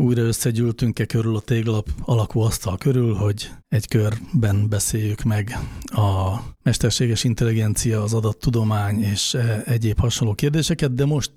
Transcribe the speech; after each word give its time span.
Újra 0.00 0.22
összegyűltünk-e 0.22 1.04
körül 1.04 1.36
a 1.36 1.40
téglap 1.40 1.88
alakú 2.04 2.40
asztal 2.40 2.78
körül, 2.78 3.14
hogy 3.14 3.50
egy 3.68 3.88
körben 3.88 4.68
beszéljük 4.68 5.22
meg 5.22 5.58
a 5.84 6.38
mesterséges 6.62 7.24
intelligencia, 7.24 8.02
az 8.02 8.14
adattudomány 8.14 9.02
és 9.02 9.34
e, 9.34 9.62
egyéb 9.64 9.98
hasonló 9.98 10.34
kérdéseket, 10.34 10.94
de 10.94 11.04
most 11.04 11.32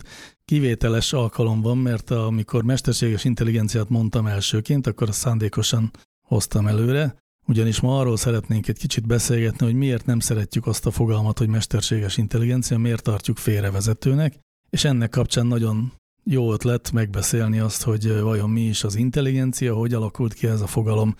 kivételes 0.45 1.13
alkalom 1.13 1.61
van, 1.61 1.77
mert 1.77 2.11
amikor 2.11 2.63
mesterséges 2.63 3.23
intelligenciát 3.23 3.89
mondtam 3.89 4.27
elsőként, 4.27 4.87
akkor 4.87 5.09
azt 5.09 5.19
szándékosan 5.19 5.91
hoztam 6.27 6.67
előre, 6.67 7.15
ugyanis 7.47 7.79
ma 7.79 7.99
arról 7.99 8.17
szeretnénk 8.17 8.67
egy 8.67 8.77
kicsit 8.77 9.07
beszélgetni, 9.07 9.65
hogy 9.65 9.75
miért 9.75 10.05
nem 10.05 10.19
szeretjük 10.19 10.67
azt 10.67 10.85
a 10.85 10.91
fogalmat, 10.91 11.37
hogy 11.37 11.47
mesterséges 11.47 12.17
intelligencia, 12.17 12.77
miért 12.77 13.03
tartjuk 13.03 13.37
félrevezetőnek, 13.37 14.39
és 14.69 14.83
ennek 14.83 15.09
kapcsán 15.09 15.45
nagyon 15.45 15.91
jó 16.23 16.53
ötlet 16.53 16.91
megbeszélni 16.91 17.59
azt, 17.59 17.83
hogy 17.83 18.19
vajon 18.19 18.49
mi 18.49 18.61
is 18.61 18.83
az 18.83 18.95
intelligencia, 18.95 19.75
hogy 19.75 19.93
alakult 19.93 20.33
ki 20.33 20.47
ez 20.47 20.61
a 20.61 20.67
fogalom, 20.67 21.15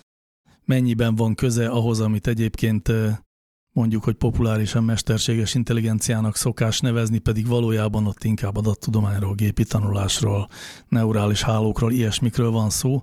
mennyiben 0.66 1.16
van 1.16 1.36
köze 1.36 1.70
ahhoz, 1.70 2.00
amit 2.00 2.28
egyébként 2.28 2.92
mondjuk, 3.74 4.04
hogy 4.04 4.16
populárisan 4.16 4.84
mesterséges 4.84 5.56
intelligenciának 5.56 6.36
szokás 6.36 6.80
nevezni, 6.80 7.18
pedig 7.18 7.48
valójában 7.48 8.08
ott 8.08 8.24
inkább 8.24 8.58
adattudományról, 8.58 9.36
gépi 9.36 9.64
tanulásról, 9.64 10.48
neurális 10.88 11.42
hálókról, 11.42 11.92
ilyesmikről 11.92 12.52
van 12.52 12.70
szó, 12.70 13.02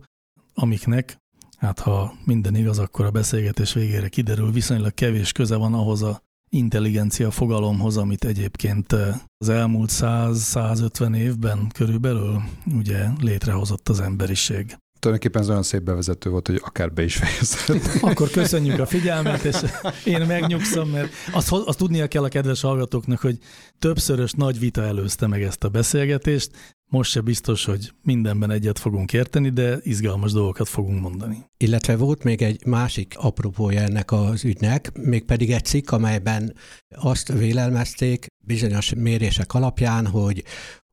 amiknek, 0.54 1.16
hát 1.56 1.80
ha 1.80 2.14
minden 2.24 2.54
igaz, 2.54 2.78
akkor 2.78 3.04
a 3.04 3.10
beszélgetés 3.10 3.72
végére 3.72 4.08
kiderül, 4.08 4.50
viszonylag 4.50 4.94
kevés 4.94 5.32
köze 5.32 5.56
van 5.56 5.74
ahhoz 5.74 6.02
a 6.02 6.22
intelligencia 6.48 7.30
fogalomhoz, 7.30 7.96
amit 7.96 8.24
egyébként 8.24 8.92
az 9.38 9.48
elmúlt 9.48 9.90
100-150 9.92 11.16
évben 11.16 11.68
körülbelül 11.74 12.42
ugye 12.78 13.06
létrehozott 13.20 13.88
az 13.88 14.00
emberiség. 14.00 14.76
Tulajdonképpen 14.98 15.42
ez 15.42 15.50
olyan 15.50 15.62
szép 15.62 15.82
bevezető 15.82 16.30
volt, 16.30 16.46
hogy 16.46 16.60
akár 16.64 16.92
be 16.92 17.02
is 17.02 17.16
fejezett. 17.16 18.02
Akkor 18.10 18.30
köszönjük 18.30 18.78
a 18.78 18.86
figyelmet, 18.86 19.44
és 19.44 19.56
én 20.04 20.20
megnyugszom, 20.26 20.88
mert 20.88 21.12
azt, 21.32 21.52
azt 21.52 21.78
tudnia 21.78 22.06
kell 22.06 22.24
a 22.24 22.28
kedves 22.28 22.60
hallgatóknak, 22.60 23.20
hogy 23.20 23.38
többszörös 23.78 24.32
nagy 24.32 24.58
vita 24.58 24.82
előzte 24.82 25.26
meg 25.26 25.42
ezt 25.42 25.64
a 25.64 25.68
beszélgetést. 25.68 26.50
Most 26.90 27.10
se 27.10 27.20
biztos, 27.20 27.64
hogy 27.64 27.92
mindenben 28.02 28.50
egyet 28.50 28.78
fogunk 28.78 29.12
érteni, 29.12 29.48
de 29.48 29.78
izgalmas 29.82 30.32
dolgokat 30.32 30.68
fogunk 30.68 31.00
mondani. 31.00 31.44
Illetve 31.56 31.96
volt 31.96 32.24
még 32.24 32.42
egy 32.42 32.66
másik 32.66 33.14
apropója 33.16 33.80
ennek 33.80 34.12
az 34.12 34.44
ügynek, 34.44 34.92
mégpedig 34.98 35.50
egy 35.50 35.64
cikk, 35.64 35.90
amelyben 35.90 36.54
azt 36.88 37.32
vélelmezték 37.32 38.26
bizonyos 38.44 38.94
mérések 38.94 39.54
alapján, 39.54 40.06
hogy 40.06 40.44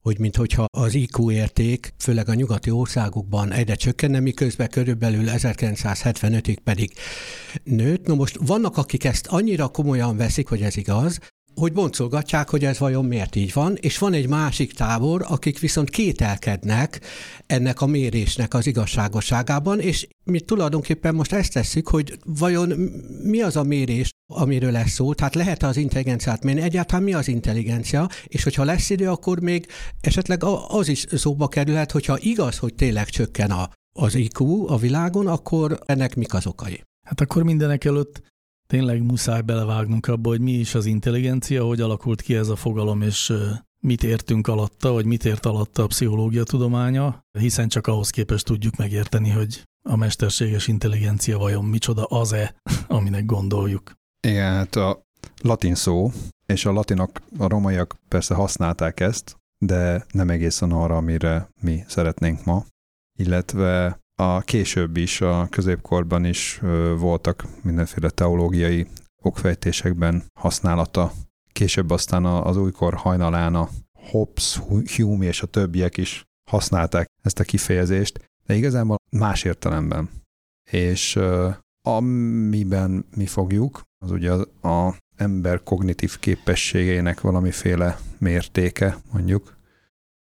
hogy 0.05 0.19
minthogyha 0.19 0.66
az 0.78 0.94
IQ 0.94 1.31
érték, 1.31 1.94
főleg 1.97 2.29
a 2.29 2.34
nyugati 2.34 2.69
országokban 2.69 3.51
egyre 3.51 3.75
csökkenne, 3.75 4.19
miközben 4.19 4.69
körülbelül 4.69 5.23
1975-ig 5.28 6.57
pedig 6.63 6.94
nőtt. 7.63 8.05
No 8.05 8.16
most 8.16 8.38
vannak, 8.41 8.78
akik 8.78 9.03
ezt 9.03 9.28
annyira 9.28 9.67
komolyan 9.67 10.17
veszik, 10.17 10.47
hogy 10.47 10.61
ez 10.61 10.78
igaz, 10.78 11.19
hogy 11.55 11.73
boncolgatják, 11.73 12.49
hogy 12.49 12.66
ez 12.66 12.79
vajon 12.79 13.05
miért 13.05 13.35
így 13.35 13.53
van, 13.53 13.75
és 13.75 13.97
van 13.97 14.13
egy 14.13 14.27
másik 14.27 14.73
tábor, 14.73 15.25
akik 15.27 15.59
viszont 15.59 15.89
kételkednek 15.89 17.01
ennek 17.45 17.81
a 17.81 17.85
mérésnek 17.85 18.53
az 18.53 18.67
igazságosságában, 18.67 19.79
és 19.79 20.07
mi 20.23 20.39
tulajdonképpen 20.39 21.16
most 21.16 21.33
ezt 21.33 21.53
tesszük, 21.53 21.88
hogy 21.88 22.19
vajon 22.25 22.69
mi 23.23 23.41
az 23.41 23.55
a 23.55 23.63
mérés, 23.63 24.09
amiről 24.33 24.71
lesz 24.71 24.91
szó, 24.91 25.13
tehát 25.13 25.35
lehet 25.35 25.63
az 25.63 25.77
intelligenciát 25.77 26.43
mérni, 26.43 26.61
egyáltalán 26.61 27.03
mi 27.03 27.13
az 27.13 27.27
intelligencia, 27.27 28.09
és 28.23 28.43
hogyha 28.43 28.63
lesz 28.63 28.89
idő, 28.89 29.09
akkor 29.09 29.39
még 29.39 29.67
esetleg 30.01 30.43
az 30.67 30.87
is 30.87 31.05
szóba 31.11 31.47
kerülhet, 31.47 31.91
hogyha 31.91 32.17
igaz, 32.19 32.57
hogy 32.57 32.73
tényleg 32.73 33.09
csökken 33.09 33.51
a, 33.51 33.69
az 33.99 34.16
IQ 34.16 34.67
a 34.67 34.77
világon, 34.77 35.27
akkor 35.27 35.79
ennek 35.85 36.16
mik 36.16 36.33
az 36.33 36.47
okai? 36.47 36.81
Hát 37.07 37.22
akkor 37.22 37.43
mindenek 37.43 37.85
előtt 37.85 38.22
tényleg 38.67 39.01
muszáj 39.01 39.41
belevágnunk 39.41 40.07
abba, 40.07 40.29
hogy 40.29 40.41
mi 40.41 40.51
is 40.51 40.75
az 40.75 40.85
intelligencia, 40.85 41.63
hogy 41.63 41.81
alakult 41.81 42.21
ki 42.21 42.35
ez 42.35 42.47
a 42.47 42.55
fogalom, 42.55 43.01
és 43.01 43.33
mit 43.79 44.03
értünk 44.03 44.47
alatta, 44.47 44.91
vagy 44.91 45.05
mit 45.05 45.25
ért 45.25 45.45
alatta 45.45 45.83
a 45.83 45.87
pszichológia 45.87 46.43
tudománya, 46.43 47.25
hiszen 47.39 47.67
csak 47.67 47.87
ahhoz 47.87 48.09
képest 48.09 48.45
tudjuk 48.45 48.75
megérteni, 48.75 49.29
hogy 49.29 49.63
a 49.89 49.95
mesterséges 49.95 50.67
intelligencia 50.67 51.37
vajon 51.37 51.65
micsoda 51.65 52.03
az-e, 52.03 52.55
aminek 52.87 53.25
gondoljuk. 53.25 53.91
Igen, 54.27 54.53
hát 54.53 54.75
a 54.75 55.03
latin 55.41 55.75
szó, 55.75 56.11
és 56.45 56.65
a 56.65 56.71
latinok, 56.71 57.21
a 57.37 57.47
romaiak 57.47 57.95
persze 58.07 58.33
használták 58.33 58.99
ezt, 58.99 59.37
de 59.57 60.05
nem 60.11 60.29
egészen 60.29 60.71
arra, 60.71 60.97
amire 60.97 61.49
mi 61.61 61.83
szeretnénk 61.87 62.45
ma, 62.45 62.65
illetve 63.19 63.99
a 64.15 64.41
később 64.41 64.97
is, 64.97 65.21
a 65.21 65.47
középkorban 65.49 66.25
is 66.25 66.61
voltak 66.97 67.45
mindenféle 67.61 68.09
teológiai 68.09 68.87
okfejtésekben 69.21 70.23
használata. 70.39 71.11
Később 71.51 71.89
aztán 71.89 72.25
az 72.25 72.57
újkor 72.57 72.93
hajnalán 72.93 73.55
a 73.55 73.69
Hobbes, 73.93 74.57
Hume 74.95 75.25
és 75.25 75.41
a 75.41 75.47
többiek 75.47 75.97
is 75.97 76.23
használták 76.49 77.07
ezt 77.21 77.39
a 77.39 77.43
kifejezést, 77.43 78.31
de 78.45 78.55
igazából 78.55 78.97
más 79.09 79.43
értelemben. 79.43 80.09
És 80.71 81.19
amiben 81.87 83.05
mi 83.15 83.25
fogjuk, 83.25 83.81
az 84.05 84.11
ugye 84.11 84.31
a, 84.31 84.67
a 84.67 84.95
ember 85.15 85.63
kognitív 85.63 86.19
képességeinek 86.19 87.21
valamiféle 87.21 87.99
mértéke, 88.17 88.97
mondjuk, 89.11 89.57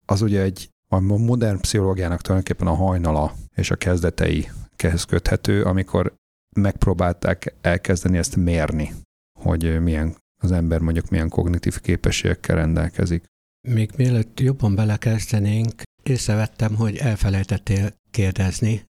az 0.06 0.22
ugye 0.22 0.42
egy 0.42 0.70
a 0.90 1.00
modern 1.00 1.60
pszichológiának 1.60 2.22
tulajdonképpen 2.22 2.68
a 2.68 2.76
hajnala 2.76 3.34
és 3.58 3.72
a 3.72 3.76
kezdetei 3.76 4.50
kezd 4.76 5.08
köthető, 5.08 5.64
amikor 5.64 6.14
megpróbálták 6.56 7.54
elkezdeni 7.62 8.18
ezt 8.18 8.36
mérni, 8.36 8.94
hogy 9.40 9.82
milyen 9.82 10.16
az 10.42 10.52
ember 10.52 10.80
mondjuk 10.80 11.10
milyen 11.10 11.30
kognitív 11.30 11.80
képességekkel 11.80 12.56
rendelkezik. 12.56 13.24
Még 13.68 13.92
mielőtt 13.96 14.40
jobban 14.40 14.76
belekezdenénk, 14.76 15.82
észrevettem, 16.04 16.76
hogy 16.76 16.98
elfelejtettél 16.98 17.94
kérdezni. 18.12 18.84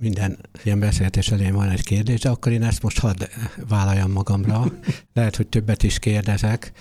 Minden 0.00 0.38
ilyen 0.64 0.80
beszélgetés 0.80 1.30
elején 1.30 1.54
van 1.54 1.68
egy 1.68 1.84
kérdés, 1.84 2.20
de 2.20 2.28
akkor 2.28 2.52
én 2.52 2.62
ezt 2.62 2.82
most 2.82 2.98
hadd 2.98 3.24
vállaljam 3.68 4.10
magamra. 4.10 4.64
Lehet, 5.12 5.36
hogy 5.36 5.48
többet 5.48 5.82
is 5.82 5.98
kérdezek. 5.98 6.72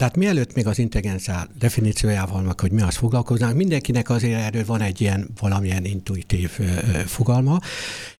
Tehát 0.00 0.16
mielőtt 0.16 0.54
még 0.54 0.66
az 0.66 0.78
intelligencia 0.78 1.46
definíciójával, 1.58 2.42
meg 2.42 2.60
hogy 2.60 2.72
mi 2.72 2.82
az 2.82 2.96
foglalkoznánk, 2.96 3.56
mindenkinek 3.56 4.10
azért 4.10 4.40
erről 4.40 4.64
van 4.64 4.80
egy 4.80 5.00
ilyen 5.00 5.28
valamilyen 5.40 5.84
intuitív 5.84 6.50
fogalma, 7.06 7.58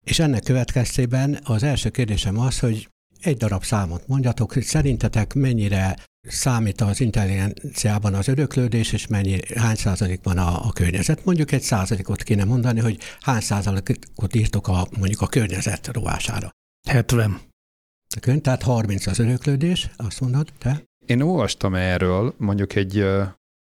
és 0.05 0.19
ennek 0.19 0.43
következtében 0.43 1.39
az 1.45 1.63
első 1.63 1.91
kérdésem 1.91 2.39
az, 2.39 2.59
hogy 2.59 2.89
egy 3.21 3.37
darab 3.37 3.65
számot 3.65 4.07
mondjatok, 4.07 4.53
hogy 4.53 4.63
szerintetek 4.63 5.35
mennyire 5.35 5.97
számít 6.29 6.81
az 6.81 7.01
intelligenciában 7.01 8.15
az 8.15 8.29
öröklődés, 8.29 8.93
és 8.93 9.07
mennyi, 9.07 9.41
hány 9.55 9.77
százalékban 9.77 10.39
a, 10.39 10.67
a 10.67 10.73
környezet. 10.73 11.25
Mondjuk 11.25 11.53
egy 11.53 11.63
százalékot 11.63 12.23
kéne 12.23 12.45
mondani, 12.45 12.81
hogy 12.81 12.99
hány 13.21 13.41
százalékot 13.41 14.35
írtok 14.35 14.69
a, 14.69 14.87
mondjuk 14.99 15.21
a 15.21 15.27
környezet 15.27 15.87
rovására. 15.87 16.51
70. 16.89 17.41
Tehát 18.41 18.63
30 18.63 19.07
az 19.07 19.19
öröklődés, 19.19 19.91
azt 19.97 20.21
mondod, 20.21 20.53
te? 20.59 20.89
Én 21.11 21.21
olvastam 21.21 21.75
erről, 21.75 22.35
mondjuk 22.37 22.75
egy, 22.75 22.99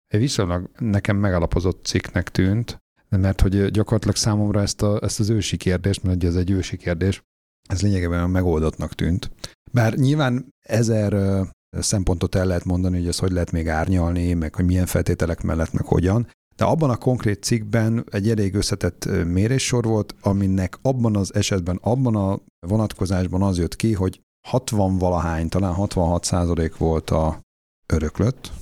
egy 0.07 0.21
viszonylag 0.21 0.71
nekem 0.79 1.17
megalapozott 1.17 1.85
cikknek 1.85 2.31
tűnt, 2.31 2.83
mert 3.09 3.41
hogy 3.41 3.71
gyakorlatilag 3.71 4.17
számomra 4.17 4.61
ezt, 4.61 4.83
a, 4.83 4.99
ezt 5.03 5.21
az 5.21 5.29
ősi 5.31 5.57
kérdést, 5.57 6.03
mert 6.03 6.25
ez 6.25 6.37
egy 6.37 6.51
ősi 6.51 6.77
kérdés, 6.77 7.23
ez 7.69 7.83
lényegében 7.83 8.31
megoldottnak 8.31 8.95
tűnt. 8.95 9.31
Bár 9.73 9.95
nyilván 9.95 10.49
ezer 10.67 11.41
szempontot 11.71 12.35
el 12.35 12.47
lehet 12.47 12.65
mondani, 12.65 12.99
hogy 12.99 13.09
ezt 13.09 13.21
hogy 13.21 13.33
lehet 13.33 13.53
még 13.53 13.69
árnyalni, 13.69 14.35
meg 14.35 14.55
hogy 14.55 14.65
milyen 14.65 14.87
feltételek 14.87 15.43
mellett, 15.43 15.73
meg 15.73 15.85
hogyan, 15.85 16.29
De 16.57 16.65
abban 16.65 16.91
a 16.91 16.97
konkrét 16.97 17.43
cikkben 17.43 18.05
egy 18.11 18.31
elég 18.31 18.55
összetett 18.55 19.09
méréssor 19.25 19.85
volt, 19.85 20.15
aminek 20.21 20.79
abban 20.83 21.17
az 21.17 21.35
esetben, 21.35 21.79
abban 21.83 22.17
a 22.17 22.41
vonatkozásban 22.67 23.43
az 23.43 23.59
jött 23.59 23.77
ki, 23.77 23.93
hogy 23.93 24.21
60 24.49 24.99
valahány, 24.99 25.49
talán 25.49 25.73
66 25.73 26.25
százalék 26.25 26.77
volt 26.77 27.11
a 27.11 27.41
öröklött, 27.87 28.53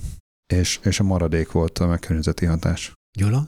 és, 0.53 0.79
és 0.83 0.99
a 0.99 1.03
maradék 1.03 1.51
volt 1.51 1.79
a 1.79 1.97
környezeti 1.97 2.45
hatás. 2.45 2.93
Gyula? 3.17 3.47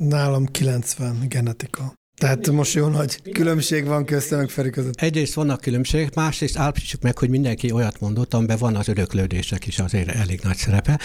Nálam 0.00 0.46
90 0.46 1.28
genetika. 1.28 1.94
Tehát 2.16 2.50
most 2.50 2.74
jó 2.74 2.86
nagy 2.86 3.32
különbség 3.32 3.84
van 3.84 4.04
köztem 4.04 4.38
meg 4.38 4.48
Feri 4.48 4.70
között. 4.70 5.00
Egyrészt 5.00 5.34
vannak 5.34 5.60
különbségek, 5.60 6.14
másrészt 6.14 6.58
állapítsuk 6.58 7.02
meg, 7.02 7.18
hogy 7.18 7.28
mindenki 7.28 7.70
olyat 7.70 8.00
mondott, 8.00 8.34
amiben 8.34 8.58
van 8.58 8.76
az 8.76 8.88
öröklődések 8.88 9.66
is 9.66 9.78
azért 9.78 10.08
elég 10.08 10.40
nagy 10.42 10.56
szerepe. 10.56 11.00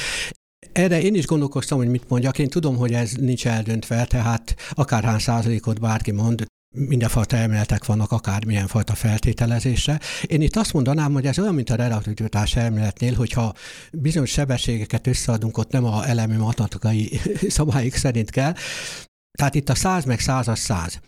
Erre 0.71 1.01
én 1.01 1.15
is 1.15 1.25
gondolkoztam, 1.25 1.77
hogy 1.77 1.88
mit 1.88 2.09
mondjak. 2.09 2.39
Én 2.39 2.50
tudom, 2.50 2.75
hogy 2.75 2.94
ez 2.94 3.12
nincs 3.12 3.48
eldöntve, 3.48 4.06
tehát 4.06 4.56
akárhány 4.71 5.19
százalékot 5.19 5.80
bárki 5.80 6.12
mond, 6.12 6.45
mindenfajta 6.75 7.35
elméletek 7.35 7.85
vannak, 7.85 8.12
akármilyen 8.12 8.68
fajta 8.68 8.95
feltételezésre. 8.95 10.00
Én 10.25 10.41
itt 10.41 10.56
azt 10.56 10.73
mondanám, 10.73 11.13
hogy 11.13 11.25
ez 11.25 11.39
olyan, 11.39 11.56
mint 11.56 11.69
a 11.69 11.75
relativitás 11.75 12.56
elméletnél, 12.56 13.13
hogyha 13.13 13.53
bizonyos 13.91 14.29
sebességeket 14.29 15.07
összeadunk, 15.07 15.57
ott 15.57 15.71
nem 15.71 15.85
a 15.85 16.07
elemi 16.07 16.35
matematikai 16.35 17.19
szabályok 17.47 17.94
szerint 17.94 18.29
kell. 18.29 18.53
Tehát 19.38 19.56
itt 19.56 19.69
a 19.69 19.75
száz 19.75 20.06
meg 20.06 20.19
száz 20.19 20.47
az 20.47 20.59
száz. 20.59 21.00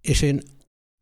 És 0.00 0.22
én 0.22 0.42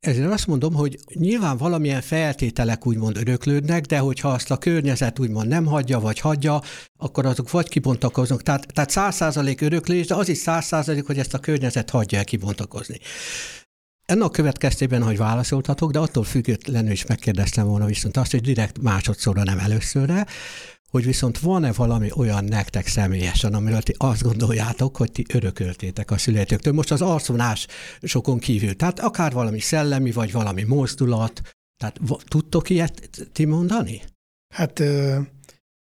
ezért 0.00 0.32
azt 0.32 0.47
mondom, 0.47 0.75
hogy 0.75 0.99
nyilván 1.14 1.56
valamilyen 1.56 2.00
feltételek 2.00 2.87
úgymond 2.87 3.17
öröklődnek, 3.17 3.85
de 3.85 3.99
hogyha 3.99 4.29
azt 4.29 4.50
a 4.50 4.59
környezet 4.59 5.19
úgymond 5.19 5.49
nem 5.49 5.67
hagyja, 5.67 6.00
vagy 6.00 6.19
hagyja, 6.19 6.62
akkor 6.99 7.26
azok 7.26 7.50
vagy 7.50 7.69
kibontakoznak. 7.69 8.43
Tehát, 8.43 8.67
tehát 8.73 8.91
100% 8.94 9.62
öröklés, 9.62 10.06
de 10.06 10.14
az 10.14 10.29
is 10.29 10.38
100%, 10.44 11.02
hogy 11.06 11.19
ezt 11.19 11.35
a 11.35 11.38
környezet 11.38 11.91
hagyja 11.91 12.19
el 12.19 12.25
kibontakozni. 12.25 12.99
Ennek 14.06 14.31
következtében, 14.31 15.03
hogy 15.03 15.17
válaszoltatok, 15.17 15.91
de 15.91 15.99
attól 15.99 16.25
függetlenül 16.25 16.91
is 16.91 17.06
megkérdeztem 17.06 17.67
volna 17.67 17.87
viszont 17.87 18.17
azt, 18.17 18.31
hogy 18.31 18.41
direkt 18.41 18.82
másodszorra, 18.82 19.43
nem 19.43 19.58
előszörre, 19.58 20.26
hogy 20.91 21.05
viszont 21.05 21.38
van-e 21.38 21.73
valami 21.73 22.11
olyan 22.14 22.44
nektek 22.44 22.87
személyesen, 22.87 23.55
amiről 23.55 23.82
ti 23.82 23.94
azt 23.99 24.23
gondoljátok, 24.23 24.97
hogy 24.97 25.12
ti 25.12 25.25
örököltétek 25.35 26.11
a 26.11 26.19
születőktől. 26.19 26.73
Most 26.73 26.91
az 26.91 27.03
arcvonás 27.03 27.67
sokon 28.03 28.38
kívül. 28.38 28.76
Tehát 28.76 29.00
akár 29.00 29.32
valami 29.32 29.61
szellemi, 29.61 30.12
vagy 30.12 30.32
valami 30.32 30.62
mozdulat. 30.62 31.41
Tehát 31.76 32.00
tudtok 32.29 32.70
ilyet 32.70 33.11
ti 33.32 33.44
mondani? 33.44 34.02
Hát 34.55 34.79
ö, 34.79 35.20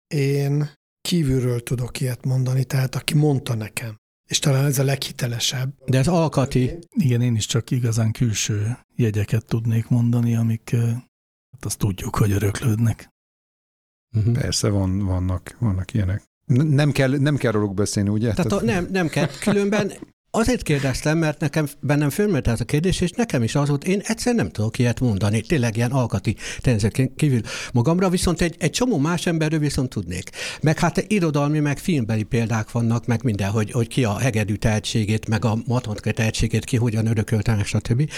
én 0.07 0.71
kívülről 1.01 1.63
tudok 1.63 1.99
ilyet 1.99 2.25
mondani, 2.25 2.63
tehát 2.63 2.95
aki 2.95 3.13
mondta 3.13 3.55
nekem. 3.55 3.95
És 4.25 4.39
talán 4.39 4.65
ez 4.65 4.79
a 4.79 4.83
leghitelesebb. 4.83 5.73
De 5.85 5.97
ez 5.97 6.07
alkati. 6.07 6.79
Igen, 6.91 7.21
én 7.21 7.35
is 7.35 7.45
csak 7.45 7.71
igazán 7.71 8.11
külső 8.11 8.77
jegyeket 8.95 9.45
tudnék 9.45 9.87
mondani, 9.87 10.35
amik 10.35 10.75
hát 11.51 11.65
azt 11.65 11.77
tudjuk, 11.77 12.15
hogy 12.15 12.31
öröklődnek. 12.31 13.09
Uh-huh. 14.15 14.33
Persze 14.33 14.69
van, 14.69 14.99
vannak, 14.99 15.55
vannak 15.59 15.93
ilyenek. 15.93 16.23
Nem 16.45 16.91
kell, 16.91 17.17
nem 17.17 17.35
kell 17.37 17.51
róluk 17.51 17.73
beszélni, 17.73 18.09
ugye? 18.09 18.33
Tehát 18.33 18.51
a, 18.51 18.61
nem, 18.61 18.87
nem 18.91 19.07
kell. 19.07 19.27
Különben 19.39 19.91
Azért 20.37 20.61
kérdeztem, 20.61 21.17
mert 21.17 21.39
nekem 21.39 21.67
bennem 21.79 22.09
fölmerült 22.09 22.47
ez 22.47 22.59
a 22.59 22.63
kérdés, 22.63 23.01
és 23.01 23.11
nekem 23.11 23.43
is 23.43 23.55
az 23.55 23.69
volt, 23.69 23.83
én 23.83 24.01
egyszer 24.03 24.35
nem 24.35 24.49
tudok 24.49 24.79
ilyet 24.79 24.99
mondani, 24.99 25.41
tényleg 25.41 25.75
ilyen 25.75 25.91
alkati 25.91 26.35
tényezők 26.59 27.11
kívül 27.15 27.41
magamra, 27.73 28.09
viszont 28.09 28.41
egy, 28.41 28.55
egy 28.59 28.71
csomó 28.71 28.97
más 28.97 29.25
emberről 29.25 29.59
viszont 29.59 29.89
tudnék. 29.89 30.29
Meg 30.61 30.79
hát 30.79 31.05
irodalmi, 31.07 31.59
meg 31.59 31.77
filmbeli 31.77 32.23
példák 32.23 32.71
vannak, 32.71 33.05
meg 33.05 33.23
minden, 33.23 33.49
hogy, 33.49 33.71
hogy 33.71 33.87
ki 33.87 34.03
a 34.03 34.17
hegedű 34.17 34.55
tehetségét, 34.55 35.27
meg 35.27 35.45
a 35.45 35.57
matematika 35.65 36.11
tehetségét, 36.11 36.65
ki 36.65 36.77
hogyan 36.77 37.07
örököltenek, 37.07 37.65
stb. 37.65 38.11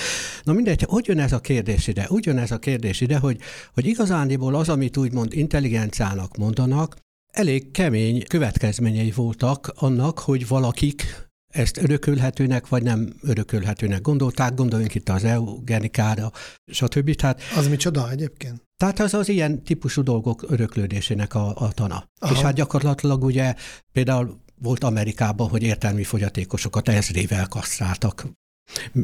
Na 0.43 0.53
mindegy, 0.53 0.85
hogy 0.87 1.07
jön 1.07 1.19
ez 1.19 1.31
a 1.31 1.39
kérdés 1.39 1.87
ide? 1.87 2.05
Úgy 2.09 2.25
jön 2.25 2.37
ez 2.37 2.51
a 2.51 2.57
kérdés 2.57 3.01
ide, 3.01 3.17
hogy, 3.17 3.37
hogy 3.73 3.85
igazándiból 3.85 4.55
az, 4.55 4.69
amit 4.69 4.97
úgymond 4.97 5.33
intelligenciának 5.33 6.37
mondanak, 6.37 6.95
elég 7.31 7.71
kemény 7.71 8.23
következményei 8.27 9.11
voltak 9.15 9.71
annak, 9.75 10.19
hogy 10.19 10.47
valakik 10.47 11.26
ezt 11.53 11.77
örökölhetőnek, 11.77 12.67
vagy 12.67 12.83
nem 12.83 13.13
örökölhetőnek 13.21 14.01
gondolták, 14.01 14.53
gondoljunk 14.53 14.95
itt 14.95 15.09
az 15.09 15.23
eugenikára, 15.23 16.31
stb. 16.65 17.15
Tehát, 17.15 17.41
az 17.55 17.67
micsoda 17.67 18.09
egyébként? 18.11 18.63
Tehát 18.77 18.99
az 18.99 19.13
az 19.13 19.29
ilyen 19.29 19.63
típusú 19.63 20.03
dolgok 20.03 20.45
öröklődésének 20.47 21.35
a, 21.35 21.55
a 21.55 21.71
tana. 21.71 22.09
Aha. 22.19 22.33
És 22.33 22.39
hát 22.39 22.53
gyakorlatilag 22.53 23.23
ugye 23.23 23.55
például 23.91 24.39
volt 24.61 24.83
Amerikában, 24.83 25.49
hogy 25.49 25.63
értelmi 25.63 26.03
fogyatékosokat 26.03 26.89
ezrével 26.89 27.47
kasztráltak 27.47 28.27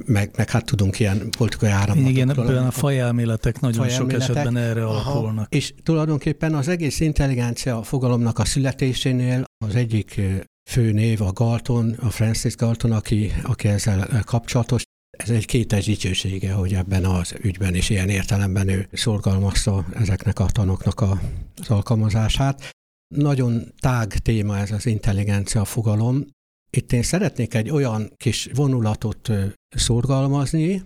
meg, 0.05 0.31
meg 0.37 0.49
hát 0.49 0.65
tudunk 0.65 0.99
ilyen 0.99 1.29
politikai 1.37 1.69
áramlatokról. 1.69 2.11
Igen, 2.11 2.29
ebben 2.29 2.65
a 2.65 2.71
fajelméletek 2.71 3.59
nagyon 3.59 3.85
fajelméletek. 3.85 4.27
sok 4.27 4.35
esetben 4.35 4.57
erre 4.63 4.85
Aha. 4.85 5.11
alakulnak. 5.11 5.53
És 5.53 5.73
tulajdonképpen 5.83 6.55
az 6.55 6.67
egész 6.67 6.99
intelligencia 6.99 7.83
fogalomnak 7.83 8.39
a 8.39 8.45
születésénél 8.45 9.43
az 9.65 9.75
egyik 9.75 10.21
fő 10.69 10.91
név 10.91 11.21
a 11.21 11.31
Galton, 11.31 11.91
a 11.91 12.09
Francis 12.09 12.55
Galton, 12.55 12.91
aki, 12.91 13.31
aki 13.43 13.67
ezzel 13.67 14.23
kapcsolatos. 14.25 14.83
Ez 15.17 15.29
egy 15.29 15.45
kétes 15.45 15.85
dicsősége, 15.85 16.53
hogy 16.53 16.73
ebben 16.73 17.05
az 17.05 17.35
ügyben 17.41 17.75
is 17.75 17.89
ilyen 17.89 18.09
értelemben 18.09 18.67
ő 18.67 18.87
szorgalmazta 18.91 19.85
ezeknek 19.93 20.39
a 20.39 20.45
tanoknak 20.45 21.01
a, 21.01 21.21
az 21.55 21.69
alkalmazását. 21.69 22.69
Nagyon 23.15 23.73
tág 23.79 24.07
téma 24.13 24.57
ez 24.57 24.71
az 24.71 24.85
intelligencia 24.85 25.65
fogalom. 25.65 26.25
Itt 26.69 26.91
én 26.91 27.03
szeretnék 27.03 27.53
egy 27.53 27.69
olyan 27.69 28.13
kis 28.15 28.49
vonulatot 28.53 29.31
szorgalmazni, 29.69 30.83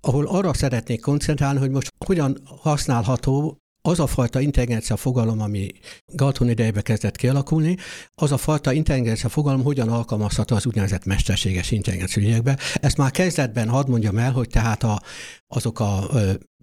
ahol 0.00 0.26
arra 0.26 0.54
szeretnék 0.54 1.00
koncentrálni, 1.00 1.58
hogy 1.58 1.70
most 1.70 1.92
hogyan 2.04 2.38
használható 2.44 3.59
az 3.82 4.00
a 4.00 4.06
fajta 4.06 4.40
intelligencia 4.40 4.96
fogalom, 4.96 5.40
ami 5.40 5.70
Galton 6.06 6.48
idejében 6.48 6.82
kezdett 6.82 7.16
kialakulni, 7.16 7.76
az 8.14 8.32
a 8.32 8.36
fajta 8.36 8.72
intelligencia 8.72 9.28
fogalom 9.28 9.62
hogyan 9.62 9.88
alkalmazható 9.88 10.56
az 10.56 10.66
úgynevezett 10.66 11.04
mesterséges 11.04 11.70
intelligencia 11.70 12.22
ügyekbe. 12.22 12.58
Ezt 12.74 12.96
már 12.96 13.10
kezdetben 13.10 13.68
hadd 13.68 13.88
mondjam 13.88 14.18
el, 14.18 14.32
hogy 14.32 14.48
tehát 14.48 14.82
a, 14.82 15.02
azok 15.46 15.80
a 15.80 16.10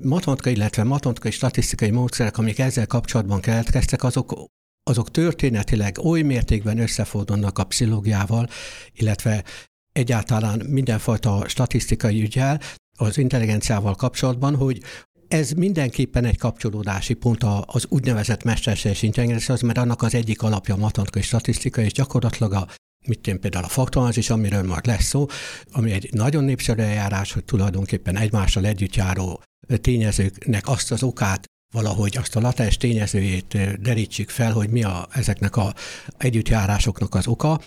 matematikai, 0.01 0.53
illetve 0.53 0.83
matematikai 0.83 1.31
statisztikai 1.31 1.89
módszerek, 1.89 2.37
amik 2.37 2.59
ezzel 2.59 2.87
kapcsolatban 2.87 3.39
keletkeztek, 3.39 4.03
azok 4.03 4.49
azok 4.83 5.11
történetileg 5.11 5.97
oly 5.97 6.21
mértékben 6.21 6.79
összefordulnak 6.79 7.57
a 7.57 7.63
pszichológiával, 7.63 8.47
illetve 8.93 9.43
egyáltalán 9.91 10.65
mindenfajta 10.65 11.47
statisztikai 11.47 12.21
ügyel, 12.21 12.59
az 12.97 13.17
intelligenciával 13.17 13.95
kapcsolatban, 13.95 14.55
hogy 14.55 14.81
ez 15.27 15.51
mindenképpen 15.51 16.25
egy 16.25 16.37
kapcsolódási 16.37 17.13
pont 17.13 17.43
az 17.65 17.85
úgynevezett 17.89 18.43
mesterséges 18.43 19.01
intelligencia, 19.01 19.55
mert 19.61 19.77
annak 19.77 20.01
az 20.01 20.13
egyik 20.13 20.41
alapja 20.41 20.73
a 20.73 20.77
matematikai 20.77 21.21
statisztika, 21.21 21.81
és 21.81 21.91
gyakorlatilag 21.91 22.53
a 22.53 22.67
mit 23.07 23.27
én 23.27 23.39
például 23.39 23.63
a 23.63 23.67
faktorázis, 23.67 24.29
amiről 24.29 24.63
majd 24.63 24.85
lesz 24.85 25.03
szó, 25.03 25.25
ami 25.71 25.91
egy 25.91 26.09
nagyon 26.13 26.43
népszerű 26.43 26.81
eljárás, 26.81 27.31
hogy 27.31 27.43
tulajdonképpen 27.43 28.17
egymással 28.17 28.65
együtt 28.65 28.95
járó 28.95 29.41
tényezőknek 29.81 30.67
azt 30.67 30.91
az 30.91 31.03
okát 31.03 31.45
valahogy 31.73 32.17
azt 32.17 32.35
a 32.35 32.39
latens 32.39 32.77
tényezőjét 32.77 33.81
derítsük 33.81 34.29
fel, 34.29 34.51
hogy 34.51 34.69
mi 34.69 34.83
a, 34.83 35.07
ezeknek 35.11 35.55
a 35.55 35.73
együttjárásoknak 36.17 37.15
az 37.15 37.27
oka, 37.27 37.61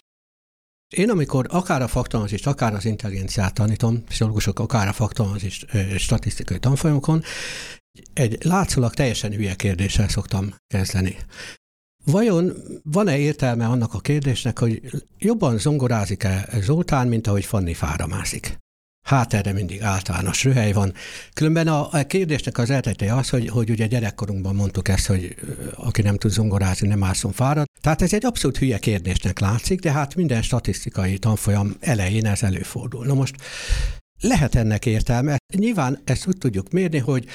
én 0.91 1.11
amikor 1.11 1.47
akár 1.51 1.83
a 1.83 1.89
faktorozist, 1.89 2.47
akár 2.47 2.75
az 2.75 2.85
intelligenciát 2.85 3.55
tanítom, 3.55 4.05
pszichológusok 4.05 4.59
akár 4.59 4.89
a 4.89 4.93
faktorozist 4.93 5.67
statisztikai 5.99 6.59
tanfolyamokon, 6.59 7.23
egy 8.13 8.45
látszólag 8.45 8.95
teljesen 8.95 9.33
hülye 9.33 9.55
kérdéssel 9.55 10.09
szoktam 10.09 10.55
kezdeni. 10.67 11.17
Vajon 12.05 12.53
van-e 12.83 13.19
értelme 13.19 13.67
annak 13.67 13.95
a 13.95 14.01
kérdésnek, 14.01 14.59
hogy 14.59 14.81
jobban 15.19 15.59
zongorázik-e 15.59 16.49
Zoltán, 16.61 17.09
mint 17.09 17.27
ahogy 17.27 17.45
Fanni 17.45 17.75
fáramászik? 17.75 18.59
Hát 19.11 19.35
erre 19.35 19.53
mindig 19.53 19.83
általános 19.83 20.45
röhely 20.45 20.73
van. 20.73 20.93
Különben 21.33 21.69
a, 21.69 21.89
a 21.93 22.07
kérdésnek 22.07 22.59
az 22.59 22.71
eredete 22.71 23.15
az, 23.15 23.29
hogy, 23.29 23.49
hogy 23.49 23.71
ugye 23.71 23.87
gyerekkorunkban 23.87 24.55
mondtuk 24.55 24.89
ezt, 24.89 25.07
hogy 25.07 25.37
aki 25.75 26.03
nem 26.03 26.17
tud 26.17 26.31
zongorázni, 26.31 26.89
nem 26.89 27.05
ászom 27.05 27.33
fárad. 27.33 27.67
Tehát 27.81 28.03
ez 28.03 28.13
egy 28.13 28.25
abszolút 28.25 28.59
hülye 28.59 28.79
kérdésnek 28.79 29.39
látszik, 29.39 29.81
de 29.81 29.93
hát 29.93 30.15
minden 30.15 30.43
statisztikai 30.43 31.19
tanfolyam 31.19 31.77
elején 31.81 32.27
ez 32.27 32.43
előfordul. 32.43 33.07
Na 33.07 33.15
most 33.15 33.35
lehet 34.21 34.55
ennek 34.55 34.87
értelme. 34.87 35.37
Nyilván 35.55 35.99
ezt 36.05 36.27
úgy 36.27 36.39
tudjuk 36.39 36.71
mérni, 36.71 36.99
hogy 36.99 37.27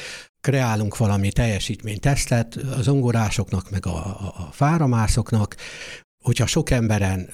kreálunk 0.41 0.97
valami 0.97 1.31
teljesítménytesztet 1.31 2.55
a 2.55 2.81
zongorásoknak, 2.81 3.69
meg 3.69 3.85
a, 3.85 3.95
a, 3.95 4.33
a 4.37 4.49
fáramászoknak, 4.51 5.55
hogyha 6.23 6.45
sok 6.45 6.69
emberen 6.69 7.29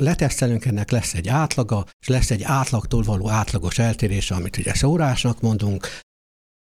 letesztelünk, 0.00 0.64
ennek 0.64 0.90
lesz 0.90 1.14
egy 1.14 1.28
átlaga, 1.28 1.86
és 2.00 2.08
lesz 2.08 2.30
egy 2.30 2.42
átlagtól 2.42 3.02
való 3.02 3.28
átlagos 3.28 3.78
eltérés, 3.78 4.30
amit 4.30 4.56
ugye 4.56 4.74
szórásnak 4.74 5.40
mondunk, 5.40 5.88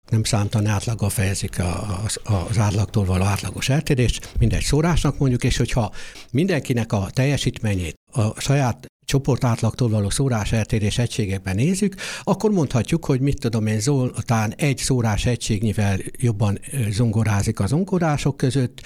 nem 0.09 0.23
számtalan 0.23 0.67
átlaggal 0.67 1.09
fejezik 1.09 1.59
az, 2.05 2.19
az 2.23 2.57
átlagtól 2.57 3.05
való 3.05 3.23
átlagos 3.23 3.69
eltérést, 3.69 4.31
mindegy 4.39 4.63
szórásnak 4.63 5.17
mondjuk, 5.17 5.43
és 5.43 5.57
hogyha 5.57 5.91
mindenkinek 6.31 6.93
a 6.93 7.09
teljesítményét 7.13 7.95
a 8.11 8.41
saját 8.41 8.87
csoport 9.05 9.43
átlagtól 9.43 9.89
való 9.89 10.09
szórás 10.09 10.51
eltérés 10.51 10.97
egységekben 10.97 11.55
nézzük, 11.55 11.95
akkor 12.23 12.51
mondhatjuk, 12.51 13.05
hogy 13.05 13.19
mit 13.19 13.39
tudom 13.39 13.67
én, 13.67 13.79
Zoltán 13.79 14.53
egy 14.57 14.77
szórás 14.77 15.25
egységnyivel 15.25 15.97
jobban 16.17 16.59
zongorázik 16.89 17.59
az 17.59 17.69
zongorások 17.69 18.37
között, 18.37 18.81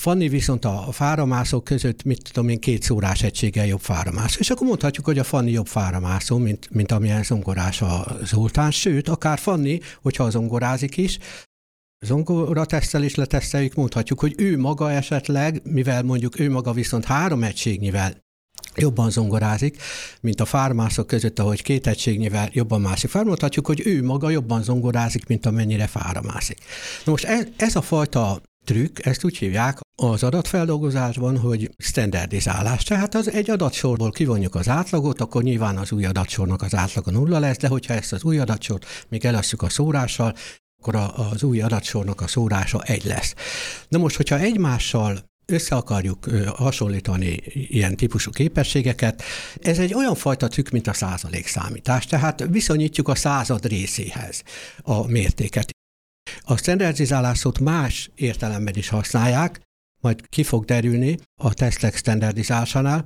Fanni 0.00 0.28
viszont 0.28 0.64
a 0.64 0.88
fáramászok 0.92 1.64
között, 1.64 2.02
mit 2.02 2.22
tudom 2.32 2.48
én, 2.48 2.60
két 2.60 2.82
szórás 2.82 3.22
egységgel 3.22 3.66
jobb 3.66 3.80
fáramász. 3.80 4.36
És 4.36 4.50
akkor 4.50 4.66
mondhatjuk, 4.66 5.06
hogy 5.06 5.18
a 5.18 5.24
Fanni 5.24 5.50
jobb 5.50 5.66
fáramászó, 5.66 6.38
mint, 6.38 6.70
mint 6.70 6.92
amilyen 6.92 7.22
zongorás 7.22 7.82
a 7.82 8.16
Zoltán. 8.22 8.70
Sőt, 8.70 9.08
akár 9.08 9.38
Fanni, 9.38 9.80
hogyha 10.02 10.30
zongorázik 10.30 10.96
is, 10.96 11.18
zongora 12.06 12.64
tesztel 12.64 13.02
is 13.02 13.14
leteszteljük, 13.14 13.74
mondhatjuk, 13.74 14.20
hogy 14.20 14.34
ő 14.36 14.58
maga 14.58 14.92
esetleg, 14.92 15.60
mivel 15.64 16.02
mondjuk 16.02 16.38
ő 16.38 16.50
maga 16.50 16.72
viszont 16.72 17.04
három 17.04 17.42
egységnyivel 17.42 18.16
jobban 18.74 19.10
zongorázik, 19.10 19.82
mint 20.20 20.40
a 20.40 20.44
fármászok 20.44 21.06
között, 21.06 21.38
ahogy 21.38 21.62
két 21.62 21.86
egységnyivel 21.86 22.48
jobban 22.52 22.80
mászik. 22.80 23.10
Felmondhatjuk, 23.10 23.66
hogy 23.66 23.82
ő 23.84 24.02
maga 24.02 24.30
jobban 24.30 24.62
zongorázik, 24.62 25.26
mint 25.26 25.46
amennyire 25.46 25.86
fáramászik. 25.86 26.58
Na 27.04 27.10
most 27.10 27.24
ez, 27.24 27.46
ez 27.56 27.76
a 27.76 27.82
fajta 27.82 28.40
trükk, 28.64 29.06
ezt 29.06 29.24
úgy 29.24 29.36
hívják 29.36 29.78
az 30.02 30.22
adatfeldolgozásban, 30.22 31.38
hogy 31.38 31.70
standardizálás. 31.78 32.82
Tehát 32.82 33.14
az 33.14 33.30
egy 33.30 33.50
adatsorból 33.50 34.10
kivonjuk 34.10 34.54
az 34.54 34.68
átlagot, 34.68 35.20
akkor 35.20 35.42
nyilván 35.42 35.76
az 35.76 35.92
új 35.92 36.04
adatsornak 36.04 36.62
az 36.62 36.74
átlaga 36.74 37.10
nulla 37.10 37.38
lesz, 37.38 37.56
de 37.56 37.68
hogyha 37.68 37.94
ezt 37.94 38.12
az 38.12 38.24
új 38.24 38.38
adatsort 38.38 39.06
még 39.08 39.24
elasszuk 39.24 39.62
a 39.62 39.68
szórással, 39.68 40.34
akkor 40.82 41.10
az 41.30 41.42
új 41.42 41.60
adatsornak 41.60 42.20
a 42.20 42.26
szórása 42.26 42.82
egy 42.82 43.04
lesz. 43.04 43.34
Na 43.88 43.98
most, 43.98 44.16
hogyha 44.16 44.38
egymással 44.38 45.18
össze 45.46 45.74
akarjuk 45.76 46.26
hasonlítani 46.54 47.40
ilyen 47.52 47.96
típusú 47.96 48.30
képességeket, 48.30 49.22
ez 49.60 49.78
egy 49.78 49.94
olyan 49.94 50.14
fajta 50.14 50.48
trükk, 50.48 50.70
mint 50.70 50.86
a 50.86 50.92
százalékszámítás, 50.92 52.06
tehát 52.06 52.46
viszonyítjuk 52.50 53.08
a 53.08 53.14
század 53.14 53.66
részéhez 53.66 54.42
a 54.82 55.06
mértéket. 55.06 55.70
A 56.40 56.56
standardizálás 56.56 57.38
szót 57.38 57.58
más 57.58 58.10
értelemben 58.14 58.74
is 58.74 58.88
használják, 58.88 59.60
majd 60.00 60.28
ki 60.28 60.42
fog 60.42 60.64
derülni 60.64 61.18
a 61.40 61.54
tesztek 61.54 61.96
standardizálásánál. 61.96 63.04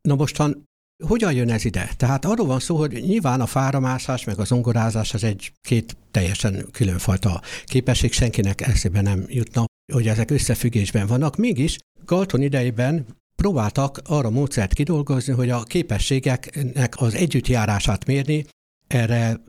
Na 0.00 0.14
mostan 0.14 0.66
hogyan 1.06 1.32
jön 1.32 1.50
ez 1.50 1.64
ide? 1.64 1.90
Tehát 1.96 2.24
arról 2.24 2.46
van 2.46 2.60
szó, 2.60 2.76
hogy 2.76 2.92
nyilván 2.92 3.40
a 3.40 3.46
fáramászás 3.46 4.24
meg 4.24 4.38
az 4.38 4.46
zongorázás 4.46 5.14
az 5.14 5.24
egy 5.24 5.52
két 5.60 5.96
teljesen 6.10 6.66
különfajta 6.70 7.42
képesség, 7.64 8.12
senkinek 8.12 8.60
eszébe 8.60 9.00
nem 9.00 9.24
jutna, 9.26 9.64
hogy 9.92 10.08
ezek 10.08 10.30
összefüggésben 10.30 11.06
vannak. 11.06 11.36
Mégis 11.36 11.76
Galton 12.04 12.42
idejében 12.42 13.06
próbáltak 13.36 14.00
arra 14.04 14.30
módszert 14.30 14.74
kidolgozni, 14.74 15.32
hogy 15.32 15.50
a 15.50 15.62
képességeknek 15.62 17.00
az 17.00 17.14
együttjárását 17.14 18.04
mérni, 18.06 18.46
erre 18.86 19.40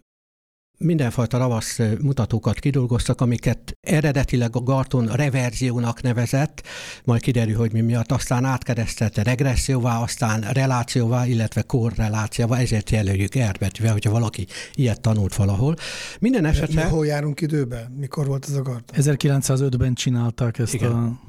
mindenfajta 0.80 1.38
ravasz 1.38 1.80
mutatókat 2.02 2.60
kidolgoztak, 2.60 3.22
amiket 3.22 3.78
eredetileg 3.82 4.56
a 4.56 4.60
Garton 4.60 5.08
reverziónak 5.08 6.02
nevezett, 6.02 6.64
majd 7.04 7.22
kiderül, 7.22 7.56
hogy 7.56 7.74
mi 7.74 7.82
miatt, 7.82 8.12
aztán 8.12 8.46
átkeresztelte 8.46 9.24
regresszióvá, 9.24 10.02
aztán 10.02 10.42
relációvá, 10.42 11.26
illetve 11.26 11.62
korrelációvá, 11.62 12.58
ezért 12.58 12.90
jelöljük 12.90 13.36
erbetűvel, 13.36 13.92
hogyha 13.92 14.12
valaki 14.12 14.48
ilyet 14.74 15.02
tanult 15.02 15.36
valahol. 15.36 15.76
Minden 16.20 16.46
esetre... 16.46 16.86
Hol 16.86 17.06
járunk 17.06 17.42
időben? 17.42 17.92
Mikor 17.92 18.26
volt 18.26 18.46
ez 18.48 18.56
a 18.56 18.62
Garton? 18.62 19.16
1905-ben 19.18 19.94
csinálták 19.94 20.60
ezt 20.60 20.74
Igen. 20.74 20.92
a 20.92 21.20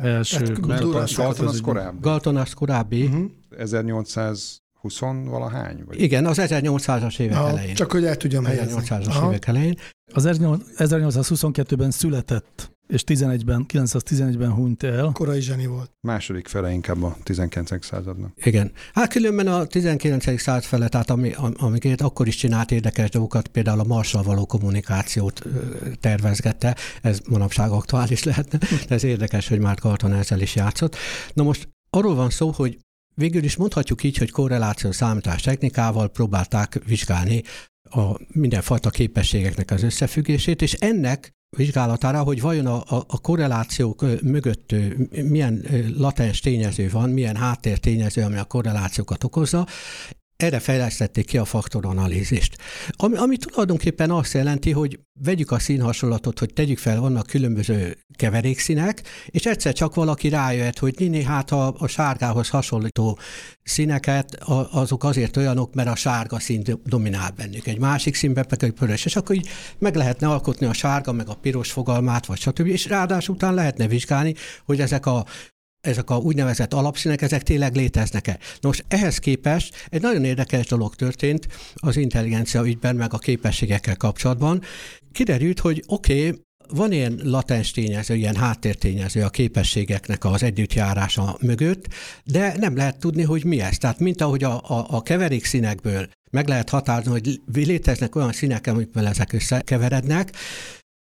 első... 0.00 0.52
Galton 0.60 1.46
az 1.46 1.60
korábbi. 1.60 1.98
Galton 2.00 2.36
az 2.36 2.52
korábbi. 2.52 3.04
Uh-huh. 3.04 3.30
1800 3.58 4.60
20 4.80 4.98
valahány? 5.24 5.82
Vagy? 5.86 6.00
Igen, 6.00 6.26
az 6.26 6.38
1800-as 6.40 7.18
évek 7.18 7.36
Aha, 7.36 7.48
elején. 7.48 7.74
Csak 7.74 7.92
hogy 7.92 8.04
el 8.04 8.16
tudjam 8.16 8.44
helyezni. 8.44 8.82
1800-as 8.84 9.26
évek 9.28 9.46
elején. 9.46 9.78
Az 10.12 10.24
1822-ben 10.28 11.90
született, 11.90 12.76
és 12.86 13.02
11-ben, 13.06 13.66
911-ben 13.72 14.52
hunyt 14.52 14.82
el. 14.82 15.10
Korai 15.12 15.40
zseni 15.40 15.66
volt. 15.66 15.90
Második 16.00 16.48
fele 16.48 16.72
inkább 16.72 17.02
a 17.02 17.16
19. 17.22 17.84
századnak. 17.84 18.32
Igen. 18.36 18.72
Hát 18.92 19.08
különben 19.08 19.46
a 19.46 19.64
19. 19.64 20.40
század 20.40 20.62
fele, 20.62 20.88
tehát 20.88 21.10
ami, 21.10 21.34
amiket 21.56 22.00
akkor 22.00 22.26
is 22.26 22.36
csinált 22.36 22.70
érdekes 22.70 23.10
dolgokat, 23.10 23.48
például 23.48 23.80
a 23.80 23.84
Marssal 23.84 24.22
való 24.22 24.46
kommunikációt 24.46 25.42
tervezgette, 26.00 26.76
ez 27.02 27.20
manapság 27.28 27.70
aktuális 27.70 28.22
lehetne, 28.22 28.58
de 28.58 28.94
ez 28.94 29.04
érdekes, 29.04 29.48
hogy 29.48 29.58
már 29.58 29.78
Carton 29.78 30.12
ezzel 30.12 30.40
is 30.40 30.54
játszott. 30.54 30.96
Na 31.32 31.42
most 31.42 31.68
arról 31.90 32.14
van 32.14 32.30
szó, 32.30 32.50
hogy 32.50 32.78
Végül 33.18 33.44
is 33.44 33.56
mondhatjuk 33.56 34.02
így, 34.02 34.16
hogy 34.16 34.30
korreláció 34.30 34.92
számítás 34.92 35.42
technikával 35.42 36.08
próbálták 36.08 36.80
vizsgálni 36.86 37.42
a 37.90 38.20
mindenfajta 38.32 38.90
képességeknek 38.90 39.70
az 39.70 39.82
összefüggését, 39.82 40.62
és 40.62 40.72
ennek 40.72 41.32
vizsgálatára, 41.56 42.22
hogy 42.22 42.40
vajon 42.40 42.66
a, 42.66 42.82
a, 42.86 43.20
korrelációk 43.20 44.04
mögött 44.22 44.74
milyen 45.10 45.64
latens 45.96 46.40
tényező 46.40 46.88
van, 46.90 47.10
milyen 47.10 47.36
háttértényező, 47.36 48.22
ami 48.22 48.36
a 48.36 48.44
korrelációkat 48.44 49.24
okozza, 49.24 49.66
erre 50.38 50.58
fejlesztették 50.58 51.26
ki 51.26 51.38
a 51.38 51.44
faktoranalízist. 51.44 52.56
Ami, 52.90 53.16
ami 53.16 53.36
tulajdonképpen 53.36 54.10
azt 54.10 54.32
jelenti, 54.32 54.70
hogy 54.70 54.98
vegyük 55.24 55.50
a 55.50 55.58
színhasonlatot, 55.58 56.38
hogy 56.38 56.52
tegyük 56.52 56.78
fel, 56.78 57.00
vannak 57.00 57.26
különböző 57.26 57.96
keverékszínek, 58.16 59.02
és 59.26 59.46
egyszer 59.46 59.72
csak 59.72 59.94
valaki 59.94 60.28
rájött, 60.28 60.78
hogy 60.78 60.94
nini, 60.98 61.22
hát 61.22 61.50
a, 61.50 61.74
a 61.78 61.86
sárgához 61.86 62.48
hasonlító 62.48 63.18
színeket, 63.62 64.34
azok 64.70 65.04
azért 65.04 65.36
olyanok, 65.36 65.74
mert 65.74 65.88
a 65.88 65.96
sárga 65.96 66.38
szín 66.38 66.62
dominál 66.84 67.30
bennük. 67.30 67.66
Egy 67.66 67.78
másik 67.78 68.14
színben 68.14 68.46
pedig 68.46 68.72
piros, 68.72 69.04
és 69.04 69.16
akkor 69.16 69.36
így 69.36 69.48
meg 69.78 69.94
lehetne 69.94 70.28
alkotni 70.28 70.66
a 70.66 70.72
sárga, 70.72 71.12
meg 71.12 71.28
a 71.28 71.34
piros 71.34 71.72
fogalmát, 71.72 72.26
vagy 72.26 72.38
stb. 72.38 72.66
És 72.66 72.86
ráadásul 72.86 73.34
után 73.34 73.54
lehetne 73.54 73.86
vizsgálni, 73.86 74.34
hogy 74.64 74.80
ezek 74.80 75.06
a 75.06 75.24
ezek 75.80 76.10
a 76.10 76.16
úgynevezett 76.16 76.74
alapszínek, 76.74 77.22
ezek 77.22 77.42
tényleg 77.42 77.74
léteznek-e. 77.74 78.38
Nos, 78.60 78.82
ehhez 78.88 79.18
képest 79.18 79.86
egy 79.88 80.02
nagyon 80.02 80.24
érdekes 80.24 80.66
dolog 80.66 80.94
történt 80.94 81.48
az 81.74 81.96
intelligencia 81.96 82.66
ügyben, 82.66 82.96
meg 82.96 83.14
a 83.14 83.18
képességekkel 83.18 83.96
kapcsolatban. 83.96 84.62
Kiderült, 85.12 85.60
hogy 85.60 85.82
oké, 85.86 86.28
okay, 86.28 86.46
van 86.74 86.92
ilyen 86.92 87.20
latens 87.22 87.70
tényező, 87.70 88.14
ilyen 88.14 88.36
háttértényező 88.36 89.22
a 89.22 89.28
képességeknek 89.28 90.24
az 90.24 90.42
együttjárása 90.42 91.36
mögött, 91.40 91.86
de 92.24 92.54
nem 92.58 92.76
lehet 92.76 92.98
tudni, 92.98 93.22
hogy 93.22 93.44
mi 93.44 93.60
ez. 93.60 93.78
Tehát 93.78 93.98
mint 93.98 94.20
ahogy 94.20 94.44
a, 94.44 94.54
a, 94.54 94.86
a 94.88 95.02
keverék 95.02 95.44
színekből 95.44 96.08
meg 96.30 96.48
lehet 96.48 96.70
határozni, 96.70 97.10
hogy 97.10 97.40
léteznek 97.52 98.16
olyan 98.16 98.32
színek, 98.32 98.66
amikben 98.66 99.06
ezek 99.06 99.32
összekeverednek, 99.32 100.32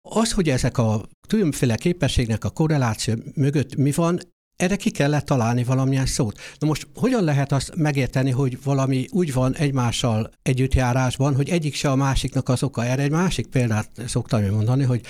az, 0.09 0.33
hogy 0.33 0.49
ezek 0.49 0.79
a 0.79 1.09
különféle 1.29 1.77
képességnek 1.77 2.45
a 2.45 2.51
korreláció 2.51 3.15
mögött 3.35 3.77
mi 3.77 3.91
van, 3.91 4.21
erre 4.57 4.77
ki 4.77 4.91
kellett 4.91 5.25
találni 5.25 5.65
valamilyen 5.65 6.07
szót. 6.07 6.41
Na 6.59 6.67
most 6.67 6.87
hogyan 6.95 7.25
lehet 7.25 7.53
azt 7.53 7.75
megérteni, 7.75 8.31
hogy 8.31 8.59
valami 8.65 9.07
úgy 9.11 9.33
van 9.33 9.57
egymással 9.57 10.31
együttjárásban, 10.43 11.35
hogy 11.35 11.49
egyik 11.49 11.75
se 11.75 11.91
a 11.91 11.97
másiknak 11.97 12.49
az 12.49 12.63
oka? 12.63 12.85
Erre 12.85 13.03
egy 13.03 13.11
másik 13.11 13.47
példát 13.47 13.91
szoktam 14.07 14.45
mondani, 14.45 14.85
hogy 14.85 15.01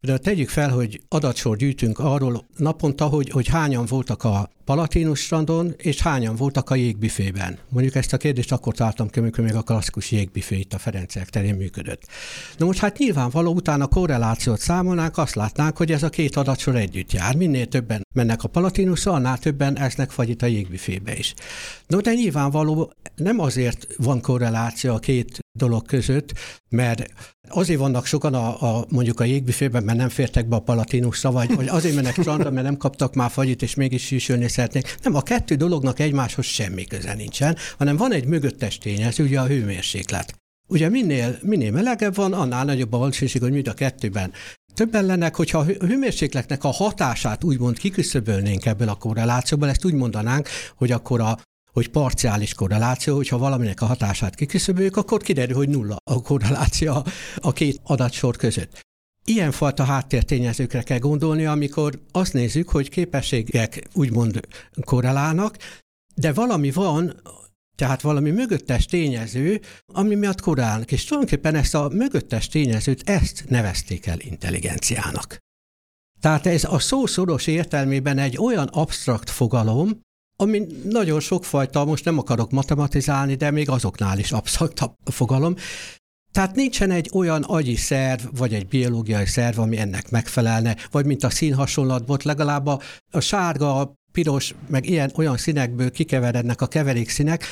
de 0.00 0.18
tegyük 0.18 0.48
fel, 0.48 0.70
hogy 0.70 1.00
adatsor 1.08 1.56
gyűjtünk 1.56 1.98
arról 1.98 2.46
naponta, 2.56 3.04
hogy, 3.04 3.30
hogy 3.30 3.48
hányan 3.48 3.86
voltak 3.86 4.24
a 4.24 4.50
Palatinus 4.64 5.20
strandon, 5.20 5.74
és 5.76 6.00
hányan 6.00 6.36
voltak 6.36 6.70
a 6.70 6.74
jégbüfében. 6.74 7.58
Mondjuk 7.68 7.94
ezt 7.94 8.12
a 8.12 8.16
kérdést 8.16 8.52
akkor 8.52 8.74
találtam 8.74 9.08
ki, 9.08 9.18
amikor 9.18 9.44
még 9.44 9.54
a 9.54 9.62
klasszikus 9.62 10.10
jégbüfé 10.10 10.58
itt 10.58 10.72
a 10.72 10.78
Ferencek 10.78 11.28
terén 11.28 11.54
működött. 11.54 12.02
Na 12.56 12.66
most 12.66 12.78
hát 12.78 12.98
nyilvánvaló 12.98 13.52
utána 13.52 13.86
korrelációt 13.86 14.58
számolnánk, 14.58 15.18
azt 15.18 15.34
látnánk, 15.34 15.76
hogy 15.76 15.92
ez 15.92 16.02
a 16.02 16.08
két 16.08 16.36
adatsor 16.36 16.76
együtt 16.76 17.12
jár. 17.12 17.36
Minél 17.36 17.66
többen 17.66 18.02
mennek 18.14 18.42
a 18.42 18.48
Palatinusra, 18.48 19.12
annál 19.12 19.38
többen 19.38 19.78
esznek 19.78 20.14
vagy 20.14 20.28
itt 20.28 20.42
a 20.42 20.46
jégbüfébe 20.46 21.16
is. 21.16 21.34
No, 21.86 22.00
de 22.00 22.12
nyilvánvaló 22.12 22.92
nem 23.16 23.40
azért 23.40 23.86
van 23.96 24.20
korreláció 24.20 24.94
a 24.94 24.98
két 24.98 25.38
dolog 25.58 25.86
között, 25.86 26.32
mert 26.68 27.12
azért 27.48 27.80
vannak 27.80 28.06
sokan 28.06 28.34
a, 28.34 28.78
a 28.78 28.84
mondjuk 28.88 29.20
a 29.20 29.24
jégbüfében, 29.24 29.84
mert 29.90 30.02
nem 30.02 30.16
fértek 30.16 30.48
be 30.48 30.56
a 30.56 30.60
Palatinusra, 30.60 31.30
vagy, 31.30 31.54
vagy 31.54 31.68
azért 31.68 31.94
mennek 31.94 32.12
strandra, 32.12 32.50
mert 32.50 32.66
nem 32.66 32.76
kaptak 32.76 33.14
már 33.14 33.30
fagyit, 33.30 33.62
és 33.62 33.74
mégis 33.74 34.06
sűsölni 34.06 34.48
szeretnék. 34.48 34.96
Nem, 35.02 35.14
a 35.14 35.22
kettő 35.22 35.54
dolognak 35.54 35.98
egymáshoz 35.98 36.44
semmi 36.44 36.84
köze 36.84 37.14
nincsen, 37.14 37.56
hanem 37.78 37.96
van 37.96 38.12
egy 38.12 38.24
mögöttes 38.24 38.78
tényező, 38.78 39.24
ugye 39.24 39.40
a 39.40 39.46
hőmérséklet. 39.46 40.34
Ugye 40.68 40.88
minél, 40.88 41.38
minél 41.42 41.70
melegebb 41.70 42.14
van, 42.14 42.32
annál 42.32 42.64
nagyobb 42.64 42.92
a 42.92 42.98
valószínűség, 42.98 43.42
hogy 43.42 43.52
mind 43.52 43.68
a 43.68 43.72
kettőben 43.72 44.32
többen 44.74 45.04
lennek, 45.04 45.36
hogyha 45.36 45.58
a 45.58 45.64
hőmérsékletnek 45.64 46.64
a 46.64 46.70
hatását 46.70 47.44
úgymond 47.44 47.78
kiküszöbölnénk 47.78 48.66
ebből 48.66 48.88
a 48.88 48.94
korrelációból, 48.94 49.68
ezt 49.68 49.84
úgy 49.84 49.94
mondanánk, 49.94 50.48
hogy 50.76 50.90
akkor 50.90 51.20
a, 51.20 51.38
hogy 51.72 51.88
parciális 51.88 52.54
korreláció, 52.54 53.16
hogyha 53.16 53.38
valaminek 53.38 53.80
a 53.80 53.86
hatását 53.86 54.34
kiküszöböljük, 54.34 54.96
akkor 54.96 55.22
kiderül, 55.22 55.56
hogy 55.56 55.68
nulla 55.68 55.96
a 56.04 56.22
korreláció 56.22 57.04
a 57.36 57.52
két 57.52 57.80
adatsor 57.82 58.36
között. 58.36 58.88
Ilyenfajta 59.24 59.84
háttértényezőkre 59.84 60.82
kell 60.82 60.98
gondolni, 60.98 61.44
amikor 61.44 62.00
azt 62.12 62.32
nézzük, 62.32 62.68
hogy 62.68 62.88
képességek 62.88 63.88
úgymond 63.92 64.40
korrelálnak, 64.84 65.56
de 66.14 66.32
valami 66.32 66.70
van, 66.70 67.20
tehát 67.76 68.00
valami 68.00 68.30
mögöttes 68.30 68.86
tényező, 68.86 69.60
ami 69.86 70.14
miatt 70.14 70.40
korrelálnak, 70.40 70.92
és 70.92 71.04
tulajdonképpen 71.04 71.54
ezt 71.54 71.74
a 71.74 71.88
mögöttes 71.88 72.48
tényezőt, 72.48 73.08
ezt 73.08 73.44
nevezték 73.48 74.06
el 74.06 74.18
intelligenciának. 74.18 75.38
Tehát 76.20 76.46
ez 76.46 76.64
a 76.64 76.78
szószoros 76.78 77.46
értelmében 77.46 78.18
egy 78.18 78.36
olyan 78.38 78.66
absztrakt 78.66 79.30
fogalom, 79.30 80.00
ami 80.36 80.66
nagyon 80.84 81.20
sokfajta, 81.20 81.84
most 81.84 82.04
nem 82.04 82.18
akarok 82.18 82.50
matematizálni, 82.50 83.34
de 83.34 83.50
még 83.50 83.68
azoknál 83.68 84.18
is 84.18 84.32
absztraktabb 84.32 84.94
fogalom. 85.04 85.54
Tehát 86.32 86.54
nincsen 86.54 86.90
egy 86.90 87.10
olyan 87.12 87.42
agyi 87.42 87.76
szerv, 87.76 88.22
vagy 88.36 88.54
egy 88.54 88.66
biológiai 88.68 89.26
szerv, 89.26 89.58
ami 89.58 89.78
ennek 89.78 90.10
megfelelne, 90.10 90.76
vagy 90.90 91.06
mint 91.06 91.24
a 91.24 91.30
színhasonlatból, 91.30 92.18
legalább 92.22 92.66
a, 92.66 92.80
a 93.10 93.20
sárga, 93.20 93.80
a 93.80 93.94
piros, 94.12 94.54
meg 94.68 94.88
ilyen 94.88 95.12
olyan 95.14 95.36
színekből 95.36 95.90
kikeverednek 95.90 96.60
a 96.60 96.66
keverékszínek. 96.66 97.44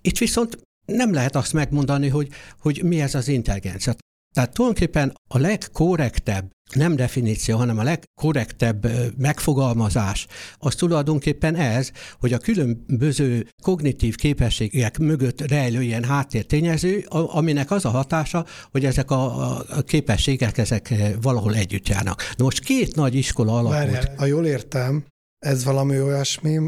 Itt 0.00 0.18
viszont 0.18 0.58
nem 0.84 1.12
lehet 1.12 1.36
azt 1.36 1.52
megmondani, 1.52 2.08
hogy, 2.08 2.28
hogy 2.60 2.82
mi 2.82 3.00
ez 3.00 3.14
az 3.14 3.28
intelligencia. 3.28 3.94
Tehát 4.34 4.52
tulajdonképpen 4.52 5.12
a 5.28 5.38
legkorrektebb, 5.38 6.50
nem 6.72 6.96
definíció, 6.96 7.56
hanem 7.56 7.78
a 7.78 7.82
legkorrektebb 7.82 8.86
megfogalmazás, 9.18 10.26
az 10.58 10.74
tulajdonképpen 10.74 11.54
ez, 11.56 11.90
hogy 12.20 12.32
a 12.32 12.38
különböző 12.38 13.46
kognitív 13.62 14.14
képességek 14.14 14.98
mögött 14.98 15.40
rejlő 15.40 15.82
ilyen 15.82 16.04
háttértényező, 16.04 17.04
aminek 17.08 17.70
az 17.70 17.84
a 17.84 17.88
hatása, 17.88 18.46
hogy 18.70 18.84
ezek 18.84 19.10
a, 19.10 19.64
képességek 19.86 20.58
ezek 20.58 20.94
valahol 21.22 21.54
együtt 21.54 21.88
járnak. 21.88 22.22
Na 22.36 22.44
most 22.44 22.64
két 22.64 22.94
nagy 22.94 23.14
iskola 23.14 23.52
alakult. 23.52 23.74
Várjál, 23.74 24.14
ha 24.16 24.26
jól 24.26 24.46
értem, 24.46 25.04
ez 25.38 25.64
valami 25.64 26.00
olyasmi, 26.00 26.58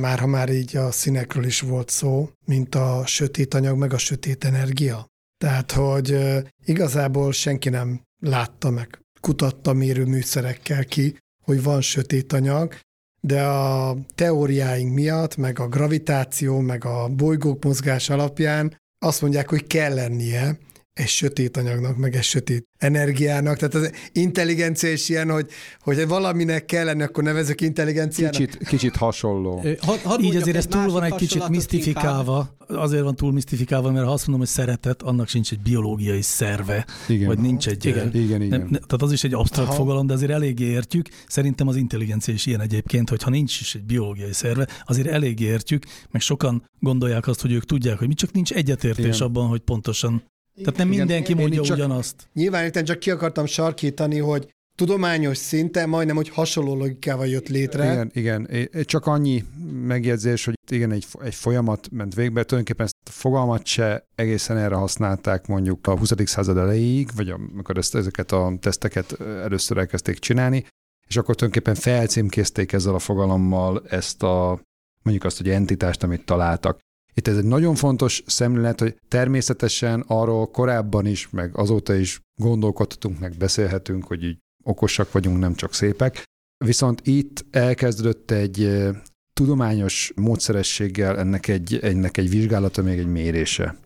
már 0.00 0.18
ha 0.18 0.26
már 0.26 0.48
így 0.48 0.76
a 0.76 0.90
színekről 0.90 1.44
is 1.44 1.60
volt 1.60 1.88
szó, 1.88 2.30
mint 2.44 2.74
a 2.74 3.02
sötét 3.06 3.54
anyag, 3.54 3.78
meg 3.78 3.92
a 3.92 3.98
sötét 3.98 4.44
energia. 4.44 5.06
Tehát, 5.38 5.72
hogy 5.72 6.18
igazából 6.64 7.32
senki 7.32 7.68
nem 7.68 8.02
látta 8.20 8.70
meg, 8.70 9.03
kutatta 9.24 9.72
mérőműszerekkel 9.72 10.84
ki, 10.84 11.18
hogy 11.44 11.62
van 11.62 11.80
sötét 11.80 12.32
anyag, 12.32 12.74
de 13.20 13.42
a 13.42 13.96
teóriáink 14.14 14.94
miatt, 14.94 15.36
meg 15.36 15.58
a 15.58 15.68
gravitáció, 15.68 16.60
meg 16.60 16.84
a 16.84 17.08
bolygók 17.08 17.64
mozgás 17.64 18.10
alapján 18.10 18.76
azt 18.98 19.20
mondják, 19.20 19.48
hogy 19.48 19.66
kell 19.66 19.94
lennie, 19.94 20.58
egy 20.94 21.08
sötét 21.08 21.56
anyagnak, 21.56 21.96
meg 21.96 22.14
egy 22.14 22.22
sötét 22.22 22.68
energiának. 22.78 23.56
Tehát 23.56 23.74
az 23.74 23.90
intelligencia 24.12 24.92
is 24.92 25.08
ilyen, 25.08 25.30
hogy, 25.30 25.50
hogy 25.80 26.08
valaminek 26.08 26.64
kell 26.64 26.84
lenni, 26.84 27.02
akkor 27.02 27.24
nevezek 27.24 27.60
intelligenciának. 27.60 28.40
Kicsit, 28.40 28.68
kicsit 28.68 28.96
hasonló. 28.96 29.64
Had, 29.80 30.00
had 30.00 30.22
Így 30.22 30.36
azért 30.36 30.56
ez 30.56 30.66
túl 30.66 30.90
van 30.90 31.02
egy 31.02 31.14
kicsit 31.14 31.48
misztifikálva. 31.48 32.56
Azért 32.68 33.02
van 33.02 33.16
túl 33.16 33.32
misztifikálva, 33.32 33.90
mert 33.90 34.06
ha 34.06 34.12
azt 34.12 34.26
mondom, 34.26 34.46
hogy 34.46 34.54
szeretet, 34.54 35.02
annak 35.02 35.28
sincs 35.28 35.52
egy 35.52 35.60
biológiai 35.60 36.22
szerve. 36.22 36.86
Igen. 37.08 37.26
Vagy 37.26 37.38
nincs 37.38 37.68
egy... 37.68 37.84
Igen, 37.84 38.14
igen, 38.14 38.42
igen. 38.42 38.58
Nem, 38.58 38.60
ne, 38.60 38.78
tehát 38.78 39.02
az 39.02 39.12
is 39.12 39.24
egy 39.24 39.34
absztrakt 39.34 39.68
Aha. 39.68 39.76
fogalom, 39.76 40.06
de 40.06 40.12
azért 40.12 40.30
eléggé 40.30 40.64
értjük. 40.64 41.08
Szerintem 41.26 41.68
az 41.68 41.76
intelligencia 41.76 42.34
is 42.34 42.46
ilyen 42.46 42.60
egyébként, 42.60 43.08
hogy 43.08 43.22
ha 43.22 43.30
nincs 43.30 43.60
is 43.60 43.74
egy 43.74 43.84
biológiai 43.84 44.32
szerve, 44.32 44.68
azért 44.84 45.08
eléggé 45.08 45.44
értjük, 45.44 45.84
meg 46.10 46.20
sokan 46.20 46.70
gondolják 46.80 47.26
azt, 47.26 47.40
hogy 47.40 47.52
ők 47.52 47.64
tudják, 47.64 47.98
hogy 47.98 48.08
mi 48.08 48.14
csak 48.14 48.32
nincs 48.32 48.52
egyetértés 48.52 49.16
igen. 49.16 49.28
abban, 49.28 49.48
hogy 49.48 49.60
pontosan 49.60 50.22
tehát 50.56 50.76
nem 50.76 50.88
mindenki 50.88 51.30
Igen, 51.30 51.42
mondja 51.42 51.62
csak, 51.62 51.76
ugyanazt. 51.76 52.28
Nyilván 52.32 52.64
én 52.64 52.84
csak 52.84 52.98
ki 52.98 53.10
akartam 53.10 53.46
sarkítani, 53.46 54.18
hogy 54.18 54.48
tudományos 54.74 55.36
szinten 55.36 55.88
majdnem, 55.88 56.16
hogy 56.16 56.28
hasonló 56.28 56.76
logikával 56.76 57.26
jött 57.26 57.48
létre. 57.48 57.92
Igen, 57.92 58.10
igen. 58.14 58.68
Csak 58.84 59.06
annyi 59.06 59.44
megjegyzés, 59.72 60.44
hogy 60.44 60.54
igen, 60.70 60.90
egy, 60.90 61.06
egy 61.22 61.34
folyamat 61.34 61.88
ment 61.90 62.14
végbe, 62.14 62.44
tulajdonképpen 62.44 62.86
ezt 62.86 62.96
a 63.04 63.10
fogalmat 63.10 63.66
se 63.66 64.06
egészen 64.14 64.56
erre 64.56 64.74
használták 64.74 65.46
mondjuk 65.46 65.86
a 65.86 65.98
20. 65.98 66.12
század 66.24 66.56
elejéig, 66.56 67.08
vagy 67.16 67.28
amikor 67.28 67.78
ezt, 67.78 67.94
ezeket 67.94 68.32
a 68.32 68.52
teszteket 68.60 69.20
először 69.20 69.78
elkezdték 69.78 70.18
csinálni, 70.18 70.66
és 71.08 71.16
akkor 71.16 71.34
tulajdonképpen 71.34 71.82
felcímkézték 71.82 72.72
ezzel 72.72 72.94
a 72.94 72.98
fogalommal 72.98 73.82
ezt 73.88 74.22
a 74.22 74.60
mondjuk 75.02 75.24
azt, 75.24 75.36
hogy 75.36 75.48
entitást, 75.48 76.02
amit 76.02 76.24
találtak. 76.24 76.78
Itt 77.14 77.28
ez 77.28 77.36
egy 77.36 77.44
nagyon 77.44 77.74
fontos 77.74 78.22
szemlélet, 78.26 78.80
hogy 78.80 78.96
természetesen 79.08 80.04
arról 80.06 80.50
korábban 80.50 81.06
is, 81.06 81.30
meg 81.30 81.56
azóta 81.56 81.94
is 81.94 82.20
gondolkodhatunk, 82.40 83.18
meg 83.18 83.36
beszélhetünk, 83.36 84.06
hogy 84.06 84.22
így 84.22 84.38
okosak 84.64 85.12
vagyunk, 85.12 85.38
nem 85.38 85.54
csak 85.54 85.74
szépek. 85.74 86.22
Viszont 86.64 87.00
itt 87.06 87.44
elkezdődött 87.50 88.30
egy 88.30 88.88
tudományos 89.32 90.12
módszerességgel 90.16 91.18
ennek 91.18 91.48
egy, 91.48 91.78
ennek 91.82 92.16
egy 92.16 92.30
vizsgálata, 92.30 92.82
még 92.82 92.98
egy 92.98 93.06
mérése. 93.06 93.76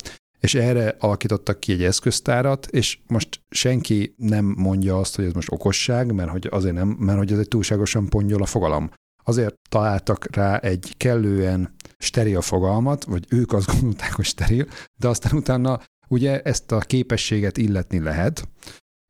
És 0.41 0.55
erre 0.55 0.97
alakítottak 0.99 1.61
ki 1.61 1.73
egy 1.73 1.83
eszköztárat, 1.83 2.67
és 2.67 2.99
most 3.07 3.41
senki 3.49 4.15
nem 4.17 4.45
mondja 4.45 4.99
azt, 4.99 5.17
hogy 5.17 5.25
ez 5.25 5.33
most 5.33 5.53
okosság, 5.53 6.13
mert 6.13 6.31
hogy 6.31 6.49
azért 6.51 6.75
nem, 6.75 6.89
mert 6.89 7.19
hogy 7.19 7.33
ez 7.33 7.39
egy 7.39 7.49
túlságosan 7.49 8.09
pongyol 8.09 8.43
a 8.43 8.47
fogalom. 8.47 8.91
Azért 9.29 9.55
találtak 9.71 10.37
rá 10.37 10.57
egy 10.57 10.95
kellően 10.97 11.75
steril 11.99 12.41
fogalmat, 12.41 13.05
vagy 13.05 13.27
ők 13.29 13.53
azt 13.53 13.71
gondolták, 13.73 14.13
hogy 14.13 14.25
steril, 14.25 14.67
de 14.97 15.09
aztán 15.09 15.37
utána 15.37 15.81
ugye 16.09 16.43
ezt 16.43 16.73
a 16.73 16.79
képességet 16.79 17.57
illetni 17.57 18.01
lehet, 18.01 18.49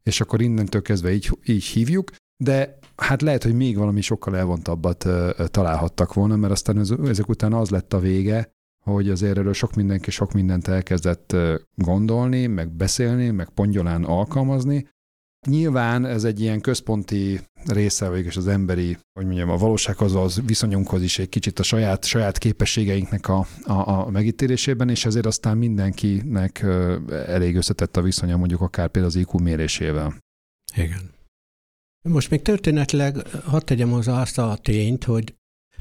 és 0.02 0.20
akkor 0.20 0.40
innentől 0.40 0.83
kezdve 0.83 1.12
így, 1.12 1.38
így 1.46 1.64
hívjuk, 1.64 2.11
de 2.44 2.78
hát 2.96 3.22
lehet, 3.22 3.42
hogy 3.42 3.54
még 3.54 3.76
valami 3.76 4.00
sokkal 4.00 4.37
elvontabbat 4.37 5.07
találhattak 5.50 6.14
volna, 6.14 6.37
mert 6.37 6.52
aztán 6.52 6.78
ezek 7.07 7.28
után 7.28 7.52
az 7.52 7.70
lett 7.70 7.92
a 7.92 7.98
vége, 7.98 8.50
hogy 8.85 9.11
azért 9.11 9.38
erről 9.38 9.52
sok 9.52 9.74
mindenki 9.74 10.11
sok 10.11 10.33
mindent 10.33 10.68
elkezdett 10.68 11.37
gondolni, 11.74 12.46
meg 12.46 12.70
beszélni, 12.70 13.31
meg 13.31 13.48
pongyolán 13.48 14.04
alkalmazni, 14.04 14.87
Nyilván 15.46 16.04
ez 16.04 16.24
egy 16.24 16.40
ilyen 16.40 16.61
központi 16.61 17.40
része 17.66 18.11
végül 18.11 18.31
az 18.37 18.47
emberi, 18.47 18.97
hogy 19.12 19.27
mondjam, 19.27 19.51
a 19.51 19.57
valósághoz, 19.57 20.14
az 20.14 20.40
viszonyunkhoz 20.47 21.03
is 21.03 21.18
egy 21.18 21.29
kicsit 21.29 21.59
a 21.59 21.62
saját, 21.62 22.05
saját 22.05 22.38
képességeinknek 22.38 23.29
a, 23.29 23.47
a, 23.62 23.88
a 23.88 24.11
megítélésében, 24.11 24.88
és 24.88 25.05
ezért 25.05 25.27
aztán 25.27 25.57
mindenkinek 25.57 26.62
elég 27.27 27.57
összetett 27.57 27.97
a 27.97 28.03
viszonya 28.03 28.37
mondjuk 28.37 28.61
akár 28.61 28.88
például 28.88 29.14
az 29.14 29.21
IQ 29.21 29.38
mérésével. 29.38 30.16
Igen. 30.77 31.16
Most 32.09 32.31
még 32.31 32.42
történetileg 32.42 33.29
hadd 33.44 33.64
tegyem 33.64 33.90
hozzá 33.90 34.21
azt 34.21 34.38
a 34.38 34.59
tényt, 34.62 35.05
hogy 35.05 35.35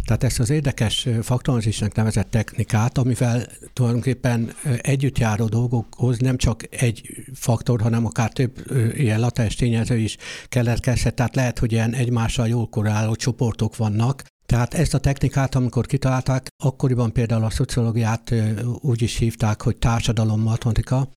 tehát 0.05 0.23
ezt 0.23 0.39
az 0.39 0.49
érdekes 0.49 1.07
faktorizisnek 1.21 1.95
nevezett 1.95 2.29
technikát, 2.29 2.97
amivel 2.97 3.45
tulajdonképpen 3.73 4.53
együtt 4.81 5.17
járó 5.17 5.45
dolgokhoz 5.45 6.17
nem 6.17 6.37
csak 6.37 6.63
egy 6.81 7.25
faktor, 7.33 7.81
hanem 7.81 8.05
akár 8.05 8.31
több 8.31 8.71
ilyen 8.93 9.19
latens 9.19 9.55
tényező 9.55 9.97
is 9.97 10.17
keletkezhet, 10.47 11.13
tehát 11.13 11.35
lehet, 11.35 11.59
hogy 11.59 11.71
ilyen 11.71 11.93
egymással 11.93 12.47
jól 12.47 12.67
korreláló 12.67 13.15
csoportok 13.15 13.75
vannak, 13.75 14.23
tehát 14.45 14.73
ezt 14.73 14.93
a 14.93 14.97
technikát, 14.97 15.55
amikor 15.55 15.85
kitalálták, 15.85 16.47
akkoriban 16.63 17.13
például 17.13 17.43
a 17.43 17.49
szociológiát 17.49 18.33
úgy 18.79 19.01
is 19.01 19.17
hívták, 19.17 19.61
hogy 19.61 19.77
társadalommatematika, 19.77 21.09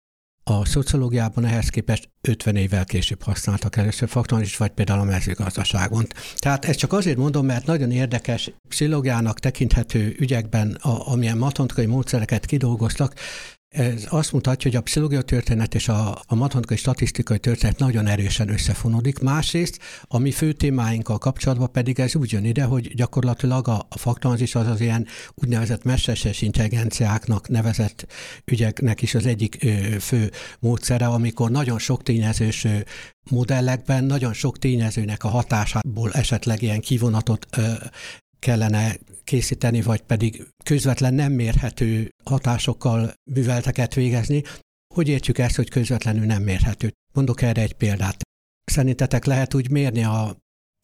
a 0.44 0.64
szociológiában 0.64 1.44
ehhez 1.44 1.68
képest 1.68 2.10
50 2.20 2.56
évvel 2.56 2.84
később 2.84 3.22
használtak 3.22 3.76
először 3.76 4.08
faktorizist, 4.08 4.56
vagy 4.56 4.70
például 4.70 5.00
a 5.00 5.04
mezőgazdaságon. 5.04 6.06
Tehát 6.36 6.64
ezt 6.64 6.78
csak 6.78 6.92
azért 6.92 7.16
mondom, 7.16 7.46
mert 7.46 7.66
nagyon 7.66 7.90
érdekes 7.90 8.50
pszichológiának 8.68 9.38
tekinthető 9.38 10.14
ügyekben, 10.18 10.72
a, 10.72 11.12
amilyen 11.12 11.38
matematikai 11.38 11.86
módszereket 11.86 12.46
kidolgoztak, 12.46 13.14
ez 13.70 14.06
azt 14.08 14.32
mutatja, 14.32 14.70
hogy 14.70 14.78
a 14.78 14.82
pszichológia 14.82 15.22
történet 15.22 15.74
és 15.74 15.88
a, 15.88 16.22
a 16.26 16.34
matematikai 16.34 16.76
statisztikai 16.76 17.38
történet 17.38 17.78
nagyon 17.78 18.06
erősen 18.06 18.48
összefonódik. 18.48 19.18
Másrészt 19.18 19.78
a 20.02 20.18
mi 20.18 20.30
fő 20.30 20.52
témáinkkal 20.52 21.18
kapcsolatban 21.18 21.72
pedig 21.72 22.00
ez 22.00 22.14
úgy 22.14 22.32
jön 22.32 22.44
ide, 22.44 22.64
hogy 22.64 22.94
gyakorlatilag 22.94 23.68
a, 23.68 23.86
a 23.88 23.98
faktorizis 23.98 24.54
az 24.54 24.66
az 24.66 24.80
ilyen 24.80 25.06
úgynevezett 25.34 25.84
mesterséges 25.84 26.42
intelligenciáknak 26.42 27.48
nevezett 27.48 28.06
ügyeknek 28.44 29.02
is 29.02 29.14
az 29.14 29.26
egyik 29.26 29.58
ö, 29.64 29.98
fő 29.98 30.30
módszere, 30.60 31.06
amikor 31.06 31.50
nagyon 31.50 31.78
sok 31.78 32.02
tényezős 32.02 32.64
ö, 32.64 32.76
modellekben 33.30 34.04
nagyon 34.04 34.32
sok 34.32 34.58
tényezőnek 34.58 35.24
a 35.24 35.28
hatásából 35.28 36.12
esetleg 36.12 36.62
ilyen 36.62 36.80
kivonatot 36.80 37.46
ö, 37.56 37.72
kellene 38.38 38.96
készíteni, 39.30 39.82
vagy 39.82 40.00
pedig 40.00 40.46
közvetlen 40.64 41.14
nem 41.14 41.32
mérhető 41.32 42.10
hatásokkal 42.24 43.12
művelteket 43.30 43.94
végezni. 43.94 44.42
Hogy 44.94 45.08
értjük 45.08 45.38
ezt, 45.38 45.56
hogy 45.56 45.68
közvetlenül 45.68 46.24
nem 46.24 46.42
mérhető? 46.42 46.92
Mondok 47.12 47.42
erre 47.42 47.62
egy 47.62 47.72
példát. 47.72 48.16
Szerintetek 48.64 49.24
lehet 49.24 49.54
úgy 49.54 49.70
mérni 49.70 50.04
a 50.04 50.36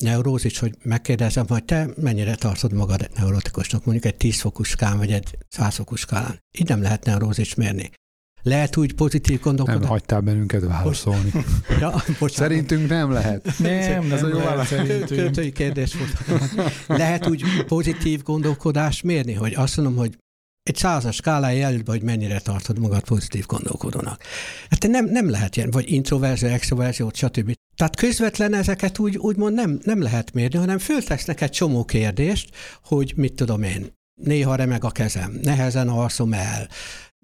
neurózis, 0.03 0.59
hogy 0.59 0.75
megkérdezem, 0.83 1.47
hogy 1.47 1.65
te 1.65 1.89
mennyire 1.97 2.35
tartod 2.35 2.73
magad 2.73 3.11
neurotikusnak, 3.15 3.85
mondjuk 3.85 4.13
egy 4.13 4.17
10 4.17 4.41
fokos 4.41 4.69
skálán, 4.69 4.99
vagy 4.99 5.13
egy 5.13 5.39
100 5.49 5.75
fokos 5.75 6.01
skálán. 6.01 6.39
Így 6.59 6.69
nem 6.69 6.83
lehet 6.83 7.05
neurózis 7.05 7.55
mérni. 7.55 7.91
Lehet 8.47 8.77
úgy 8.77 8.95
pozitív 8.95 9.41
gondolkodni. 9.41 9.81
Nem 9.81 9.89
hagytál 9.89 10.21
bennünket 10.21 10.65
válaszolni. 10.65 11.31
ja, 11.81 11.91
bocsánat. 12.07 12.31
Szerintünk 12.31 12.89
nem 12.89 13.11
lehet. 13.11 13.59
Nem, 13.59 14.13
Ez 14.13 14.23
a 14.23 14.29
jó 14.29 14.39
válasz. 14.39 14.75
Költői 15.07 15.53
kérdés 15.53 15.95
volt. 15.95 16.43
Lehet 16.87 17.27
úgy 17.27 17.43
pozitív 17.67 18.23
gondolkodást 18.23 19.03
mérni, 19.03 19.33
hogy 19.33 19.55
azt 19.55 19.77
mondom, 19.77 19.97
hogy 19.97 20.19
egy 20.63 20.77
százas 20.77 21.17
skálája 21.17 21.59
jelölt, 21.59 21.89
hogy 21.89 22.03
mennyire 22.03 22.41
tartod 22.41 22.79
magad 22.79 23.05
pozitív 23.05 23.47
gondolkodónak. 23.47 24.23
Hát 24.71 24.89
nem, 24.89 25.05
nem 25.05 25.31
lehet 25.31 25.57
ilyen, 25.57 25.71
vagy 25.71 25.93
introverzió, 25.93 26.49
extroverzió, 26.49 27.11
stb. 27.15 27.53
Tehát 27.77 27.97
közvetlen 27.97 28.55
ezeket 28.55 28.99
úgy, 28.99 29.17
úgymond 29.17 29.55
nem, 29.55 29.79
nem 29.83 30.03
lehet 30.03 30.33
mérni, 30.33 30.59
hanem 30.59 30.79
föltesznek 30.79 31.41
egy 31.41 31.51
csomó 31.51 31.85
kérdést, 31.85 32.55
hogy 32.85 33.13
mit 33.17 33.35
tudom 33.35 33.63
én, 33.63 33.87
néha 34.23 34.55
remeg 34.55 34.85
a 34.85 34.91
kezem, 34.91 35.39
nehezen 35.43 35.89
alszom 35.89 36.33
el, 36.33 36.69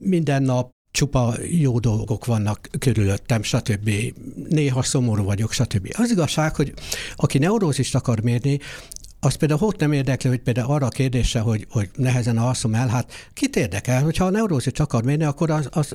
minden 0.00 0.42
nap 0.42 0.70
csupa 0.92 1.34
jó 1.50 1.78
dolgok 1.78 2.24
vannak 2.24 2.68
körülöttem, 2.78 3.42
stb. 3.42 3.90
Néha 4.48 4.82
szomorú 4.82 5.24
vagyok, 5.24 5.52
stb. 5.52 5.94
Az 5.98 6.10
igazság, 6.10 6.54
hogy 6.56 6.72
aki 7.16 7.38
neurózist 7.38 7.94
akar 7.94 8.20
mérni, 8.20 8.58
az 9.24 9.34
például 9.34 9.60
ott 9.62 9.78
nem 9.78 9.92
érdekli, 9.92 10.28
hogy 10.28 10.40
például 10.40 10.72
arra 10.72 10.86
a 10.86 10.88
kérdésre, 10.88 11.40
hogy, 11.40 11.66
hogy 11.70 11.90
nehezen 11.96 12.38
alszom 12.38 12.74
el, 12.74 12.88
hát 12.88 13.12
kit 13.34 13.56
érdekel, 13.56 14.02
hogyha 14.02 14.24
a 14.24 14.30
neurózist 14.30 14.80
akar 14.80 15.02
mérni, 15.02 15.24
akkor 15.24 15.50
az, 15.50 15.68
az 15.70 15.94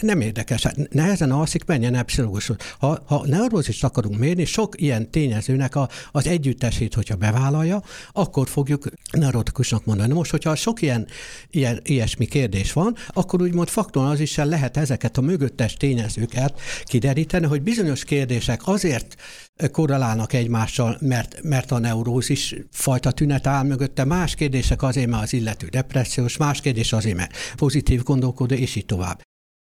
nem 0.00 0.20
érdekes. 0.20 0.62
Hát 0.62 0.76
nehezen 0.90 1.30
alszik, 1.30 1.64
menjen 1.64 1.94
el 1.94 2.02
pszichológushoz. 2.02 2.56
Ha, 2.78 3.02
ha 3.06 3.26
neurózist 3.26 3.84
akarunk 3.84 4.18
mérni, 4.18 4.44
sok 4.44 4.80
ilyen 4.80 5.10
tényezőnek 5.10 5.76
a, 5.76 5.88
az 6.12 6.26
együttesét, 6.26 6.94
hogyha 6.94 7.16
bevállalja, 7.16 7.82
akkor 8.12 8.48
fogjuk 8.48 8.84
neurotikusnak 9.10 9.84
mondani. 9.84 10.12
Most, 10.12 10.30
hogyha 10.30 10.54
sok 10.54 10.82
ilyen, 10.82 11.06
ilyen 11.50 11.80
ilyesmi 11.82 12.26
kérdés 12.26 12.72
van, 12.72 12.96
akkor 13.08 13.42
úgymond 13.42 13.68
is 14.16 14.36
lehet 14.36 14.76
ezeket 14.76 15.16
a 15.16 15.20
mögöttes 15.20 15.76
tényezőket 15.76 16.60
kideríteni, 16.84 17.46
hogy 17.46 17.62
bizonyos 17.62 18.04
kérdések 18.04 18.60
azért 18.64 19.16
korrelálnak 19.70 20.32
egymással, 20.32 20.96
mert, 21.00 21.42
mert 21.42 21.70
a 21.70 21.78
neurózis 21.78 22.54
fajta 22.70 23.10
tünet 23.10 23.46
áll 23.46 23.64
mögötte, 23.64 24.04
más 24.04 24.34
kérdések 24.34 24.82
azért, 24.82 25.08
mert 25.08 25.22
az 25.22 25.32
illető 25.32 25.66
depressziós, 25.66 26.36
más 26.36 26.60
kérdés 26.60 26.92
azért, 26.92 27.16
mert 27.16 27.32
pozitív 27.56 28.02
gondolkodó, 28.02 28.54
és 28.54 28.74
így 28.76 28.86
tovább. 28.86 29.20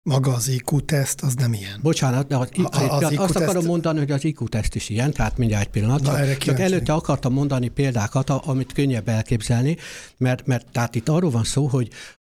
Maga 0.10 0.34
az 0.34 0.48
IQ-teszt, 0.48 1.22
az 1.22 1.34
nem 1.34 1.54
ilyen. 1.54 1.80
Bocsánat, 1.82 2.28
de 2.28 2.36
az, 2.36 2.50
A- 2.56 2.96
az 2.96 3.04
az 3.04 3.12
IQ 3.12 3.22
azt 3.22 3.36
akarom 3.36 3.54
teszt- 3.54 3.68
mondani, 3.68 4.00
hogy 4.00 4.12
az 4.12 4.24
IQ-teszt 4.24 4.76
is 4.76 4.90
ilyen, 4.90 5.12
tehát 5.12 5.38
mindjárt 5.38 5.66
egy 5.66 5.72
pillanat. 5.72 6.02
Na, 6.02 6.08
Csak, 6.10 6.20
erre 6.20 6.38
csak 6.38 6.60
előtte 6.60 6.94
akartam 6.94 7.34
mondani 7.34 7.68
példákat, 7.68 8.30
amit 8.30 8.74
könnyebb 8.74 9.08
elképzelni, 9.08 9.78
mert, 10.18 10.46
mert 10.46 10.66
tehát 10.72 10.96
itt 10.96 11.10
arról 11.10 11.32
van 11.32 11.44
szó, 11.44 11.68
hogy 11.68 11.90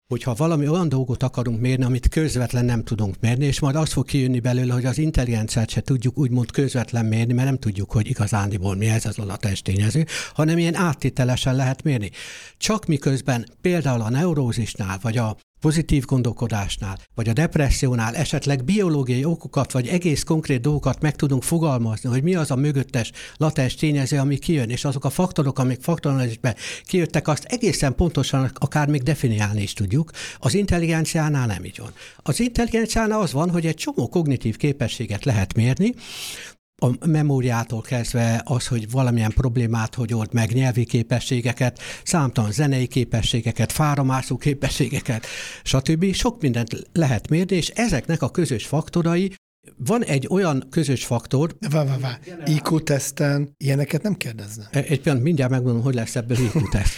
hogyha 0.08 0.34
valami 0.34 0.68
olyan 0.68 0.88
dolgot 0.88 1.22
akarunk 1.22 1.60
mérni, 1.60 1.84
amit 1.84 2.08
közvetlen 2.08 2.64
nem 2.64 2.84
tudunk 2.84 3.14
mérni, 3.20 3.44
és 3.44 3.60
majd 3.60 3.76
az 3.76 3.92
fog 3.92 4.04
kijönni 4.04 4.40
belőle, 4.40 4.72
hogy 4.72 4.84
az 4.84 4.98
intelligenciát 4.98 5.70
se 5.70 5.80
tudjuk 5.80 6.18
úgymond 6.18 6.50
közvetlen 6.50 7.06
mérni, 7.06 7.32
mert 7.32 7.46
nem 7.46 7.58
tudjuk, 7.58 7.92
hogy 7.92 8.08
igazándiból 8.08 8.76
mi 8.76 8.86
ez 8.86 9.06
az 9.06 9.18
a 9.18 9.24
latens 9.24 9.62
tényező, 9.62 10.06
hanem 10.32 10.58
ilyen 10.58 10.74
áttételesen 10.74 11.56
lehet 11.56 11.82
mérni. 11.82 12.10
Csak 12.56 12.86
miközben 12.86 13.48
például 13.60 14.00
a 14.00 14.10
neurózisnál, 14.10 14.98
vagy 15.02 15.16
a 15.16 15.36
pozitív 15.60 16.04
gondolkodásnál, 16.04 16.98
vagy 17.14 17.28
a 17.28 17.32
depressziónál 17.32 18.16
esetleg 18.16 18.64
biológiai 18.64 19.24
okokat, 19.24 19.72
vagy 19.72 19.86
egész 19.86 20.22
konkrét 20.22 20.60
dolgokat 20.60 21.00
meg 21.00 21.16
tudunk 21.16 21.42
fogalmazni, 21.42 22.08
hogy 22.08 22.22
mi 22.22 22.34
az 22.34 22.50
a 22.50 22.56
mögöttes 22.56 23.12
latens 23.36 23.74
tényező, 23.74 24.18
ami 24.18 24.38
kijön, 24.38 24.70
és 24.70 24.84
azok 24.84 25.04
a 25.04 25.10
faktorok, 25.10 25.58
amik 25.58 25.80
faktoralizmusban 25.80 26.54
kijöttek, 26.82 27.28
azt 27.28 27.44
egészen 27.44 27.94
pontosan 27.94 28.50
akár 28.54 28.88
még 28.88 29.02
definiálni 29.02 29.62
is 29.62 29.72
tudjuk. 29.72 30.10
Az 30.38 30.54
intelligenciánál 30.54 31.46
nem 31.46 31.64
így 31.64 31.78
van. 31.78 31.92
Az 32.16 32.40
intelligenciánál 32.40 33.20
az 33.20 33.32
van, 33.32 33.50
hogy 33.50 33.66
egy 33.66 33.74
csomó 33.74 34.08
kognitív 34.08 34.56
képességet 34.56 35.24
lehet 35.24 35.54
mérni, 35.54 35.94
a 36.80 37.06
memóriától 37.06 37.80
kezdve 37.80 38.42
az, 38.44 38.66
hogy 38.66 38.90
valamilyen 38.90 39.30
problémát 39.30 39.94
hogy 39.94 40.14
old 40.14 40.32
meg, 40.32 40.52
nyelvi 40.52 40.84
képességeket, 40.84 41.78
számtalan 42.04 42.52
zenei 42.52 42.86
képességeket, 42.86 43.72
fáramászó 43.72 44.36
képességeket, 44.36 45.26
stb. 45.62 46.12
Sok 46.12 46.40
mindent 46.42 46.70
lehet 46.92 47.28
mérni, 47.28 47.56
és 47.56 47.68
ezeknek 47.68 48.22
a 48.22 48.30
közös 48.30 48.66
faktorai, 48.66 49.32
van 49.76 50.04
egy 50.04 50.26
olyan 50.30 50.66
közös 50.70 51.04
faktor, 51.04 51.56
Vá, 51.70 51.84
vá, 51.84 51.96
vá. 51.98 52.18
IQ-teszten 52.44 53.54
ilyeneket 53.56 54.02
nem 54.02 54.14
kérdezne. 54.14 54.68
egy 54.70 55.00
pillanat, 55.00 55.24
mindjárt 55.24 55.50
megmondom, 55.50 55.82
hogy 55.82 55.94
lesz 55.94 56.16
ebből 56.16 56.36
IQ 56.38 56.68
teszt. 56.68 56.94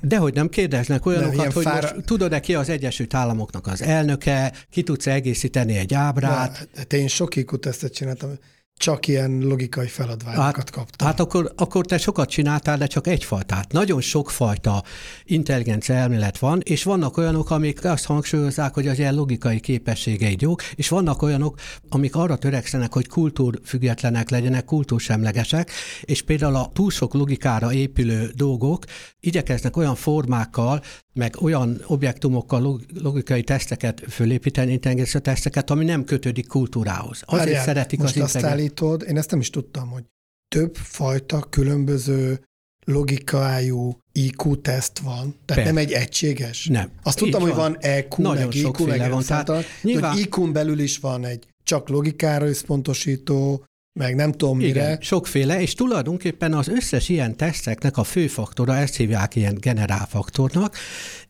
De 0.00 0.16
hogy 0.16 0.34
nem 0.34 0.48
kérdeznek 0.48 1.06
olyanokat, 1.06 1.52
hogy 1.52 1.62
fára- 1.64 1.94
most 1.94 2.06
tudod-e 2.06 2.40
ki 2.40 2.54
az 2.54 2.68
Egyesült 2.68 3.14
Államoknak 3.14 3.66
az 3.66 3.82
elnöke, 3.82 4.52
ki 4.70 4.82
tudsz 4.82 5.06
egészíteni 5.06 5.76
egy 5.76 5.94
ábrát, 5.94 6.68
Hát 6.76 6.92
én 6.92 7.08
sok 7.08 7.36
IQ-tesztet 7.36 7.94
csináltam, 7.94 8.30
csak 8.76 9.06
ilyen 9.06 9.38
logikai 9.38 9.86
feladványokat 9.86 10.54
Hát, 10.54 10.70
kaptam. 10.70 11.06
hát 11.06 11.20
akkor, 11.20 11.52
akkor 11.56 11.86
te 11.86 11.98
sokat 11.98 12.28
csináltál, 12.28 12.78
de 12.78 12.86
csak 12.86 13.06
egyfajtát. 13.06 13.72
Nagyon 13.72 14.00
sokfajta 14.00 14.82
intelligencia 15.24 15.94
elmélet 15.94 16.38
van, 16.38 16.60
és 16.64 16.82
vannak 16.82 17.16
olyanok, 17.16 17.50
amik 17.50 17.84
azt 17.84 18.04
hangsúlyozzák, 18.06 18.74
hogy 18.74 18.88
az 18.88 18.98
ilyen 18.98 19.14
logikai 19.14 19.60
képességeid 19.60 20.40
jók, 20.40 20.62
és 20.74 20.88
vannak 20.88 21.22
olyanok, 21.22 21.58
amik 21.88 22.16
arra 22.16 22.36
törekszenek, 22.36 22.92
hogy 22.92 23.08
kultúrfüggetlenek 23.08 24.30
legyenek, 24.30 24.64
kultúrsemlegesek, 24.64 25.70
és 26.02 26.22
például 26.22 26.54
a 26.56 26.70
túl 26.72 26.90
sok 26.90 27.14
logikára 27.14 27.72
épülő 27.72 28.30
dolgok 28.34 28.84
igyekeznek 29.20 29.76
olyan 29.76 29.94
formákkal, 29.94 30.82
meg 31.16 31.36
olyan 31.40 31.80
objektumokkal 31.86 32.60
log- 32.60 32.84
logikai 33.02 33.42
teszteket 33.42 34.02
fölépíteni, 34.08 34.72
intelligencia 34.72 35.20
teszteket, 35.20 35.70
ami 35.70 35.84
nem 35.84 36.04
kötődik 36.04 36.46
kultúrához. 36.46 37.22
Azért 37.24 37.44
Várjál, 37.44 37.64
szeretik 37.64 37.98
most 37.98 38.16
az 38.16 38.22
azt 38.22 38.34
intelligencia. 38.34 38.86
állítod, 38.86 39.08
én 39.08 39.16
ezt 39.16 39.30
nem 39.30 39.40
is 39.40 39.50
tudtam, 39.50 39.88
hogy 39.88 40.04
több 40.48 40.74
fajta 40.76 41.40
különböző 41.40 42.40
logikájú 42.84 43.98
IQ-teszt 44.12 44.98
van, 44.98 45.16
tehát 45.20 45.44
Persze. 45.46 45.64
nem 45.64 45.76
egy 45.76 45.92
egységes. 45.92 46.66
Nem. 46.66 46.90
Azt 47.02 47.18
tudtam, 47.18 47.40
Így 47.40 47.46
hogy 47.46 47.56
van 47.56 47.76
EQ, 47.80 48.22
Nagyon 48.22 48.44
meg 48.46 48.54
IQ, 48.54 48.86
meg 48.86 48.98
van, 48.98 49.10
van, 49.10 49.22
tehát 49.22 49.46
nyilván- 49.46 49.66
nyilván... 49.82 50.18
IQ-n 50.18 50.52
belül 50.52 50.78
is 50.78 50.98
van 50.98 51.24
egy 51.24 51.46
csak 51.64 51.88
logikára 51.88 52.46
összpontosító, 52.46 53.64
meg 53.96 54.14
nem 54.14 54.32
tudom 54.32 54.56
mire. 54.56 54.68
Igen, 54.68 54.98
sokféle, 55.00 55.60
és 55.60 55.74
tulajdonképpen 55.74 56.52
az 56.52 56.68
összes 56.68 57.08
ilyen 57.08 57.36
teszteknek 57.36 57.96
a 57.96 58.04
fő 58.04 58.26
faktora, 58.26 58.76
ezt 58.76 58.96
hívják 58.96 59.34
ilyen 59.34 59.56
generálfaktornak, 59.60 60.76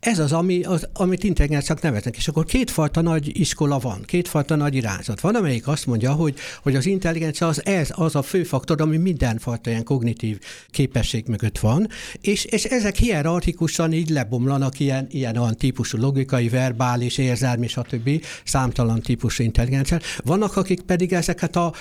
ez 0.00 0.18
az, 0.18 0.32
ami, 0.32 0.62
az 0.62 0.88
amit 0.92 1.24
intelligenciának 1.24 1.82
neveznek. 1.82 2.16
És 2.16 2.28
akkor 2.28 2.44
kétfajta 2.44 3.00
nagy 3.00 3.40
iskola 3.40 3.78
van, 3.78 4.02
kétfajta 4.04 4.54
nagy 4.54 4.74
irányzat. 4.74 5.20
Van, 5.20 5.34
amelyik 5.34 5.68
azt 5.68 5.86
mondja, 5.86 6.12
hogy, 6.12 6.34
hogy 6.62 6.76
az 6.76 6.86
intelligencia 6.86 7.46
az 7.46 7.66
ez, 7.66 7.88
az 7.92 8.14
a 8.14 8.22
fő 8.22 8.44
faktor, 8.44 8.80
ami 8.80 8.96
mindenfajta 8.96 9.70
ilyen 9.70 9.84
kognitív 9.84 10.38
képesség 10.70 11.26
mögött 11.26 11.58
van, 11.58 11.88
és, 12.20 12.44
és 12.44 12.64
ezek 12.64 12.96
hierarchikusan 12.96 13.92
így 13.92 14.08
lebomlanak 14.08 14.80
ilyen, 14.80 15.06
ilyen 15.10 15.36
olyan 15.36 15.56
típusú 15.56 15.98
logikai, 15.98 16.48
verbális, 16.48 17.18
érzelmi, 17.18 17.66
stb. 17.66 18.24
számtalan 18.44 19.00
típusú 19.00 19.42
intelligencia. 19.42 19.98
Vannak, 20.24 20.56
akik 20.56 20.80
pedig 20.80 21.12
ezeket 21.12 21.56
a, 21.56 21.72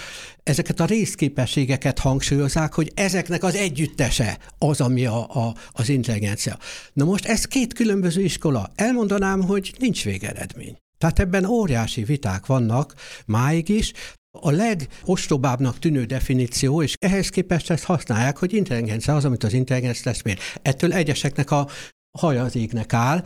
ezeket 0.43 0.80
a 0.80 0.86
részképességeket 0.86 1.99
hangsúlyozzák, 1.99 2.73
hogy 2.73 2.91
ezeknek 2.93 3.43
az 3.43 3.56
együttese 3.56 4.38
az, 4.58 4.82
ami 4.82 5.06
a, 5.06 5.17
a, 5.17 5.56
az 5.71 5.89
intelligencia. 5.89 6.58
Na 6.93 7.06
most 7.06 7.25
ez 7.25 7.45
két 7.45 7.73
különböző 7.73 8.04
iskola. 8.17 8.71
Elmondanám, 8.75 9.41
hogy 9.41 9.75
nincs 9.79 10.03
végeredmény. 10.03 10.77
Tehát 10.97 11.19
ebben 11.19 11.45
óriási 11.45 12.03
viták 12.03 12.45
vannak 12.45 12.93
máig 13.25 13.69
is, 13.69 13.91
a 14.41 14.51
legostobábbnak 14.51 15.79
tűnő 15.79 16.03
definíció, 16.03 16.81
és 16.81 16.95
ehhez 16.99 17.29
képest 17.29 17.69
ezt 17.69 17.83
használják, 17.83 18.37
hogy 18.37 18.53
intelligencia 18.53 19.15
az, 19.15 19.25
amit 19.25 19.43
az 19.43 19.53
intelligencia 19.53 20.11
tesz 20.11 20.21
mér. 20.21 20.39
Ettől 20.61 20.93
egyeseknek 20.93 21.51
a 21.51 21.67
haja 22.17 22.43
az 22.43 22.55
égnek 22.55 22.93
áll, 22.93 23.23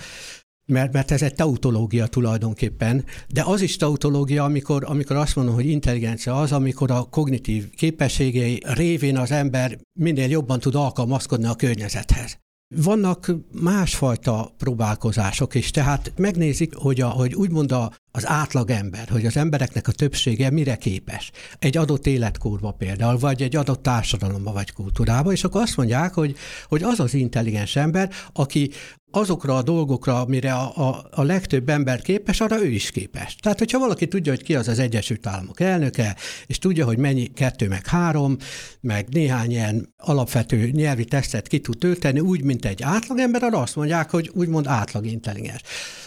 mert, 0.66 0.94
mert 0.94 1.12
ez 1.12 1.22
egy 1.22 1.36
tautológia 1.36 2.08
tulajdonképpen, 2.08 3.06
de 3.28 3.44
az 3.46 3.62
is 3.62 3.78
tautológia, 3.78 4.44
amikor, 4.44 4.84
amikor 4.88 5.16
azt 5.16 5.36
mondom, 5.36 5.54
hogy 5.54 5.66
intelligencia 5.66 6.40
az, 6.40 6.52
amikor 6.52 6.92
a 6.92 7.04
kognitív 7.04 7.70
képességei 7.70 8.64
révén 8.66 9.18
az 9.18 9.32
ember 9.32 9.78
minél 10.00 10.30
jobban 10.30 10.60
tud 10.60 10.76
alkalmazkodni 10.76 11.48
a 11.48 11.56
környezethez. 11.56 12.38
Vannak 12.76 13.32
másfajta 13.62 14.54
próbálkozások 14.58 15.56
is, 15.56 15.72
tehát 15.72 16.14
megnézik, 16.18 16.76
hogy, 16.76 17.02
a, 17.02 17.08
hogy 17.08 17.36
úgymond 17.36 17.72
a, 17.72 17.92
az 18.12 18.28
átlag 18.28 18.70
ember, 18.70 19.08
hogy 19.10 19.26
az 19.26 19.38
embereknek 19.38 19.88
a 19.88 19.92
többsége 19.92 20.50
mire 20.50 20.76
képes. 20.76 21.32
Egy 21.60 21.78
adott 21.78 22.08
életkorba 22.08 22.72
például, 22.72 23.18
vagy 23.18 23.42
egy 23.42 23.56
adott 23.56 23.84
társadalomba 23.84 24.52
vagy 24.52 24.74
kultúrába, 24.74 25.32
és 25.32 25.44
akkor 25.44 25.62
azt 25.62 25.78
mondják, 25.78 26.14
hogy, 26.14 26.36
hogy 26.68 26.84
az 26.84 27.00
az 27.00 27.14
intelligens 27.14 27.76
ember, 27.76 28.10
aki 28.34 28.72
azokra 29.12 29.56
a 29.56 29.62
dolgokra, 29.62 30.20
amire 30.20 30.54
a, 30.54 30.88
a, 30.88 31.08
a 31.12 31.24
legtöbb 31.24 31.70
ember 31.70 32.02
képes, 32.02 32.42
arra 32.42 32.64
ő 32.64 32.68
is 32.68 32.92
képes. 32.92 33.36
Tehát, 33.36 33.60
hogyha 33.60 33.80
valaki 33.80 34.08
tudja, 34.08 34.32
hogy 34.32 34.44
ki 34.44 34.56
az 34.56 34.68
az 34.68 34.80
Egyesült 34.80 35.28
Államok 35.28 35.60
elnöke, 35.60 36.16
és 36.46 36.58
tudja, 36.58 36.86
hogy 36.86 36.98
mennyi 36.98 37.28
kettő 37.28 37.68
meg 37.68 37.88
három, 37.88 38.38
meg 38.82 39.08
néhány 39.10 39.52
ilyen 39.52 39.94
alapvető 39.98 40.70
nyelvi 40.70 41.06
tesztet 41.06 41.48
ki 41.48 41.60
tud 41.60 41.78
tölteni, 41.78 42.20
úgy, 42.20 42.44
mint 42.44 42.66
egy 42.66 42.84
átlagember, 42.84 43.44
arra 43.44 43.62
azt 43.62 43.76
mondják, 43.76 44.10
hogy 44.10 44.32
úgymond 44.34 44.68
átlag 44.68 45.06
intelligens. 45.06 45.62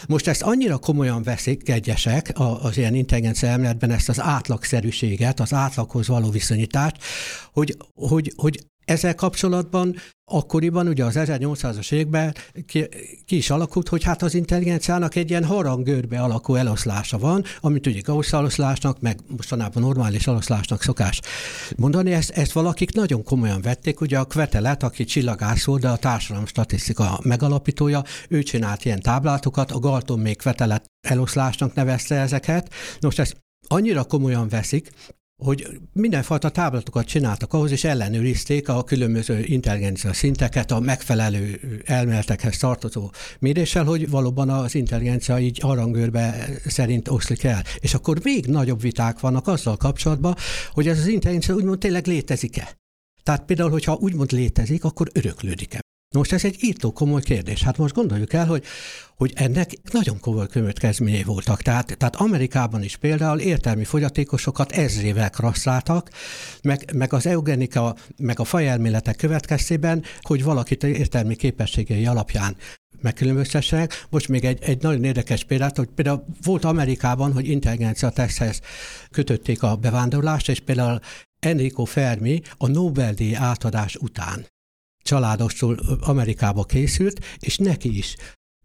Most 0.07 0.27
ezt 0.27 0.41
annyira 0.41 0.77
komolyan 0.77 1.23
veszik 1.23 1.63
egyesek 1.93 2.31
az 2.61 2.77
ilyen 2.77 2.95
intelligencia 2.95 3.49
elméletben, 3.49 3.91
ezt 3.91 4.09
az 4.09 4.19
átlagszerűséget, 4.19 5.39
az 5.39 5.53
átlaghoz 5.53 6.07
való 6.07 6.29
viszonyítást, 6.29 6.95
hogy, 7.51 7.77
hogy, 7.93 8.33
hogy 8.35 8.59
ezzel 8.85 9.15
kapcsolatban 9.15 9.95
akkoriban, 10.33 10.87
ugye 10.87 11.05
az 11.05 11.15
1800-as 11.17 11.91
években 11.91 12.35
ki, 12.65 12.87
ki 13.25 13.35
is 13.35 13.49
alakult, 13.49 13.87
hogy 13.87 14.03
hát 14.03 14.21
az 14.21 14.33
intelligenciának 14.33 15.15
egy 15.15 15.29
ilyen 15.29 15.45
harangörbe 15.45 16.19
alakú 16.19 16.55
eloszlása 16.55 17.17
van, 17.17 17.43
amit 17.59 17.87
ugye 17.87 17.99
Gauss 17.99 18.33
eloszlásnak, 18.33 18.99
meg 18.99 19.19
mostanában 19.27 19.83
normális 19.83 20.27
eloszlásnak 20.27 20.81
szokás 20.81 21.19
mondani. 21.75 22.13
Ezt, 22.13 22.29
ezt 22.29 22.51
valakik 22.51 22.93
nagyon 22.93 23.23
komolyan 23.23 23.61
vették, 23.61 24.01
ugye 24.01 24.19
a 24.19 24.25
Kvetelet, 24.25 24.83
aki 24.83 25.03
csillagász 25.03 25.63
volt, 25.63 25.81
de 25.81 25.89
a 25.89 25.97
társadalom 25.97 26.45
statisztika 26.45 27.19
megalapítója, 27.23 28.03
ő 28.29 28.43
csinált 28.43 28.85
ilyen 28.85 29.01
táblátokat, 29.01 29.71
a 29.71 29.79
Galton 29.79 30.19
még 30.19 30.37
Kvetelet 30.37 30.85
eloszlásnak 31.07 31.73
nevezte 31.73 32.15
ezeket. 32.15 32.73
Most 33.01 33.19
ezt 33.19 33.37
annyira 33.67 34.03
komolyan 34.03 34.49
veszik, 34.49 34.91
hogy 35.37 35.67
mindenfajta 35.93 36.49
táblatokat 36.49 37.05
csináltak 37.05 37.53
ahhoz, 37.53 37.71
és 37.71 37.83
ellenőrizték 37.83 38.69
a 38.69 38.83
különböző 38.83 39.39
intelligencia 39.43 40.13
szinteket 40.13 40.71
a 40.71 40.79
megfelelő 40.79 41.59
elméletekhez 41.85 42.57
tartozó 42.57 43.11
méréssel, 43.39 43.83
hogy 43.83 44.09
valóban 44.09 44.49
az 44.49 44.75
intelligencia 44.75 45.39
így 45.39 45.59
harangőrbe 45.59 46.49
szerint 46.65 47.07
oszlik 47.07 47.43
el. 47.43 47.63
És 47.79 47.93
akkor 47.93 48.19
még 48.23 48.45
nagyobb 48.45 48.81
viták 48.81 49.19
vannak 49.19 49.47
azzal 49.47 49.77
kapcsolatban, 49.77 50.35
hogy 50.71 50.87
ez 50.87 50.97
az 50.99 51.07
intelligencia 51.07 51.55
úgymond 51.55 51.79
tényleg 51.79 52.07
létezik-e. 52.07 52.77
Tehát 53.23 53.45
például, 53.45 53.69
hogyha 53.69 53.97
úgymond 53.99 54.31
létezik, 54.31 54.83
akkor 54.83 55.09
öröklődik-e. 55.13 55.82
Most 56.13 56.31
ez 56.31 56.43
egy 56.43 56.57
írtó 56.59 56.91
komoly 56.91 57.21
kérdés. 57.21 57.63
Hát 57.63 57.77
most 57.77 57.93
gondoljuk 57.93 58.33
el, 58.33 58.45
hogy, 58.45 58.63
hogy 59.15 59.33
ennek 59.35 59.71
nagyon 59.91 60.19
komoly 60.19 60.47
következményei 60.47 61.23
voltak. 61.23 61.61
Tehát, 61.61 61.97
tehát 61.97 62.15
Amerikában 62.15 62.83
is 62.83 62.97
például 62.97 63.39
értelmi 63.39 63.83
fogyatékosokat 63.83 64.71
ezrével 64.71 65.29
krasszáltak, 65.29 66.09
meg, 66.61 66.91
meg 66.93 67.13
az 67.13 67.25
eugenika, 67.25 67.95
meg 68.17 68.39
a 68.39 68.43
fajelméletek 68.43 69.15
következtében, 69.15 70.03
hogy 70.21 70.43
valakit 70.43 70.83
értelmi 70.83 71.35
képességei 71.35 72.05
alapján 72.05 72.55
megkülönböztessenek. 73.01 74.05
Most 74.09 74.27
még 74.27 74.45
egy, 74.45 74.63
egy 74.63 74.81
nagyon 74.81 75.03
érdekes 75.03 75.43
példát, 75.43 75.77
hogy 75.77 75.89
például 75.95 76.25
volt 76.43 76.65
Amerikában, 76.65 77.33
hogy 77.33 77.47
intelligencia 77.47 78.09
teszthez 78.09 78.61
kötötték 79.11 79.63
a 79.63 79.75
bevándorlást, 79.75 80.49
és 80.49 80.59
például 80.59 80.99
Enrico 81.39 81.83
Fermi 81.83 82.41
a 82.57 82.67
Nobel-díj 82.67 83.35
átadás 83.35 83.95
után 83.95 84.45
családostól 85.03 85.79
Amerikába 86.01 86.63
készült, 86.63 87.25
és 87.39 87.57
neki 87.57 87.97
is 87.97 88.15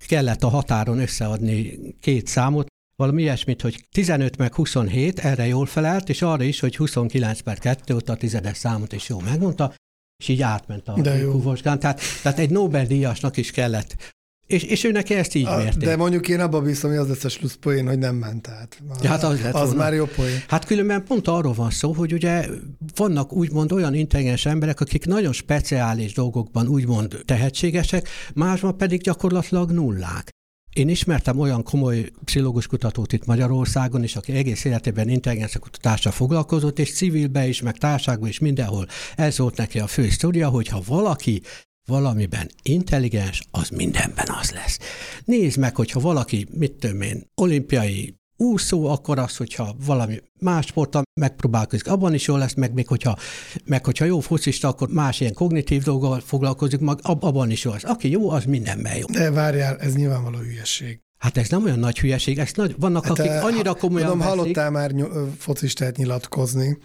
kellett 0.07 0.43
a 0.43 0.49
határon 0.49 0.99
összeadni 0.99 1.79
két 2.01 2.27
számot, 2.27 2.67
valami 2.97 3.23
ilyesmit, 3.23 3.63
hogy 3.63 3.87
15 3.91 4.37
meg 4.37 4.55
27, 4.55 5.19
erre 5.19 5.47
jól 5.47 5.67
felelt, 5.67 6.09
és 6.09 6.23
arra 6.23 6.43
is, 6.43 6.61
hogy 6.61 6.77
29 6.77 7.41
per 7.41 7.59
2, 7.59 7.95
ott 7.95 8.09
a 8.09 8.17
tizedes 8.17 8.57
számot 8.57 8.93
is 8.93 9.09
jól 9.09 9.23
megmondta, 9.23 9.75
és 10.17 10.29
így 10.29 10.43
átment 10.43 10.89
a 10.89 10.93
kuvosgán. 11.31 11.79
Tehát, 11.79 12.01
tehát 12.23 12.39
egy 12.39 12.51
Nobel-díjasnak 12.51 13.37
is 13.37 13.51
kellett 13.51 14.17
és, 14.49 14.63
és 14.63 14.85
ő 14.85 14.91
neki 14.91 15.15
ezt 15.15 15.35
így 15.35 15.47
a, 15.47 15.57
mérték. 15.57 15.83
De 15.83 15.97
mondjuk 15.97 16.29
én 16.29 16.41
abban 16.41 16.65
bízom, 16.65 16.91
hogy 16.91 17.01
az 17.01 17.09
lesz 17.09 17.25
a 17.25 17.29
slusz 17.29 17.57
poén, 17.61 17.87
hogy 17.87 17.99
nem 17.99 18.17
ment 18.17 18.49
át. 18.49 18.83
Ja, 19.03 19.09
hát 19.09 19.23
az, 19.23 19.41
az 19.53 19.73
már 19.73 19.95
jó 19.95 20.05
poén. 20.05 20.43
Hát 20.49 20.65
különben 20.65 21.05
pont 21.05 21.29
arról 21.29 21.53
van 21.53 21.71
szó, 21.71 21.93
hogy 21.93 22.13
ugye 22.13 22.47
vannak 22.95 23.33
úgymond 23.33 23.73
olyan 23.73 23.95
intelligens 23.95 24.47
emberek, 24.47 24.81
akik 24.81 25.07
nagyon 25.07 25.33
speciális 25.33 26.13
dolgokban 26.13 26.69
úgymond 26.69 27.21
tehetségesek, 27.25 28.09
másban 28.35 28.77
pedig 28.77 29.01
gyakorlatilag 29.01 29.71
nullák. 29.71 30.31
Én 30.73 30.89
ismertem 30.89 31.39
olyan 31.39 31.63
komoly 31.63 32.11
pszichológus 32.25 32.67
kutatót 32.67 33.13
itt 33.13 33.27
Magyarországon 33.27 34.03
is, 34.03 34.17
aki 34.17 34.33
egész 34.33 34.65
életében 34.65 35.09
intelligencia 35.09 35.61
kutatással 35.61 36.13
foglalkozott, 36.13 36.79
és 36.79 36.95
civilbe 36.95 37.47
is, 37.47 37.63
meg 37.63 37.79
társágban 37.79 38.29
is 38.29 38.39
mindenhol. 38.39 38.87
Ez 39.17 39.39
volt 39.39 39.57
neki 39.57 39.79
a 39.79 39.87
fő 39.87 40.09
sztoria, 40.09 40.49
hogy 40.49 40.69
ha 40.69 40.83
valaki 40.87 41.43
valamiben 41.89 42.51
intelligens, 42.63 43.43
az 43.51 43.69
mindenben 43.69 44.27
az 44.41 44.51
lesz. 44.51 44.79
Nézd 45.25 45.59
meg, 45.59 45.77
hogyha 45.77 46.01
valaki, 46.01 46.47
mit 46.51 46.73
tudom 46.73 47.01
én, 47.01 47.23
olimpiai 47.35 48.15
úszó, 48.37 48.87
akkor 48.87 49.19
az, 49.19 49.37
hogyha 49.37 49.75
valami 49.87 50.21
más 50.41 50.67
sporttal 50.67 51.03
megpróbálkozik, 51.21 51.87
abban 51.87 52.15
is 52.15 52.27
jó 52.27 52.37
lesz, 52.37 52.55
meg 52.55 52.73
még 52.73 52.87
hogyha, 52.87 53.17
meg 53.65 53.85
hogyha 53.85 54.05
jó 54.05 54.21
focista, 54.21 54.69
akkor 54.69 54.89
más 54.89 55.21
ilyen 55.21 55.35
kognitív 55.35 55.83
dolgokkal 55.83 56.21
foglalkozik, 56.21 56.81
mag, 56.81 57.01
abban 57.03 57.51
is 57.51 57.65
jó 57.65 57.71
lesz. 57.71 57.85
Aki 57.85 58.11
jó, 58.11 58.31
az 58.31 58.45
mindenben 58.45 58.97
jó. 58.97 59.07
De 59.07 59.31
várjál, 59.31 59.77
ez 59.77 59.95
nyilvánvaló 59.95 60.39
hülyeség. 60.39 61.01
Hát 61.19 61.37
ez 61.37 61.49
nem 61.49 61.65
olyan 61.65 61.79
nagy 61.79 61.99
hülyeség, 61.99 62.39
ez 62.39 62.51
nagy, 62.55 62.75
vannak, 62.79 63.07
hát 63.07 63.19
akik 63.19 63.31
annyira 63.43 63.75
komolyan 63.75 64.11
Tudom, 64.11 64.27
hallottál 64.27 64.71
már 64.71 64.91
ny- 64.91 65.11
focistát 65.39 65.97
nyilatkozni. 65.97 66.79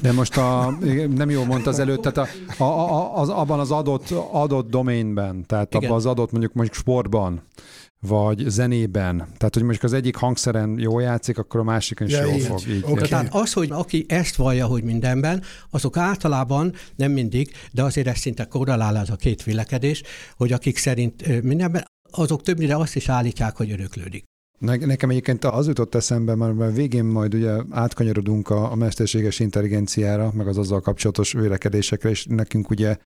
De 0.00 0.12
most 0.12 0.36
a, 0.36 0.78
nem 1.14 1.30
jó 1.30 1.44
mondta 1.44 1.70
az 1.70 1.78
előtt, 1.78 2.02
tehát 2.02 2.30
a, 2.58 2.62
a, 2.62 2.92
a, 2.92 3.16
az, 3.16 3.28
abban 3.28 3.60
az 3.60 3.70
adott, 3.70 4.10
adott 4.32 4.70
doménben, 4.70 5.46
tehát 5.46 5.74
Igen. 5.74 5.84
abban 5.84 5.96
az 5.96 6.06
adott 6.06 6.30
mondjuk 6.30 6.52
mondjuk 6.52 6.76
sportban, 6.76 7.42
vagy 8.00 8.44
zenében. 8.46 9.16
Tehát, 9.16 9.54
hogy 9.54 9.62
mondjuk 9.62 9.82
az 9.82 9.92
egyik 9.92 10.16
hangszeren 10.16 10.78
jól 10.78 11.02
játszik, 11.02 11.38
akkor 11.38 11.60
a 11.60 11.62
másikon 11.62 12.06
is 12.06 12.12
ja, 12.12 12.22
jól 12.22 12.32
így. 12.32 12.42
fog. 12.42 12.60
Így 12.68 12.82
okay. 12.86 13.08
Tehát 13.08 13.34
az, 13.34 13.52
hogy 13.52 13.70
aki 13.70 14.04
ezt 14.08 14.36
vallja, 14.36 14.66
hogy 14.66 14.82
mindenben, 14.82 15.42
azok 15.70 15.96
általában, 15.96 16.74
nem 16.96 17.12
mindig, 17.12 17.50
de 17.72 17.82
azért 17.82 18.06
ez 18.06 18.18
szinte 18.18 18.44
korrelál 18.44 18.96
ez 18.96 19.10
a 19.10 19.16
két 19.16 19.42
vélekedés, 19.42 20.02
hogy 20.36 20.52
akik 20.52 20.78
szerint 20.78 21.42
mindenben, 21.42 21.84
azok 22.10 22.42
többnyire 22.42 22.76
azt 22.76 22.96
is 22.96 23.08
állítják, 23.08 23.56
hogy 23.56 23.70
öröklődik. 23.70 24.24
Nekem 24.58 25.10
egyébként 25.10 25.44
az 25.44 25.66
jutott 25.66 25.94
eszembe, 25.94 26.34
mert 26.34 26.74
végén 26.74 27.04
majd 27.04 27.34
ugye 27.34 27.56
átkanyarodunk 27.70 28.50
a, 28.50 28.70
a 28.72 28.74
mesterséges 28.74 29.38
intelligenciára, 29.38 30.32
meg 30.34 30.46
az 30.46 30.58
azzal 30.58 30.80
kapcsolatos 30.80 31.32
vélekedésekre, 31.32 32.10
és 32.10 32.26
nekünk 32.28 32.70
ugye 32.70 32.96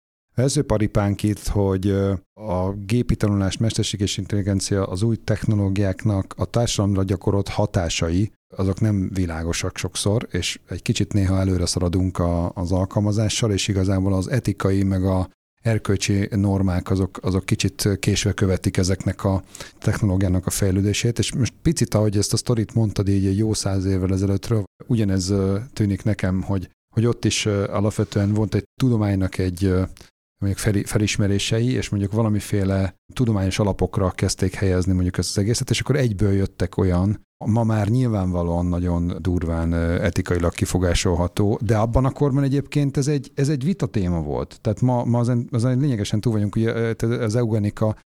paripánk 0.66 1.22
itt, 1.22 1.46
hogy 1.46 1.90
a 2.34 2.72
gépi 2.86 3.16
tanulás, 3.16 3.56
mesterséges 3.56 4.16
intelligencia, 4.16 4.84
az 4.84 5.02
új 5.02 5.16
technológiáknak 5.16 6.34
a 6.36 6.44
társadalomra 6.44 7.02
gyakorolt 7.02 7.48
hatásai, 7.48 8.32
azok 8.56 8.80
nem 8.80 9.10
világosak 9.12 9.76
sokszor, 9.76 10.28
és 10.30 10.60
egy 10.68 10.82
kicsit 10.82 11.12
néha 11.12 11.38
előre 11.38 11.66
szaladunk 11.66 12.18
a, 12.18 12.52
az 12.54 12.72
alkalmazással, 12.72 13.52
és 13.52 13.68
igazából 13.68 14.14
az 14.14 14.28
etikai, 14.28 14.82
meg 14.82 15.04
a 15.04 15.28
erkölcsi 15.62 16.28
normák 16.30 16.90
azok, 16.90 17.18
azok 17.22 17.44
kicsit 17.44 17.88
késve 17.98 18.32
követik 18.32 18.76
ezeknek 18.76 19.24
a 19.24 19.42
technológiának 19.78 20.46
a 20.46 20.50
fejlődését, 20.50 21.18
és 21.18 21.34
most 21.34 21.54
picit, 21.62 21.94
ahogy 21.94 22.16
ezt 22.16 22.32
a 22.32 22.36
sztorit 22.36 22.74
mondtad 22.74 23.08
így 23.08 23.36
jó 23.36 23.54
száz 23.54 23.84
évvel 23.84 24.12
ezelőttről, 24.12 24.64
ugyanez 24.86 25.34
tűnik 25.72 26.02
nekem, 26.02 26.42
hogy, 26.42 26.68
hogy 26.94 27.06
ott 27.06 27.24
is 27.24 27.46
alapvetően 27.46 28.32
volt 28.32 28.54
egy 28.54 28.64
tudománynak 28.80 29.38
egy 29.38 29.74
mondjuk 30.42 30.86
felismerései, 30.86 31.72
és 31.72 31.88
mondjuk 31.88 32.12
valamiféle 32.12 32.94
tudományos 33.12 33.58
alapokra 33.58 34.10
kezdték 34.10 34.54
helyezni 34.54 34.92
mondjuk 34.92 35.18
ezt 35.18 35.30
az 35.30 35.38
egészet, 35.38 35.70
és 35.70 35.80
akkor 35.80 35.96
egyből 35.96 36.32
jöttek 36.32 36.76
olyan, 36.76 37.20
ma 37.46 37.64
már 37.64 37.88
nyilvánvalóan 37.88 38.66
nagyon 38.66 39.16
durván 39.20 39.74
etikailag 39.74 40.52
kifogásolható, 40.52 41.58
de 41.62 41.76
abban 41.76 42.04
a 42.04 42.10
korban 42.10 42.42
egyébként 42.42 42.96
ez 42.96 43.08
egy, 43.08 43.30
ez 43.34 43.48
egy 43.48 43.64
vita 43.64 43.86
téma 43.86 44.20
volt. 44.20 44.58
Tehát 44.60 44.80
ma, 44.80 45.04
ma 45.04 45.18
azon, 45.18 45.48
azon 45.50 45.78
lényegesen 45.78 46.20
túl 46.20 46.32
vagyunk, 46.32 46.56
ugye 46.56 46.94
az 47.02 47.36
eugenika 47.36 47.96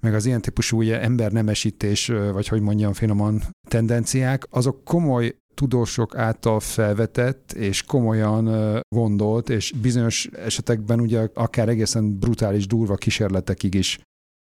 meg 0.00 0.14
az 0.14 0.26
ilyen 0.26 0.40
típusú 0.40 0.78
ugye, 0.78 1.00
embernemesítés, 1.00 2.12
vagy 2.32 2.48
hogy 2.48 2.60
mondjam 2.60 2.92
finoman, 2.92 3.42
tendenciák, 3.68 4.46
azok 4.50 4.84
komoly 4.84 5.34
tudósok 5.54 6.16
által 6.16 6.60
felvetett 6.60 7.52
és 7.52 7.82
komolyan 7.82 8.80
gondolt, 8.88 9.50
és 9.50 9.72
bizonyos 9.82 10.26
esetekben 10.26 11.00
ugye 11.00 11.28
akár 11.34 11.68
egészen 11.68 12.18
brutális, 12.18 12.66
durva 12.66 12.94
kísérletekig 12.94 13.74
is 13.74 13.98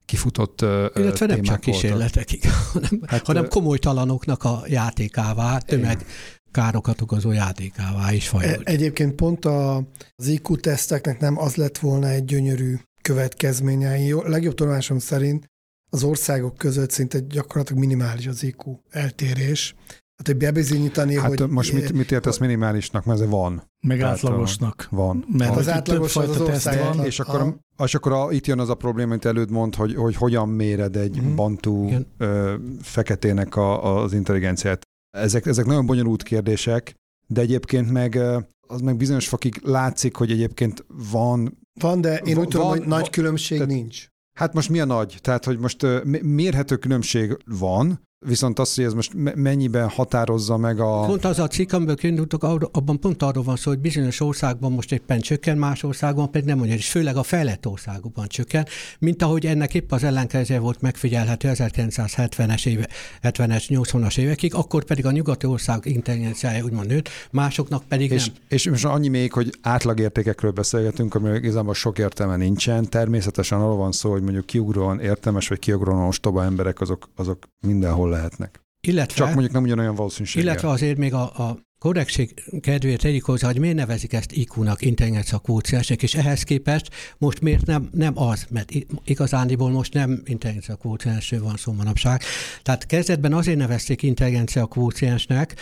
kifutott 0.06 0.62
Illetve 0.96 1.26
nem 1.26 1.42
csak 1.42 1.60
kísérletekig, 1.60 2.44
hanem, 2.74 3.02
hát, 3.06 3.26
hanem 3.26 3.48
komolytalanoknak 3.48 4.44
a 4.44 4.64
játékává, 4.68 5.58
tömeg 5.58 6.06
károkat 6.52 7.02
okozó 7.02 7.32
játékává 7.32 8.14
is 8.14 8.28
fajult. 8.28 8.68
Egyébként 8.68 9.14
pont 9.14 9.46
a, 9.46 9.76
az 10.16 10.28
IQ 10.28 10.56
teszteknek 10.56 11.20
nem 11.20 11.38
az 11.38 11.56
lett 11.56 11.78
volna 11.78 12.10
egy 12.10 12.26
gyönyörű 12.26 12.76
következménye. 13.02 14.16
A 14.16 14.30
legjobb 14.30 14.54
tudomásom 14.54 15.00
szerint 15.00 15.46
az 15.90 16.04
országok 16.04 16.58
között 16.58 16.92
szinte 16.92 17.20
gyakorlatilag 17.20 17.82
minimális 17.82 18.28
az 18.28 18.44
IQ 18.44 18.80
eltérés. 18.90 19.76
Hát, 20.18 20.28
hogy 20.28 20.38
bebizonyítani, 20.38 21.18
Hát 21.20 21.40
hogy... 21.40 21.50
most 21.50 21.74
mit, 21.74 21.94
mit 21.94 22.12
értesz 22.12 22.38
minimálisnak, 22.38 23.06
mert 23.06 23.20
ez 23.22 23.30
van. 23.30 23.64
Meg 23.88 23.98
Tehát, 24.00 24.14
átlagosnak. 24.16 24.88
Van. 24.92 25.26
Mert 25.38 25.50
van. 25.50 25.60
Az 25.60 25.66
hogy 25.66 25.74
átlagos 25.74 26.16
az 26.16 26.30
az 26.30 26.42
ország- 26.42 26.96
van, 26.96 27.06
és 27.06 27.20
akkor, 27.20 27.40
Aha. 27.40 27.56
és 27.84 27.96
akkor 27.96 28.12
a, 28.12 28.32
itt 28.32 28.48
jön 28.48 28.60
az 28.60 28.70
a 28.70 28.76
probléma, 28.76 29.12
amit 29.12 29.26
előd 29.26 29.52
mond, 29.52 29.76
hogy, 29.76 29.96
hogy 29.96 30.16
hogyan 30.16 30.50
méred 30.50 30.96
egy 30.96 31.22
Mhm. 31.22 31.36
bantú 31.36 31.88
Igen. 31.88 32.08
ö, 32.18 32.56
feketének 32.82 33.56
a, 33.56 34.02
az 34.04 34.14
intelligenciát. 34.14 34.82
Ezek, 35.18 35.46
ezek 35.46 35.66
nagyon 35.66 35.86
bonyolult 35.86 36.24
kérdések, 36.24 36.94
de 37.28 37.42
egyébként 37.42 37.92
meg 37.92 38.20
az 38.68 38.82
meg 38.82 38.98
bizonyos 38.98 39.28
fokig 39.28 39.60
látszik, 39.64 40.16
hogy 40.16 40.32
egyébként 40.32 40.86
van, 41.12 41.58
Van, 41.80 42.02
de 42.02 42.18
én 42.18 42.38
úgy 42.38 42.48
tudom, 42.48 42.68
hogy 42.68 42.86
nagy 42.86 43.10
különbség 43.10 43.58
tehát- 43.58 43.74
nincs. 43.74 44.08
hát 44.40 44.54
most 44.54 44.70
mi 44.70 44.80
a 44.80 44.86
nagy? 44.86 45.18
Tehát, 45.22 45.46
hogy 45.46 45.60
most 45.60 45.86
mérhető 46.22 46.76
különbség 46.76 47.38
van, 47.46 48.02
viszont 48.20 48.60
az, 48.60 48.76
hogy 48.76 48.84
ez 48.84 48.94
most 48.94 49.14
me- 49.14 49.36
mennyiben 49.36 49.90
határozza 49.90 50.58
meg 50.58 50.80
a... 50.80 51.06
Pont 51.06 51.26
az 51.26 51.40
a 51.40 51.48
cikk, 51.48 51.72
amiből 51.72 51.96
kiindultok, 51.96 52.44
abban 52.72 53.00
pont 53.00 53.24
arról 53.24 53.44
van 53.44 53.56
szó, 53.56 53.72
hogy 53.72 53.80
bizonyos 53.80 54.20
országban 54.20 54.72
most 54.72 54.92
éppen 54.92 55.20
csökken, 55.20 55.58
más 55.58 55.84
országban 55.84 56.32
pedig 56.32 56.48
nem 56.48 56.58
mondja, 56.58 56.76
és 56.76 56.90
főleg 56.90 57.16
a 57.16 57.24
fejlett 57.24 57.68
országokban 57.68 58.28
csökken, 58.28 58.66
mint 59.00 59.22
ahogy 59.22 59.46
ennek 59.46 59.74
épp 59.74 59.92
az 59.92 60.04
ellenkezője 60.04 60.60
volt 60.60 60.82
megfigyelhető 60.82 61.52
1970-es 61.54 62.66
éve, 62.66 62.88
70-es, 63.22 63.64
80-as 63.68 64.18
évekig, 64.18 64.54
akkor 64.56 64.84
pedig 64.84 65.06
a 65.06 65.12
nyugati 65.12 65.46
ország 65.46 65.86
intelligenciája 65.86 66.64
úgymond 66.64 66.88
nőtt, 66.88 67.10
másoknak 67.32 67.84
pedig 67.84 68.12
És, 68.12 68.26
nem. 68.26 68.36
és 68.48 68.70
most 68.70 68.86
annyi 68.86 69.08
még, 69.08 69.34
hogy 69.34 69.50
átlagértékekről 69.62 70.52
beszélgetünk, 70.52 71.16
ami 71.16 71.36
igazából 71.36 71.74
sok 71.74 71.98
értelme 71.98 72.36
nincsen. 72.36 72.90
Természetesen 72.90 73.60
arról 73.60 73.76
van 73.76 73.92
szó, 73.92 74.12
hogy 74.12 74.22
mondjuk 74.22 74.46
kiugróan 74.46 75.00
értelmes, 75.00 75.48
vagy 75.48 75.60
kiugróan 75.60 76.08
ostoba 76.08 76.44
emberek, 76.44 76.82
azok, 76.82 77.10
azok 77.16 77.48
mindenhol 77.62 78.05
lehetnek. 78.10 78.60
Illetve, 78.88 79.16
Csak 79.18 79.34
mondjuk 79.34 79.54
nem 79.54 79.64
ugyanolyan 79.64 79.96
valószínűséggel. 79.96 80.48
illetve 80.48 80.70
azért 80.70 80.98
még 80.98 81.14
a, 81.14 81.22
a 81.22 81.58
korrektség 81.80 82.44
kedvéért 82.62 83.02
tegyük 83.02 83.26
hozzá, 83.26 83.48
hogy 83.48 83.60
miért 83.60 83.76
nevezik 83.76 84.14
ezt 84.14 84.32
IQ-nak, 84.32 84.82
intelligencia 84.82 85.38
kvóciensnek, 85.38 86.04
és 86.04 86.16
ehhez 86.16 86.44
képest 86.44 86.90
most 87.18 87.42
miért 87.42 87.66
nem, 87.66 87.90
nem 87.92 88.20
az, 88.20 88.46
mert 88.50 88.72
i- 88.72 88.86
igazániból 89.06 89.70
most 89.72 89.94
nem 89.94 90.22
intelligencia 90.26 90.76
kvóciensről 90.76 91.44
van 91.44 91.56
szó 91.58 91.72
manapság. 91.74 92.22
Tehát 92.64 92.86
kezdetben 92.86 93.34
azért 93.34 93.58
nevezték 93.58 94.02
intelligencia 94.04 94.66
kvóciensnek, 94.66 95.56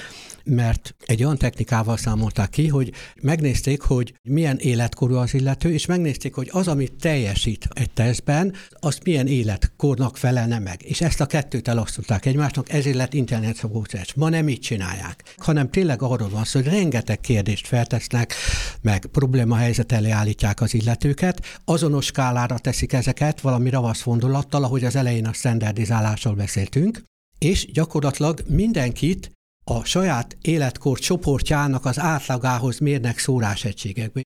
mert 0.44 0.96
egy 1.06 1.24
olyan 1.24 1.38
technikával 1.38 1.98
számolták 1.98 2.50
ki, 2.50 2.68
hogy 2.68 2.92
megnézték, 3.22 3.82
hogy 3.82 4.14
milyen 4.22 4.58
életkorú 4.58 5.16
az 5.16 5.34
illető, 5.34 5.74
és 5.74 5.86
megnézték, 5.86 6.34
hogy 6.34 6.50
az, 6.52 6.68
amit 6.68 6.94
teljesít 6.94 7.68
egy 7.74 7.90
tesztben, 7.90 8.54
azt 8.80 9.04
milyen 9.04 9.28
életkornak 9.28 10.18
felelne 10.18 10.60
meg. 10.60 10.84
És 10.84 11.02
ezt 11.02 11.22
a 11.22 11.26
kettőt 11.26 11.68
elosztották 11.68 12.26
egymásnak, 12.26 12.72
ezért 12.72 12.96
lett 12.96 13.14
kvóciens. 13.58 14.14
Ma 14.14 14.30
nem 14.30 14.50
így 14.50 14.60
csinálják, 14.60 15.36
hanem 15.38 15.70
tényleg 15.70 16.02
arról 16.02 16.30
van 16.30 16.44
szó, 16.44 16.60
hogy 16.60 16.72
rengeteg 16.72 17.20
kérdést 17.20 17.68
feltesznek, 17.68 18.34
meg 18.82 19.06
probléma 19.06 19.56
helyzet 19.56 19.92
elé 19.92 20.10
állítják 20.10 20.62
az 20.62 20.74
illetőket, 20.74 21.60
azonos 21.66 22.06
skálára 22.06 22.58
teszik 22.58 22.94
ezeket, 22.94 23.42
valami 23.42 23.70
ravasz 23.70 24.02
vondulattal, 24.02 24.64
ahogy 24.64 24.84
az 24.84 24.96
elején 24.96 25.26
a 25.26 25.34
standardizálásról 25.34 26.34
beszéltünk, 26.34 27.04
és 27.38 27.72
gyakorlatilag 27.72 28.44
mindenkit 28.48 29.32
a 29.64 29.84
saját 29.84 30.38
életkor 30.42 31.00
csoportjának 31.00 31.86
az 31.86 32.00
átlagához 32.00 32.80
mérnek 32.80 33.18
szórásegységekbe. 33.18 34.22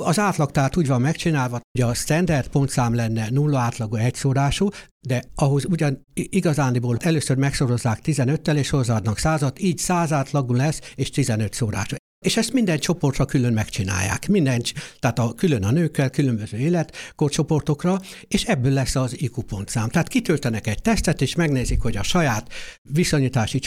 Az 0.00 0.18
átlag 0.18 0.50
tehát 0.50 0.76
úgy 0.76 0.86
van 0.86 1.00
megcsinálva, 1.00 1.60
hogy 1.72 1.88
a 1.88 1.94
standard 1.94 2.48
pontszám 2.48 2.94
lenne 2.94 3.28
nulla 3.30 3.58
átlagú 3.58 3.96
egyszórású, 3.96 4.68
de 5.06 5.22
ahhoz 5.34 5.64
ugyan 5.64 6.06
igazániból 6.14 6.96
először 7.00 7.36
megszorozzák 7.36 8.00
15-tel, 8.04 8.56
és 8.56 8.70
hozzáadnak 8.70 9.18
százat, 9.18 9.58
így 9.58 9.78
száz 9.78 10.12
átlagú 10.12 10.54
lesz, 10.54 10.80
és 10.94 11.10
15 11.10 11.54
szórású. 11.54 11.96
És 12.24 12.36
ezt 12.36 12.52
minden 12.52 12.78
csoportra 12.78 13.24
külön 13.24 13.52
megcsinálják. 13.52 14.28
Minden, 14.28 14.62
tehát 14.98 15.18
a, 15.18 15.34
külön 15.34 15.64
a 15.64 15.70
nőkkel, 15.70 16.10
különböző 16.10 16.56
életkorcsoportokra, 16.56 18.00
és 18.28 18.44
ebből 18.44 18.72
lesz 18.72 18.96
az 18.96 19.20
IQ 19.20 19.42
pontszám. 19.42 19.88
Tehát 19.88 20.08
kitöltenek 20.08 20.66
egy 20.66 20.82
tesztet, 20.82 21.20
és 21.20 21.34
megnézik, 21.34 21.82
hogy 21.82 21.96
a 21.96 22.02
saját 22.02 22.52
viszonyítási 22.82 23.58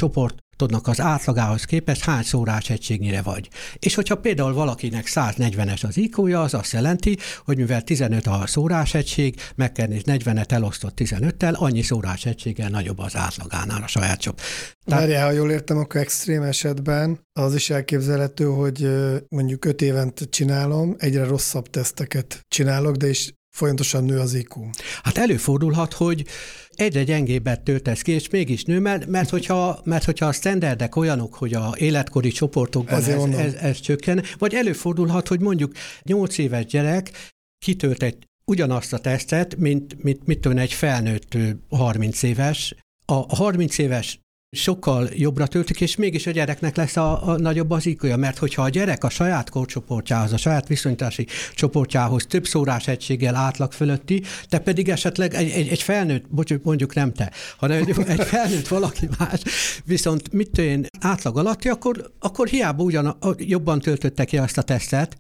csoportodnak 0.60 0.88
az 0.88 1.02
átlagához 1.02 1.64
képest 1.64 2.04
hány 2.04 2.24
szórás 2.24 2.70
egységnyire 2.70 3.22
vagy. 3.22 3.50
És 3.80 3.96
hogyha 3.96 4.16
például 4.16 4.54
valakinek 4.54 5.06
140-es 5.08 5.86
az 5.88 5.98
IQ-ja, 5.98 6.42
az 6.42 6.54
azt 6.54 6.72
jelenti, 6.72 7.18
hogy 7.46 7.58
mivel 7.58 7.82
15 7.82 8.28
a 8.28 8.44
szórás 8.46 8.94
egység, 8.94 9.36
meg 9.56 9.72
kell 9.72 9.88
nézni 9.88 10.18
40-et 10.18 10.52
elosztott 10.52 10.98
15-tel, 11.02 11.54
annyi 11.54 11.82
szórás 11.82 12.26
egységgel 12.26 12.70
nagyobb 12.70 13.00
az 13.00 13.16
átlagánál 13.16 13.84
a 13.84 13.88
saját 13.88 14.20
csoport. 14.20 14.48
Tehát- 14.86 15.04
Várjál, 15.04 15.26
ha 15.26 15.32
jól 15.32 15.52
értem, 15.52 15.78
akkor 15.78 16.02
extrém 16.02 16.42
esetben 16.42 17.20
az 17.34 17.56
is 17.56 17.70
elképzelhető, 17.70 18.46
hogy 18.46 18.90
mondjuk 19.30 19.66
öt 19.66 19.82
évente 19.82 20.26
csinálom, 20.26 20.96
egyre 20.98 21.24
rosszabb 21.24 21.70
teszteket 21.70 22.46
csinálok, 22.48 22.96
de 22.96 23.10
is 23.10 23.34
folyamatosan 23.50 24.04
nő 24.04 24.20
az 24.20 24.34
IQ. 24.34 24.60
Hát 25.04 25.18
előfordulhat, 25.18 25.94
hogy 25.94 26.26
egyre 26.70 27.04
gyengébbet 27.04 27.62
töltesz 27.62 28.02
ki, 28.02 28.12
és 28.12 28.30
mégis 28.30 28.64
nő, 28.64 28.80
mert, 28.80 29.06
mert, 29.06 29.30
hogyha, 29.30 29.82
mert 29.84 30.04
hogyha 30.04 30.26
a 30.26 30.32
standardek 30.32 30.96
olyanok, 30.96 31.34
hogy 31.34 31.54
a 31.54 31.74
életkori 31.78 32.30
csoportokban 32.30 33.00
Ezért 33.00 33.16
ez, 33.16 33.22
mondom. 33.22 33.40
ez, 33.40 33.54
ez 33.54 33.80
csökken, 33.80 34.24
vagy 34.38 34.54
előfordulhat, 34.54 35.28
hogy 35.28 35.40
mondjuk 35.40 35.72
8 36.04 36.38
éves 36.38 36.66
gyerek 36.66 37.12
kitölt 37.60 38.04
egy 38.04 38.18
ugyanazt 38.46 38.94
a 38.94 39.00
tesztet, 39.00 39.56
mint, 39.56 40.04
mint 40.04 40.26
mit 40.26 40.40
tudom, 40.40 40.58
egy 40.58 40.74
felnőtt 40.74 41.34
ö, 41.34 41.50
30 41.70 42.24
éves. 42.24 42.76
A 43.06 43.36
30 43.36 43.78
éves 43.78 44.20
sokkal 44.52 45.10
jobbra 45.14 45.48
töltik, 45.48 45.82
és 45.82 45.96
mégis 45.96 46.28
a 46.28 46.32
gyereknek 46.32 46.76
lesz 46.76 46.98
a, 46.98 47.28
a 47.28 47.38
nagyobb 47.38 47.72
az 47.72 47.86
iq 47.86 48.16
mert 48.16 48.38
hogyha 48.38 48.62
a 48.62 48.70
gyerek 48.70 49.04
a 49.04 49.10
saját 49.10 49.50
korcsoportjához, 49.50 50.34
a 50.34 50.38
saját 50.38 50.68
viszonyítási 50.68 51.28
csoportjához 51.54 52.26
több 52.26 52.46
szórás 52.46 52.88
egységgel 52.88 53.36
átlag 53.36 53.72
fölötti, 53.72 54.24
te 54.50 54.60
pedig 54.60 54.90
esetleg 54.90 55.34
egy, 55.34 55.50
egy, 55.50 55.68
egy 55.68 55.82
felnőtt, 55.82 56.30
bocs, 56.30 56.54
mondjuk 56.64 56.94
nem 56.94 57.14
te, 57.14 57.32
hanem 57.58 57.78
egy, 57.78 57.96
egy 58.08 58.24
felnőtt 58.24 58.68
valaki 58.68 59.10
más, 59.20 59.42
viszont 59.86 60.32
mit 60.32 60.58
én, 60.58 60.86
átlag 61.00 61.38
alatti, 61.38 61.70
akkor, 61.70 62.12
akkor 62.20 62.48
hiába 62.48 62.84
ugyan 62.84 63.06
a- 63.06 63.36
jobban 63.38 63.80
töltötte 63.80 64.26
ki 64.26 64.38
azt 64.38 64.58
a 64.58 64.62
tesztet, 64.62 65.18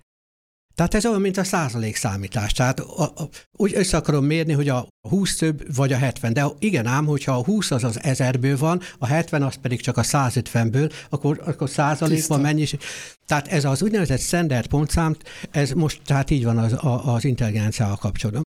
tehát 0.79 0.93
ez 0.93 1.05
olyan, 1.05 1.21
mint 1.21 1.37
a 1.37 1.43
százalék 1.43 1.95
számítás. 1.95 2.51
Tehát 2.53 2.79
a, 2.79 3.03
a, 3.03 3.29
úgy 3.51 3.71
össze 3.75 3.97
akarom 3.97 4.25
mérni, 4.25 4.53
hogy 4.53 4.69
a 4.69 4.87
20 5.09 5.35
több, 5.35 5.75
vagy 5.75 5.93
a 5.93 5.97
70. 5.97 6.33
De 6.33 6.45
igen 6.59 6.85
ám, 6.85 7.05
hogyha 7.05 7.31
a 7.31 7.43
20 7.43 7.71
az 7.71 7.83
az 7.83 8.03
ezerből 8.03 8.57
van, 8.57 8.81
a 8.97 9.05
70 9.05 9.43
az 9.43 9.55
pedig 9.55 9.81
csak 9.81 9.97
a 9.97 10.01
150-ből, 10.01 10.93
akkor, 11.09 11.41
akkor 11.45 11.69
százalékban 11.69 12.39
mennyiség. 12.39 12.79
Tehát 13.25 13.47
ez 13.47 13.65
az 13.65 13.81
úgynevezett 13.81 14.19
standard 14.19 14.67
pontszám, 14.67 15.15
ez 15.51 15.71
most 15.71 16.01
tehát 16.05 16.29
így 16.29 16.43
van 16.43 16.57
az, 16.57 16.73
a, 16.73 17.13
az 17.13 17.23
intelligenciával 17.23 17.97
kapcsolatban. 17.97 18.43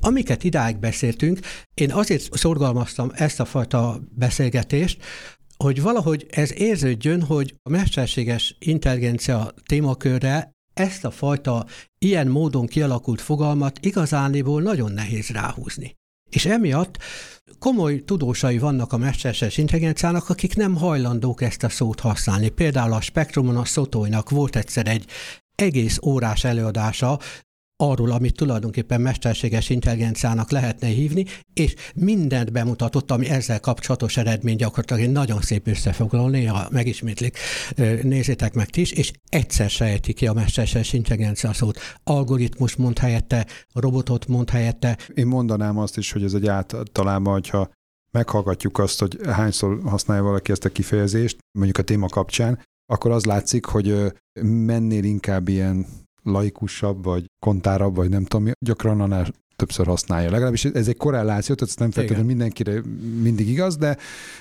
Amiket 0.00 0.44
idáig 0.44 0.78
beszéltünk, 0.78 1.38
én 1.74 1.92
azért 1.92 2.36
szorgalmaztam 2.36 3.10
ezt 3.14 3.40
a 3.40 3.44
fajta 3.44 4.00
beszélgetést, 4.14 5.02
hogy 5.56 5.82
valahogy 5.82 6.26
ez 6.30 6.52
érződjön, 6.52 7.22
hogy 7.22 7.54
a 7.62 7.70
mesterséges 7.70 8.56
intelligencia 8.58 9.54
témakörre 9.66 10.54
ezt 10.76 11.04
a 11.04 11.10
fajta 11.10 11.66
ilyen 11.98 12.26
módon 12.26 12.66
kialakult 12.66 13.20
fogalmat 13.20 13.78
igazániból 13.80 14.62
nagyon 14.62 14.92
nehéz 14.92 15.28
ráhúzni. 15.28 15.94
És 16.30 16.46
emiatt 16.46 16.98
komoly 17.58 18.04
tudósai 18.04 18.58
vannak 18.58 18.92
a 18.92 18.96
mesterséges 18.96 19.58
intelligenciának, 19.58 20.28
akik 20.28 20.56
nem 20.56 20.76
hajlandók 20.76 21.42
ezt 21.42 21.62
a 21.62 21.68
szót 21.68 22.00
használni. 22.00 22.48
Például 22.48 22.92
a 22.92 23.00
Spektrumon 23.00 23.56
a 23.56 23.64
Szotóinak 23.64 24.30
volt 24.30 24.56
egyszer 24.56 24.86
egy 24.86 25.06
egész 25.54 25.98
órás 26.02 26.44
előadása 26.44 27.18
arról, 27.76 28.10
amit 28.10 28.36
tulajdonképpen 28.36 29.00
mesterséges 29.00 29.70
intelligenciának 29.70 30.50
lehetne 30.50 30.86
hívni, 30.86 31.24
és 31.54 31.74
mindent 31.94 32.52
bemutatott, 32.52 33.10
ami 33.10 33.28
ezzel 33.28 33.60
kapcsolatos 33.60 34.16
eredmény 34.16 34.56
gyakorlatilag. 34.56 35.02
Egy 35.02 35.12
nagyon 35.12 35.40
szép 35.40 35.66
összefoglaló, 35.66 36.28
néha 36.28 36.68
megismétlik, 36.70 37.38
nézzétek 38.02 38.54
meg 38.54 38.70
ti 38.70 38.80
is, 38.80 38.92
és 38.92 39.12
egyszer 39.28 39.70
sejti 39.70 40.12
ki 40.12 40.26
a 40.26 40.32
mesterséges 40.32 40.92
intelligencia 40.92 41.52
szót. 41.52 41.78
Algoritmus 42.04 42.76
mond 42.76 42.98
helyette, 42.98 43.46
robotot 43.72 44.26
mond 44.26 44.50
helyette, 44.50 44.98
Én 45.14 45.26
mondanám 45.26 45.78
azt 45.78 45.96
is, 45.96 46.12
hogy 46.12 46.22
ez 46.22 46.34
egy 46.34 46.46
általában, 46.46 47.32
hogyha 47.32 47.70
meghallgatjuk 48.10 48.78
azt, 48.78 49.00
hogy 49.00 49.18
hányszor 49.26 49.80
használja 49.84 50.22
valaki 50.22 50.50
ezt 50.50 50.64
a 50.64 50.68
kifejezést, 50.68 51.38
mondjuk 51.58 51.78
a 51.78 51.82
téma 51.82 52.08
kapcsán, 52.08 52.64
akkor 52.86 53.10
az 53.10 53.24
látszik, 53.24 53.64
hogy 53.64 54.12
mennél 54.42 55.04
inkább 55.04 55.48
ilyen 55.48 55.86
laikusabb, 56.26 57.04
vagy 57.04 57.24
kontárabb, 57.38 57.96
vagy 57.96 58.08
nem 58.08 58.24
tudom, 58.24 58.52
gyakran 58.66 59.00
annál 59.00 59.26
többször 59.56 59.86
használja. 59.86 60.30
Legalábbis 60.30 60.64
ez 60.64 60.88
egy 60.88 60.96
korreláció, 60.96 61.54
tehát 61.54 61.74
ez 61.74 61.80
nem 61.80 61.90
feltétlenül 61.90 62.26
mindenkire 62.26 62.80
mindig 63.22 63.48
igaz, 63.48 63.76
de, 63.76 63.96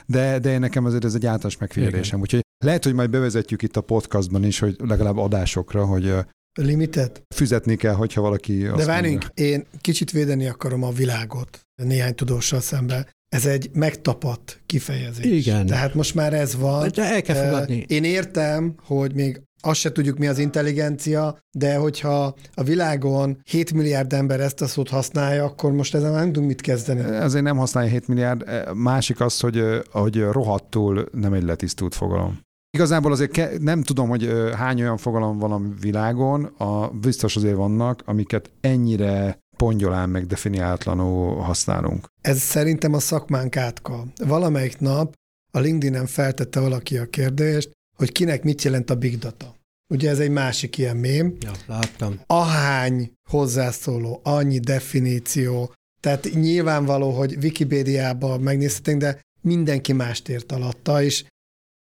de, 0.05 0.39
de 0.39 0.57
nekem 0.57 0.85
azért 0.85 1.05
ez 1.05 1.13
egy 1.13 1.25
általános 1.25 1.57
megfigyelésem. 1.57 2.21
Úgyhogy 2.21 2.41
lehet, 2.65 2.83
hogy 2.83 2.93
majd 2.93 3.09
bevezetjük 3.09 3.61
itt 3.61 3.77
a 3.77 3.81
podcastban 3.81 4.43
is, 4.43 4.59
hogy 4.59 4.75
legalább 4.77 5.17
adásokra, 5.17 5.85
hogy 5.85 6.05
ö, 6.05 6.19
limitet. 6.61 7.21
Fizetni 7.35 7.75
kell, 7.75 7.93
hogyha 7.93 8.21
valaki 8.21 8.57
De 8.75 8.85
várjunk, 8.85 9.25
én 9.33 9.65
kicsit 9.81 10.11
védeni 10.11 10.47
akarom 10.47 10.83
a 10.83 10.91
világot 10.91 11.59
néhány 11.83 12.15
tudóssal 12.15 12.59
szemben. 12.59 13.07
Ez 13.29 13.45
egy 13.45 13.69
megtapadt 13.73 14.61
kifejezés. 14.65 15.25
Igen. 15.25 15.65
Tehát 15.65 15.93
most 15.93 16.15
már 16.15 16.33
ez 16.33 16.55
van. 16.55 16.89
De 16.93 17.13
el 17.13 17.21
kell 17.21 17.45
fogadni. 17.45 17.85
Én 17.87 18.03
értem, 18.03 18.75
hogy 18.83 19.13
még 19.13 19.41
azt 19.65 19.79
se 19.79 19.91
tudjuk, 19.91 20.17
mi 20.17 20.27
az 20.27 20.37
intelligencia, 20.37 21.37
de 21.51 21.75
hogyha 21.75 22.35
a 22.53 22.63
világon 22.63 23.41
7 23.43 23.73
milliárd 23.73 24.13
ember 24.13 24.39
ezt 24.39 24.61
a 24.61 24.67
szót 24.67 24.89
használja, 24.89 25.43
akkor 25.43 25.71
most 25.71 25.95
ezen 25.95 26.11
már 26.11 26.19
nem 26.19 26.31
tudunk 26.31 26.47
mit 26.47 26.61
kezdeni. 26.61 26.99
Ezért 26.99 27.43
nem 27.43 27.57
használja 27.57 27.89
7 27.89 28.07
milliárd. 28.07 28.43
Másik 28.73 29.19
az, 29.19 29.39
hogy, 29.39 29.63
hogy 29.91 30.21
rohadtul 30.21 31.05
nem 31.11 31.33
egy 31.33 31.43
letisztult 31.43 31.95
fogalom. 31.95 32.39
Igazából 32.75 33.11
azért 33.11 33.31
ke- 33.31 33.59
nem 33.59 33.83
tudom, 33.83 34.09
hogy 34.09 34.31
hány 34.55 34.81
olyan 34.81 34.97
fogalom 34.97 35.37
van 35.37 35.51
a 35.51 35.61
világon, 35.81 36.43
a, 36.43 36.87
biztos 36.87 37.35
azért 37.35 37.55
vannak, 37.55 38.01
amiket 38.05 38.51
ennyire 38.61 39.39
pongyolán 39.57 40.09
meg 40.09 40.25
definiáltlanul 40.25 41.35
használunk. 41.35 42.05
Ez 42.21 42.37
szerintem 42.37 42.93
a 42.93 42.99
szakmánk 42.99 43.57
átka. 43.57 44.03
Valamelyik 44.25 44.79
nap 44.79 45.13
a 45.51 45.59
LinkedIn-en 45.59 46.05
feltette 46.05 46.59
valaki 46.59 46.97
a 46.97 47.05
kérdést, 47.05 47.71
hogy 47.97 48.11
kinek 48.11 48.43
mit 48.43 48.61
jelent 48.61 48.89
a 48.89 48.95
big 48.95 49.17
data. 49.17 49.54
Ugye 49.87 50.09
ez 50.09 50.19
egy 50.19 50.29
másik 50.29 50.77
ilyen 50.77 50.97
mém. 50.97 51.35
Ja, 51.39 51.51
láttam. 51.65 52.19
Ahány 52.27 53.11
hozzászóló, 53.29 54.19
annyi 54.23 54.59
definíció, 54.59 55.73
tehát 55.99 56.29
nyilvánvaló, 56.33 57.11
hogy 57.11 57.37
Wikipédiában 57.41 58.41
megnézhetünk, 58.41 59.01
de 59.01 59.21
mindenki 59.41 59.93
mást 59.93 60.29
ért 60.29 60.51
alatta, 60.51 61.03
és 61.03 61.23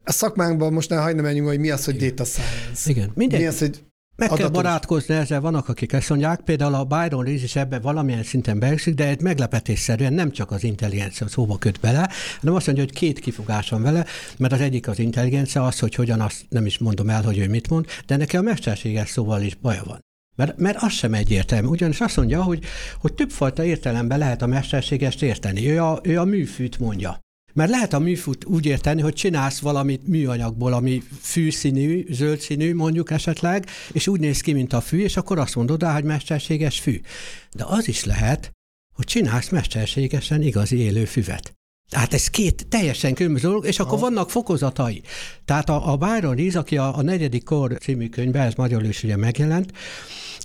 a 0.04 0.12
szakmánkban 0.12 0.74
most 0.74 0.90
ne 0.90 0.96
hagyd 0.96 1.22
menjünk, 1.22 1.48
hogy 1.48 1.60
mi 1.60 1.70
az, 1.70 1.86
hogy 1.86 1.98
data 1.98 2.24
science. 2.24 2.90
Igen, 2.90 3.12
mindegy. 3.16 3.40
Mi 3.40 3.46
az, 3.46 3.60
hogy 3.60 3.84
Meg 4.20 4.28
kell 4.28 4.38
Adatos. 4.38 4.64
barátkozni 4.64 5.16
ezzel, 5.16 5.42
vannak, 5.42 5.70
akik 5.70 5.94
ezt 5.94 6.10
mondják, 6.10 6.40
például 6.40 6.74
a 6.74 6.84
Byron 6.84 7.24
Rees 7.24 7.44
is 7.44 7.56
ebbe 7.56 7.80
valamilyen 7.80 8.24
szinten 8.24 8.60
beesik, 8.60 8.96
de 8.96 9.08
egy 9.08 9.22
meglepetésszerűen 9.22 10.14
nem 10.14 10.32
csak 10.32 10.52
az 10.52 10.64
intelligencia 10.64 11.28
szóba 11.28 11.58
köt 11.58 11.80
bele, 11.80 12.10
hanem 12.40 12.56
azt 12.56 12.66
mondja, 12.66 12.84
hogy 12.84 12.94
két 12.94 13.20
kifogás 13.20 13.70
van 13.70 13.82
vele, 13.82 14.06
mert 14.38 14.54
az 14.54 14.62
egyik 14.62 14.88
az 14.88 15.00
intelligencia, 15.00 15.66
az, 15.66 15.80
hogy 15.80 15.96
hogyan, 15.96 16.22
azt 16.22 16.46
nem 16.50 16.66
is 16.66 16.78
mondom 16.78 17.10
el, 17.10 17.24
hogy 17.24 17.38
ő 17.38 17.48
mit 17.48 17.70
mond, 17.70 17.86
de 18.06 18.16
neki 18.16 18.38
a 18.38 18.42
mesterséges 18.42 19.10
szóval 19.10 19.42
is 19.42 19.56
baja 19.56 19.84
van. 19.86 20.00
Mert, 20.36 20.58
mert 20.58 20.78
az 20.82 20.92
sem 20.92 21.14
egyértelmű. 21.14 21.68
Ugyanis 21.68 22.00
azt 22.00 22.18
mondja, 22.18 22.44
hogy, 22.44 22.64
hogy 23.00 23.14
többfajta 23.14 23.64
értelemben 23.64 24.18
lehet 24.18 24.42
a 24.42 24.48
mesterségest 24.48 25.22
érteni. 25.22 25.70
Ő 25.70 25.84
a, 25.84 26.00
ő 26.04 26.20
a 26.20 26.26
műfűt 26.26 26.80
mondja. 26.80 27.20
Mert 27.60 27.72
lehet 27.72 27.94
a 27.94 28.00
műfűt 28.00 28.46
úgy 28.46 28.66
érteni, 28.66 29.02
hogy 29.02 29.14
csinálsz 29.14 29.60
valamit 29.60 30.08
műanyagból, 30.08 30.74
ami 30.74 31.04
fűszínű, 31.22 32.06
zöld 32.10 32.40
színű 32.40 32.76
mondjuk 32.76 33.12
esetleg, 33.12 33.66
és 33.92 34.08
úgy 34.08 34.20
néz 34.20 34.42
ki, 34.42 34.54
mint 34.54 34.74
a 34.74 34.82
fű, 34.82 35.00
és 35.00 35.18
akkor 35.18 35.40
azt 35.40 35.56
mondod 35.56 35.82
rá, 35.82 35.94
hogy 35.94 36.04
mesterséges 36.04 36.80
fű. 36.80 37.02
De 37.56 37.64
az 37.68 37.88
is 37.88 38.04
lehet, 38.04 38.52
hogy 38.96 39.06
csinálsz 39.06 39.50
mesterségesen 39.50 40.42
igazi 40.42 40.78
élő 40.78 41.06
füvet. 41.06 41.54
Tehát 41.90 42.14
ez 42.14 42.28
két 42.28 42.68
teljesen 42.68 43.14
különböző 43.14 43.48
dolog, 43.48 43.66
és 43.66 43.80
akkor 43.80 44.00
vannak 44.00 44.30
fokozatai. 44.30 45.02
Tehát 45.46 45.70
a, 45.70 45.92
a 45.92 45.98
Byron 45.98 46.36
Rees, 46.36 46.56
aki 46.56 46.78
a, 46.78 46.98
a 46.98 47.02
negyedik 47.02 47.44
kor 47.44 47.78
című 47.78 48.10
könyvben, 48.10 48.46
ez 48.46 48.54
magyarul 48.54 48.88
is 48.88 49.04
ugye 49.04 49.16
megjelent, 49.16 49.72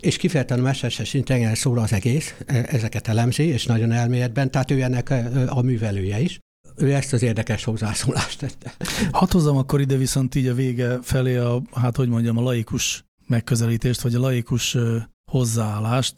és 0.00 0.16
kifejezetten 0.16 0.58
a 0.58 0.62
mesterséges 0.62 1.14
intelligencia 1.14 1.62
szól 1.62 1.78
az 1.78 1.92
egész, 1.92 2.34
e- 2.46 2.66
ezeket 2.68 3.08
elemzi, 3.08 3.42
és 3.42 3.66
nagyon 3.66 3.92
elméletben, 3.92 4.50
tehát 4.50 4.70
ő 4.70 4.82
ennek 4.82 5.10
e, 5.10 5.30
a 5.46 5.62
művelője 5.62 6.20
is. 6.20 6.38
Ő 6.76 6.92
ezt 6.92 7.12
az 7.12 7.22
érdekes 7.22 7.64
hozzászólást 7.64 8.38
tette. 8.38 8.74
Hadd 9.10 9.32
hozzam 9.32 9.56
akkor 9.56 9.80
ide 9.80 9.96
viszont 9.96 10.34
így 10.34 10.46
a 10.46 10.54
vége 10.54 10.98
felé 11.02 11.36
a, 11.36 11.62
hát 11.72 11.96
hogy 11.96 12.08
mondjam, 12.08 12.36
a 12.36 12.42
laikus 12.42 13.04
megközelítést, 13.26 14.00
vagy 14.00 14.14
a 14.14 14.20
laikus 14.20 14.76
hozzáállást, 15.30 16.14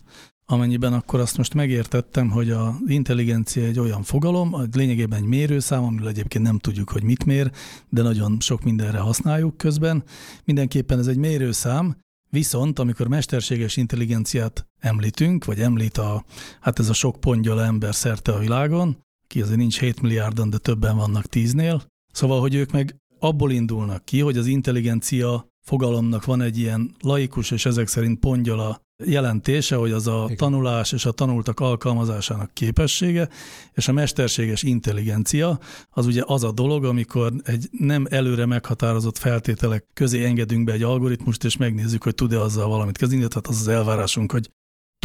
amennyiben 0.48 0.92
akkor 0.92 1.20
azt 1.20 1.36
most 1.36 1.54
megértettem, 1.54 2.30
hogy 2.30 2.50
az 2.50 2.74
intelligencia 2.86 3.64
egy 3.64 3.78
olyan 3.78 4.02
fogalom, 4.02 4.56
lényegében 4.72 5.18
egy 5.18 5.28
mérőszám, 5.28 5.84
amiről 5.84 6.08
egyébként 6.08 6.44
nem 6.44 6.58
tudjuk, 6.58 6.90
hogy 6.90 7.02
mit 7.02 7.24
mér, 7.24 7.50
de 7.88 8.02
nagyon 8.02 8.36
sok 8.40 8.62
mindenre 8.62 8.98
használjuk 8.98 9.56
közben. 9.56 10.04
Mindenképpen 10.44 10.98
ez 10.98 11.06
egy 11.06 11.16
mérőszám, 11.16 11.96
viszont 12.30 12.78
amikor 12.78 13.08
mesterséges 13.08 13.76
intelligenciát 13.76 14.66
említünk, 14.78 15.44
vagy 15.44 15.60
említ 15.60 15.98
a, 15.98 16.24
hát 16.60 16.78
ez 16.78 16.88
a 16.88 16.92
sok 16.92 17.20
pongyol 17.20 17.62
ember 17.62 17.94
szerte 17.94 18.32
a 18.32 18.38
világon, 18.38 19.04
ki 19.36 19.42
azért 19.42 19.58
nincs 19.58 19.80
7 19.80 20.00
milliárdan, 20.00 20.50
de 20.50 20.58
többen 20.58 20.96
vannak 20.96 21.24
10-nél, 21.30 21.82
Szóval, 22.12 22.40
hogy 22.40 22.54
ők 22.54 22.72
meg 22.72 22.96
abból 23.18 23.50
indulnak 23.50 24.04
ki, 24.04 24.20
hogy 24.20 24.36
az 24.36 24.46
intelligencia 24.46 25.46
fogalomnak 25.66 26.24
van 26.24 26.40
egy 26.40 26.58
ilyen 26.58 26.94
laikus 27.00 27.50
és 27.50 27.66
ezek 27.66 27.88
szerint 27.88 28.18
pongyola 28.18 28.80
jelentése, 29.04 29.76
hogy 29.76 29.90
az 29.92 30.06
a 30.06 30.22
Igen. 30.24 30.36
tanulás 30.36 30.92
és 30.92 31.04
a 31.06 31.10
tanultak 31.10 31.60
alkalmazásának 31.60 32.54
képessége, 32.54 33.28
és 33.72 33.88
a 33.88 33.92
mesterséges 33.92 34.62
intelligencia 34.62 35.58
az 35.90 36.06
ugye 36.06 36.22
az 36.26 36.44
a 36.44 36.52
dolog, 36.52 36.84
amikor 36.84 37.32
egy 37.44 37.68
nem 37.70 38.06
előre 38.10 38.46
meghatározott 38.46 39.18
feltételek 39.18 39.84
közé 39.94 40.24
engedünk 40.24 40.64
be 40.64 40.72
egy 40.72 40.82
algoritmust, 40.82 41.44
és 41.44 41.56
megnézzük, 41.56 42.02
hogy 42.02 42.14
tud-e 42.14 42.40
azzal 42.40 42.68
valamit 42.68 42.98
kezdeni, 42.98 43.28
tehát 43.28 43.46
az 43.46 43.60
az 43.60 43.68
elvárásunk, 43.68 44.32
hogy 44.32 44.50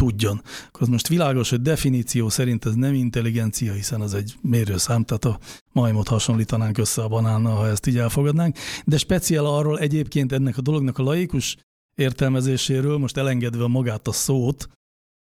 tudjon. 0.02 0.42
Akkor 0.66 0.82
az 0.82 0.88
most 0.88 1.08
világos, 1.08 1.50
hogy 1.50 1.62
definíció 1.62 2.28
szerint 2.28 2.64
ez 2.64 2.74
nem 2.74 2.94
intelligencia, 2.94 3.72
hiszen 3.72 4.00
az 4.00 4.14
egy 4.14 4.34
mérőszám, 4.40 5.04
tehát 5.04 5.24
a 5.24 5.38
majmot 5.72 6.08
hasonlítanánk 6.08 6.78
össze 6.78 7.02
a 7.02 7.08
banánnal, 7.08 7.56
ha 7.56 7.68
ezt 7.68 7.86
így 7.86 7.98
elfogadnánk, 7.98 8.56
de 8.84 8.96
speciál 8.96 9.46
arról 9.46 9.78
egyébként 9.78 10.32
ennek 10.32 10.58
a 10.58 10.60
dolognak 10.60 10.98
a 10.98 11.02
laikus 11.02 11.56
értelmezéséről, 11.94 12.98
most 12.98 13.16
elengedve 13.16 13.66
magát 13.66 14.08
a 14.08 14.12
szót, 14.12 14.68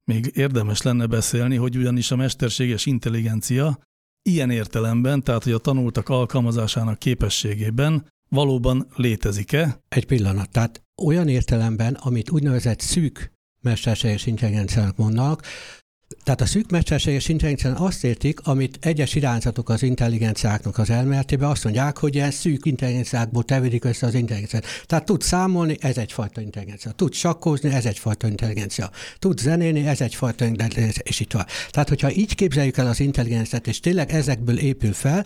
még 0.04 0.30
érdemes 0.34 0.82
lenne 0.82 1.06
beszélni, 1.06 1.56
hogy 1.56 1.76
ugyanis 1.76 2.10
a 2.10 2.16
mesterséges 2.16 2.86
intelligencia 2.86 3.78
ilyen 4.22 4.50
értelemben, 4.50 5.22
tehát 5.22 5.44
hogy 5.44 5.52
a 5.52 5.58
tanultak 5.58 6.08
alkalmazásának 6.08 6.98
képességében 6.98 8.06
valóban 8.28 8.86
létezik-e? 8.94 9.80
Egy 9.88 10.06
pillanat. 10.06 10.50
Tehát 10.50 10.82
olyan 11.02 11.28
értelemben, 11.28 11.94
amit 11.94 12.30
úgynevezett 12.30 12.80
szűk 12.80 13.36
mesterséges 13.60 14.26
intelligenciának 14.26 14.96
mondnak, 14.96 15.42
tehát 16.24 16.40
a 16.40 16.46
szűk 16.46 16.70
mesterséges 16.70 17.28
intelligencia 17.28 17.84
azt 17.84 18.04
értik, 18.04 18.40
amit 18.40 18.78
egyes 18.80 19.14
irányzatok 19.14 19.68
az 19.68 19.82
intelligenciáknak 19.82 20.78
az 20.78 20.90
elméletében 20.90 21.50
azt 21.50 21.64
mondják, 21.64 21.98
hogy 21.98 22.14
ilyen 22.14 22.30
szűk 22.30 22.66
intelligenciákból 22.66 23.44
tevédik 23.44 23.84
össze 23.84 24.06
az 24.06 24.14
intelligenciát. 24.14 24.64
Tehát 24.86 25.04
tud 25.04 25.22
számolni, 25.22 25.76
ez 25.80 25.98
egyfajta 25.98 26.40
intelligencia. 26.40 26.90
Tud 26.90 27.12
sakkozni, 27.12 27.70
ez 27.70 27.86
egyfajta 27.86 28.26
intelligencia. 28.26 28.90
Tud 29.18 29.38
zenélni, 29.38 29.86
ez 29.86 30.00
egyfajta 30.00 30.44
intelligencia, 30.44 31.02
és 31.04 31.20
itt 31.20 31.32
van. 31.32 31.44
Tehát, 31.70 31.88
hogyha 31.88 32.12
így 32.12 32.34
képzeljük 32.34 32.76
el 32.76 32.86
az 32.86 33.00
intelligenciát, 33.00 33.66
és 33.66 33.80
tényleg 33.80 34.10
ezekből 34.10 34.58
épül 34.58 34.92
fel, 34.92 35.24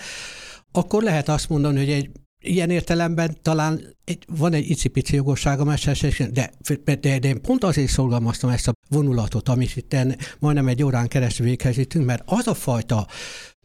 akkor 0.73 1.03
lehet 1.03 1.29
azt 1.29 1.49
mondani, 1.49 1.79
hogy 1.79 1.91
egy 1.91 2.11
ilyen 2.43 2.71
értelemben 2.71 3.37
talán 3.43 3.81
egy, 4.05 4.25
van 4.27 4.53
egy 4.53 4.71
icipici 4.71 5.15
jogosság 5.15 5.61
a 5.61 5.65
mesterséges, 5.65 6.31
de, 6.31 6.51
de, 6.85 7.19
de 7.19 7.29
én 7.29 7.41
pont 7.41 7.65
azért 7.65 7.91
szolgalmaztam 7.91 8.51
ezt 8.51 8.69
a 8.69 8.73
vonulatot, 8.89 9.49
amit 9.49 9.77
itt 9.77 9.97
majdnem 10.39 10.69
egy 10.69 10.83
órán 10.83 11.09
keresztül 11.09 11.47
végezítünk, 11.47 12.07
mert 12.07 12.23
az 12.27 12.47
a 12.47 12.55
fajta 12.55 13.07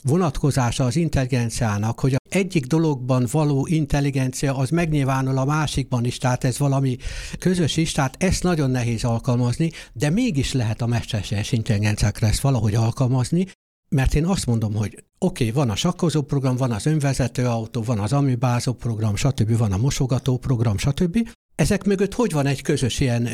vonatkozása 0.04 0.84
az 0.84 0.96
intelligenciának, 0.96 2.00
hogy 2.00 2.16
egyik 2.30 2.66
dologban 2.66 3.28
való 3.32 3.68
intelligencia 3.70 4.58
az 4.58 4.70
megnyilvánul 4.70 5.38
a 5.38 5.46
másikban 5.46 6.06
is, 6.06 6.18
tehát 6.18 6.44
ez 6.44 6.58
valami 6.58 6.98
közös 7.40 7.78
is, 7.78 7.92
tehát 7.92 8.16
ezt 8.24 8.44
nagyon 8.44 8.70
nehéz 8.70 9.04
alkalmazni, 9.04 9.72
de 9.94 10.10
mégis 10.10 10.54
lehet 10.54 10.82
a 10.82 10.88
mesterséges 10.88 11.52
intelligenciákra 11.52 12.28
ezt 12.28 12.42
valahogy 12.42 12.76
alkalmazni, 12.76 13.46
mert 13.90 14.16
én 14.16 14.26
azt 14.26 14.46
mondom, 14.46 14.74
hogy 14.74 15.04
oké, 15.18 15.50
okay, 15.50 15.52
van 15.52 15.70
a 15.70 15.76
sakkozó 15.76 16.22
program, 16.22 16.56
van 16.56 16.72
az 16.72 16.86
önvezető 16.86 17.46
autó, 17.46 17.84
van 17.84 18.00
az 18.00 18.14
amibázó 18.14 18.74
program, 18.74 19.16
stb., 19.16 19.58
van 19.58 19.72
a 19.72 19.78
mosogató 19.78 20.38
program, 20.38 20.78
stb. 20.78 21.30
Ezek 21.56 21.84
mögött 21.84 22.14
hogy 22.14 22.32
van 22.32 22.46
egy 22.46 22.62
közös 22.62 23.00
ilyen 23.00 23.30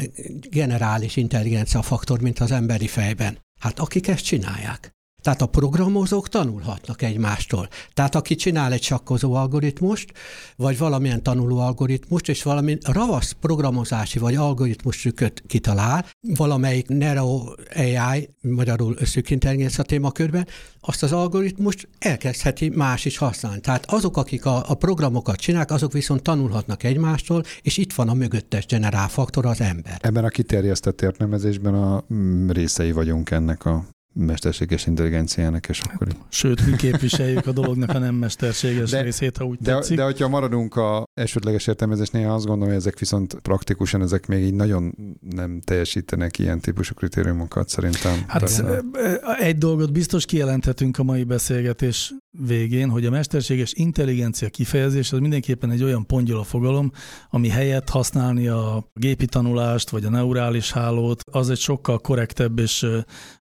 generális 0.50 1.16
intelligencia 1.16 1.82
faktor, 1.82 2.22
mint 2.22 2.40
az 2.40 2.52
emberi 2.52 2.88
fejben? 2.88 3.38
Hát 3.60 3.80
akik 3.80 4.08
ezt 4.08 4.24
csinálják. 4.24 4.92
Tehát 5.24 5.42
a 5.42 5.46
programozók 5.46 6.30
tanulhatnak 6.30 7.02
egymástól. 7.02 7.68
Tehát 7.94 8.16
aki 8.16 8.36
csinál 8.36 8.72
egy 8.72 8.84
sakkozó 8.84 9.34
algoritmust, 9.34 10.12
vagy 10.56 10.78
valamilyen 10.78 11.24
tanuló 11.24 11.60
algoritmust, 11.60 12.30
és 12.30 12.44
valami 12.44 12.78
ravasz 12.82 13.32
programozási 13.32 14.20
vagy 14.20 14.36
algoritmus 14.36 15.02
trükköt 15.02 15.44
kitalál, 15.48 16.06
valamelyik 16.36 16.88
Nero 16.88 17.44
AI, 17.76 18.30
magyarul 18.42 18.98
szűk 19.02 19.30
intelligencia 19.30 19.84
témakörben, 19.84 20.48
azt 20.80 21.04
az 21.04 21.12
algoritmust 21.12 21.88
elkezdheti 22.00 22.70
más 22.70 23.06
is 23.06 23.18
használni. 23.18 23.60
Tehát 23.60 23.86
azok, 23.92 24.18
akik 24.18 24.46
a, 24.46 24.64
a 24.70 24.74
programokat 24.74 25.36
csinálják, 25.36 25.72
azok 25.72 25.92
viszont 25.92 26.22
tanulhatnak 26.22 26.84
egymástól, 26.84 27.44
és 27.62 27.78
itt 27.78 27.94
van 27.94 28.10
a 28.10 28.14
mögöttes 28.14 28.66
generálfaktor, 28.66 29.46
az 29.46 29.62
ember. 29.62 29.98
Ebben 30.02 30.24
a 30.24 30.30
kiterjesztett 30.30 31.02
értelmezésben 31.02 31.74
a 31.74 32.04
mm, 32.14 32.50
részei 32.50 32.92
vagyunk 32.92 33.32
ennek 33.32 33.66
a 33.66 33.86
mesterséges 34.14 34.86
intelligenciának, 34.88 35.70
és 35.70 35.80
akkor 35.82 36.08
így. 36.08 36.18
Sőt, 36.30 36.66
mi 36.66 36.76
képviseljük 36.88 37.48
a 37.48 37.52
dolognak 37.52 37.90
a 37.90 37.98
nem 38.00 38.16
mesterséges 38.16 38.90
De- 38.90 39.02
részét, 39.02 39.38
ha 39.38 39.46
úgy 39.46 39.58
De, 39.60 39.74
tetszik. 39.74 39.98
de 39.98 40.04
hogyha 40.04 40.28
maradunk 40.28 40.76
a 40.76 41.04
elsődleges 41.14 41.68
értelmezésnél, 41.68 42.30
azt 42.30 42.46
gondolom, 42.46 42.68
hogy 42.70 42.78
ezek 42.78 43.00
viszont 43.00 43.34
praktikusan, 43.34 44.02
ezek 44.02 44.28
még 44.28 44.44
így 44.44 44.54
nagyon 44.54 44.96
nem 45.30 45.62
teljesítenek 45.64 46.40
ilyen 46.40 46.60
típusú 46.60 46.94
kritériumokat 46.94 47.70
szerintem. 47.70 48.24
Hát 48.28 48.58
Tehát, 48.58 48.84
ö, 48.94 49.16
egy 49.40 49.58
dolgot 49.58 49.92
biztos 49.92 50.26
kijelenthetünk 50.26 50.98
a 50.98 51.04
mai 51.04 51.24
beszélgetés 51.24 52.14
végén, 52.40 52.90
hogy 52.90 53.06
a 53.06 53.10
mesterséges 53.10 53.74
intelligencia 53.74 54.50
kifejezés 54.50 55.12
az 55.12 55.20
mindenképpen 55.20 55.72
egy 55.72 55.84
olyan 55.84 56.06
pongyola 56.06 56.44
fogalom, 56.44 56.92
ami 57.30 57.48
helyett 57.48 57.90
használni 57.90 58.48
a 58.48 58.92
gépi 58.94 59.26
tanulást 59.26 59.90
vagy 59.90 60.06
a 60.06 60.10
neurális 60.10 60.72
hálót, 60.72 61.22
az 61.32 61.50
egy 61.50 61.58
sokkal 61.58 62.00
korrektebb 62.00 62.60
és 62.60 62.86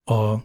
a 0.05 0.37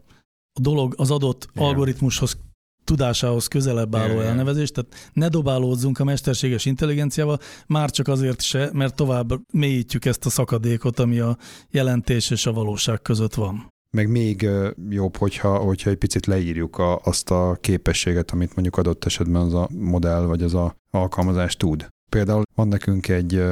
dolog 0.61 0.93
az 0.97 1.11
adott 1.11 1.47
Igen. 1.53 1.67
algoritmushoz 1.67 2.37
tudásához 2.83 3.47
közelebb 3.47 3.95
álló 3.95 4.13
Igen. 4.13 4.25
elnevezés, 4.25 4.71
tehát 4.71 5.11
ne 5.13 5.27
dobálózzunk 5.27 5.99
a 5.99 6.03
mesterséges 6.03 6.65
intelligenciával, 6.65 7.39
már 7.67 7.89
csak 7.89 8.07
azért 8.07 8.41
se, 8.41 8.69
mert 8.73 8.95
tovább 8.95 9.29
mélyítjük 9.53 10.05
ezt 10.05 10.25
a 10.25 10.29
szakadékot, 10.29 10.99
ami 10.99 11.19
a 11.19 11.37
jelentés 11.69 12.29
és 12.29 12.45
a 12.45 12.53
valóság 12.53 13.01
között 13.01 13.33
van. 13.33 13.69
Meg 13.97 14.09
még 14.09 14.49
jobb, 14.89 15.17
hogyha, 15.17 15.57
hogyha 15.57 15.89
egy 15.89 15.97
picit 15.97 16.25
leírjuk 16.25 16.77
a, 16.77 16.99
azt 17.03 17.31
a 17.31 17.57
képességet, 17.61 18.31
amit 18.31 18.55
mondjuk 18.55 18.77
adott 18.77 19.05
esetben 19.05 19.41
az 19.41 19.53
a 19.53 19.69
modell 19.71 20.21
vagy 20.21 20.43
az 20.43 20.53
a 20.53 20.75
alkalmazás 20.91 21.55
tud. 21.55 21.87
Például 22.11 22.43
van 22.55 22.67
nekünk 22.67 23.07
egy 23.07 23.43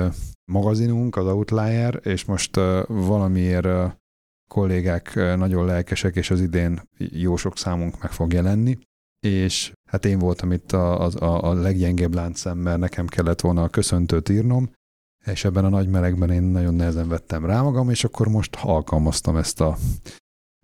magazinunk, 0.52 1.16
az 1.16 1.26
Outlier, 1.26 2.00
és 2.04 2.26
most 2.26 2.56
valamiért 2.88 3.68
kollégák 4.50 5.16
nagyon 5.16 5.66
lelkesek, 5.66 6.16
és 6.16 6.30
az 6.32 6.42
idén 6.42 6.82
jó 6.98 7.36
sok 7.36 7.58
számunk 7.58 8.02
meg 8.02 8.12
fog 8.12 8.34
jelenni, 8.34 8.78
és 9.20 9.72
hát 9.90 10.06
én 10.06 10.20
voltam 10.20 10.52
itt 10.52 10.72
a, 10.72 11.06
a, 11.06 11.50
a 11.50 11.54
leggyengébb 11.54 12.14
láncszem, 12.14 12.58
mert 12.58 12.80
nekem 12.80 13.08
kellett 13.08 13.42
volna 13.42 13.64
a 13.64 13.70
köszöntőt 13.70 14.30
írnom, 14.30 14.72
és 15.26 15.44
ebben 15.46 15.66
a 15.66 15.70
nagy 15.70 15.88
melegben 15.88 16.30
én 16.30 16.44
nagyon 16.44 16.74
nehezen 16.74 17.08
vettem 17.10 17.46
rá 17.46 17.62
magam, 17.62 17.90
és 17.90 18.04
akkor 18.04 18.28
most 18.28 18.58
alkalmaztam 18.62 19.38
ezt 19.38 19.62
a 19.62 19.78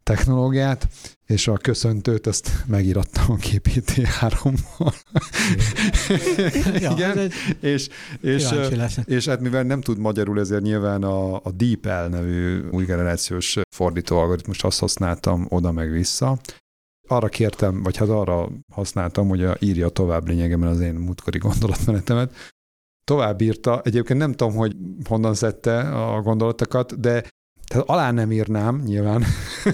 technológiát, 0.09 0.87
és 1.25 1.47
a 1.47 1.57
köszöntőt 1.57 2.27
azt 2.27 2.51
megírattam 2.67 3.23
a 3.27 3.35
GPT-3-mal. 3.35 4.93
Ja, 6.79 6.89
ez 6.89 6.97
Igen, 6.97 7.17
egy 7.17 7.33
és, 7.59 7.87
és, 8.21 8.49
leszek. 8.75 9.07
és 9.07 9.25
hát 9.27 9.39
mivel 9.39 9.63
nem 9.63 9.81
tud 9.81 9.97
magyarul, 9.97 10.39
ezért 10.39 10.61
nyilván 10.61 11.03
a, 11.03 11.35
a 11.35 11.51
DeepL 11.51 12.07
nevű 12.09 12.61
új 12.71 12.85
generációs 12.85 13.57
fordító 13.75 14.17
algoritmust 14.17 14.63
azt 14.63 14.79
használtam 14.79 15.45
oda 15.49 15.71
meg 15.71 15.91
vissza. 15.91 16.37
Arra 17.07 17.27
kértem, 17.27 17.83
vagy 17.83 17.97
hát 17.97 18.09
arra 18.09 18.49
használtam, 18.73 19.27
hogy 19.27 19.43
a- 19.43 19.57
írja 19.59 19.89
tovább 19.89 20.27
lényegében 20.27 20.69
az 20.69 20.79
én 20.79 20.93
múltkori 20.93 21.37
gondolatmenetemet. 21.37 22.33
Tovább 23.03 23.41
írta, 23.41 23.81
egyébként 23.81 24.19
nem 24.19 24.31
tudom, 24.31 24.55
hogy 24.55 24.75
honnan 25.07 25.33
szedte 25.33 25.79
a 25.79 26.21
gondolatokat, 26.21 26.99
de 26.99 27.23
tehát 27.68 27.89
alá 27.89 28.11
nem 28.11 28.32
írnám, 28.32 28.82
nyilván, 28.86 29.24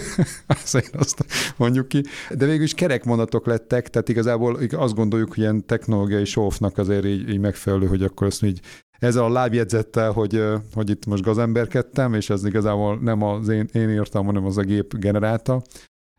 azért 0.64 0.96
azt 0.96 1.26
mondjuk 1.58 1.88
ki, 1.88 2.04
de 2.30 2.46
végül 2.46 2.64
is 2.64 2.74
kerek 2.74 3.04
mondatok 3.04 3.46
lettek, 3.46 3.90
tehát 3.90 4.10
igazából 4.10 4.60
azt 4.72 4.96
gondoljuk, 4.96 5.30
hogy 5.30 5.38
ilyen 5.38 5.66
technológiai 5.66 6.26
sófnak 6.26 6.78
azért 6.78 7.06
így, 7.06 7.30
így 7.30 7.40
megfelelő, 7.40 7.88
hogy 7.88 8.04
akkor 8.04 8.28
azt 8.28 8.44
így 8.44 8.60
ezzel 9.00 9.24
a 9.24 9.30
lábjegyzettel, 9.30 10.12
hogy, 10.12 10.44
hogy 10.74 10.90
itt 10.90 11.06
most 11.06 11.24
gazemberkedtem, 11.24 12.14
és 12.14 12.30
ez 12.30 12.46
igazából 12.46 13.00
nem 13.00 13.22
az 13.22 13.48
én, 13.48 13.70
én 13.74 13.90
írtam, 13.90 14.26
hanem 14.26 14.46
az 14.46 14.58
a 14.58 14.62
gép 14.62 14.98
generálta, 14.98 15.62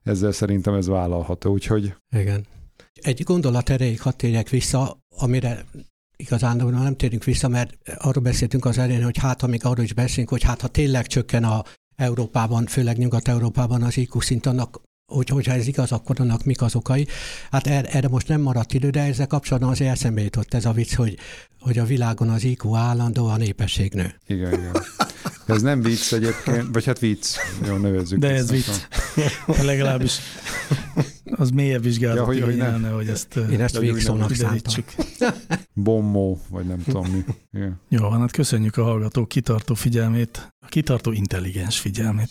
ezzel 0.02 0.32
szerintem 0.32 0.74
ez 0.74 0.86
vállalható, 0.86 1.52
úgyhogy 1.52 1.94
Igen. 2.16 2.46
Egy 2.94 3.22
gondolat 3.22 3.70
erejéig 3.70 4.00
hadd 4.00 4.16
térjek 4.16 4.48
vissza, 4.48 4.98
amire 5.18 5.64
igazán 6.22 6.56
nem 6.56 6.96
térünk 6.96 7.24
vissza, 7.24 7.48
mert 7.48 7.78
arról 7.98 8.22
beszéltünk 8.22 8.64
az 8.64 8.78
elején, 8.78 9.04
hogy 9.04 9.18
hát, 9.18 9.40
ha 9.40 9.46
még 9.46 9.64
arról 9.64 9.84
is 9.84 9.92
beszélünk, 9.92 10.28
hogy 10.28 10.42
hát, 10.42 10.60
ha 10.60 10.68
tényleg 10.68 11.06
csökken 11.06 11.44
a 11.44 11.62
Európában, 11.96 12.66
főleg 12.66 12.96
Nyugat-Európában 12.96 13.82
az 13.82 13.96
IQ 13.96 14.20
szint, 14.20 14.46
annak 14.46 14.80
hogy, 15.14 15.28
hogyha 15.28 15.52
ez 15.52 15.66
igaz, 15.66 15.92
akkor 15.92 16.20
annak 16.20 16.44
mik 16.44 16.62
az 16.62 16.74
okai. 16.74 17.06
Hát 17.50 17.66
er, 17.66 17.88
erre 17.92 18.08
most 18.08 18.28
nem 18.28 18.40
maradt 18.40 18.74
idő, 18.74 18.90
de 18.90 19.00
ezzel 19.00 19.26
kapcsolatban 19.26 19.70
azért 19.70 19.90
eszembe 19.90 20.22
jutott 20.22 20.54
ez 20.54 20.64
a 20.64 20.72
vicc, 20.72 20.94
hogy, 20.94 21.16
hogy 21.60 21.78
a 21.78 21.84
világon 21.84 22.28
az 22.28 22.44
IQ 22.44 22.74
állandó, 22.74 23.26
a 23.26 23.36
népesség 23.36 23.92
nő. 23.92 24.14
igen, 24.26 24.52
igen. 24.52 24.76
Ez 25.46 25.62
nem 25.62 25.82
vicc 25.82 26.12
egyébként, 26.12 26.66
vagy 26.72 26.84
hát 26.84 26.98
vicc, 26.98 27.36
jó, 27.66 27.76
nevezzük. 27.76 28.18
De 28.18 28.28
ez 28.28 28.50
vicc. 28.50 28.66
Legalábbis 29.62 30.18
az 31.30 31.50
mélyebb 31.50 31.82
vizsgálat 31.82 32.16
Ja, 32.16 32.24
hogy- 32.24 32.40
hogy 32.42 32.56
nem. 32.56 32.90
hogy 32.94 33.08
ezt 33.08 33.36
Én 33.36 33.60
ezt 33.60 33.78
végszónak 33.78 34.34
szántam. 34.34 34.84
Bommó, 35.72 36.40
vagy 36.48 36.66
nem 36.66 36.82
tudom 36.82 37.06
mi. 37.06 37.24
Igen. 37.52 37.80
Jó, 37.88 38.00
van, 38.08 38.20
hát 38.20 38.30
köszönjük 38.30 38.76
a 38.76 38.82
hallgató 38.82 39.26
kitartó 39.26 39.74
figyelmét, 39.74 40.48
a 40.60 40.68
kitartó 40.68 41.12
intelligens 41.12 41.78
figyelmét. 41.78 42.30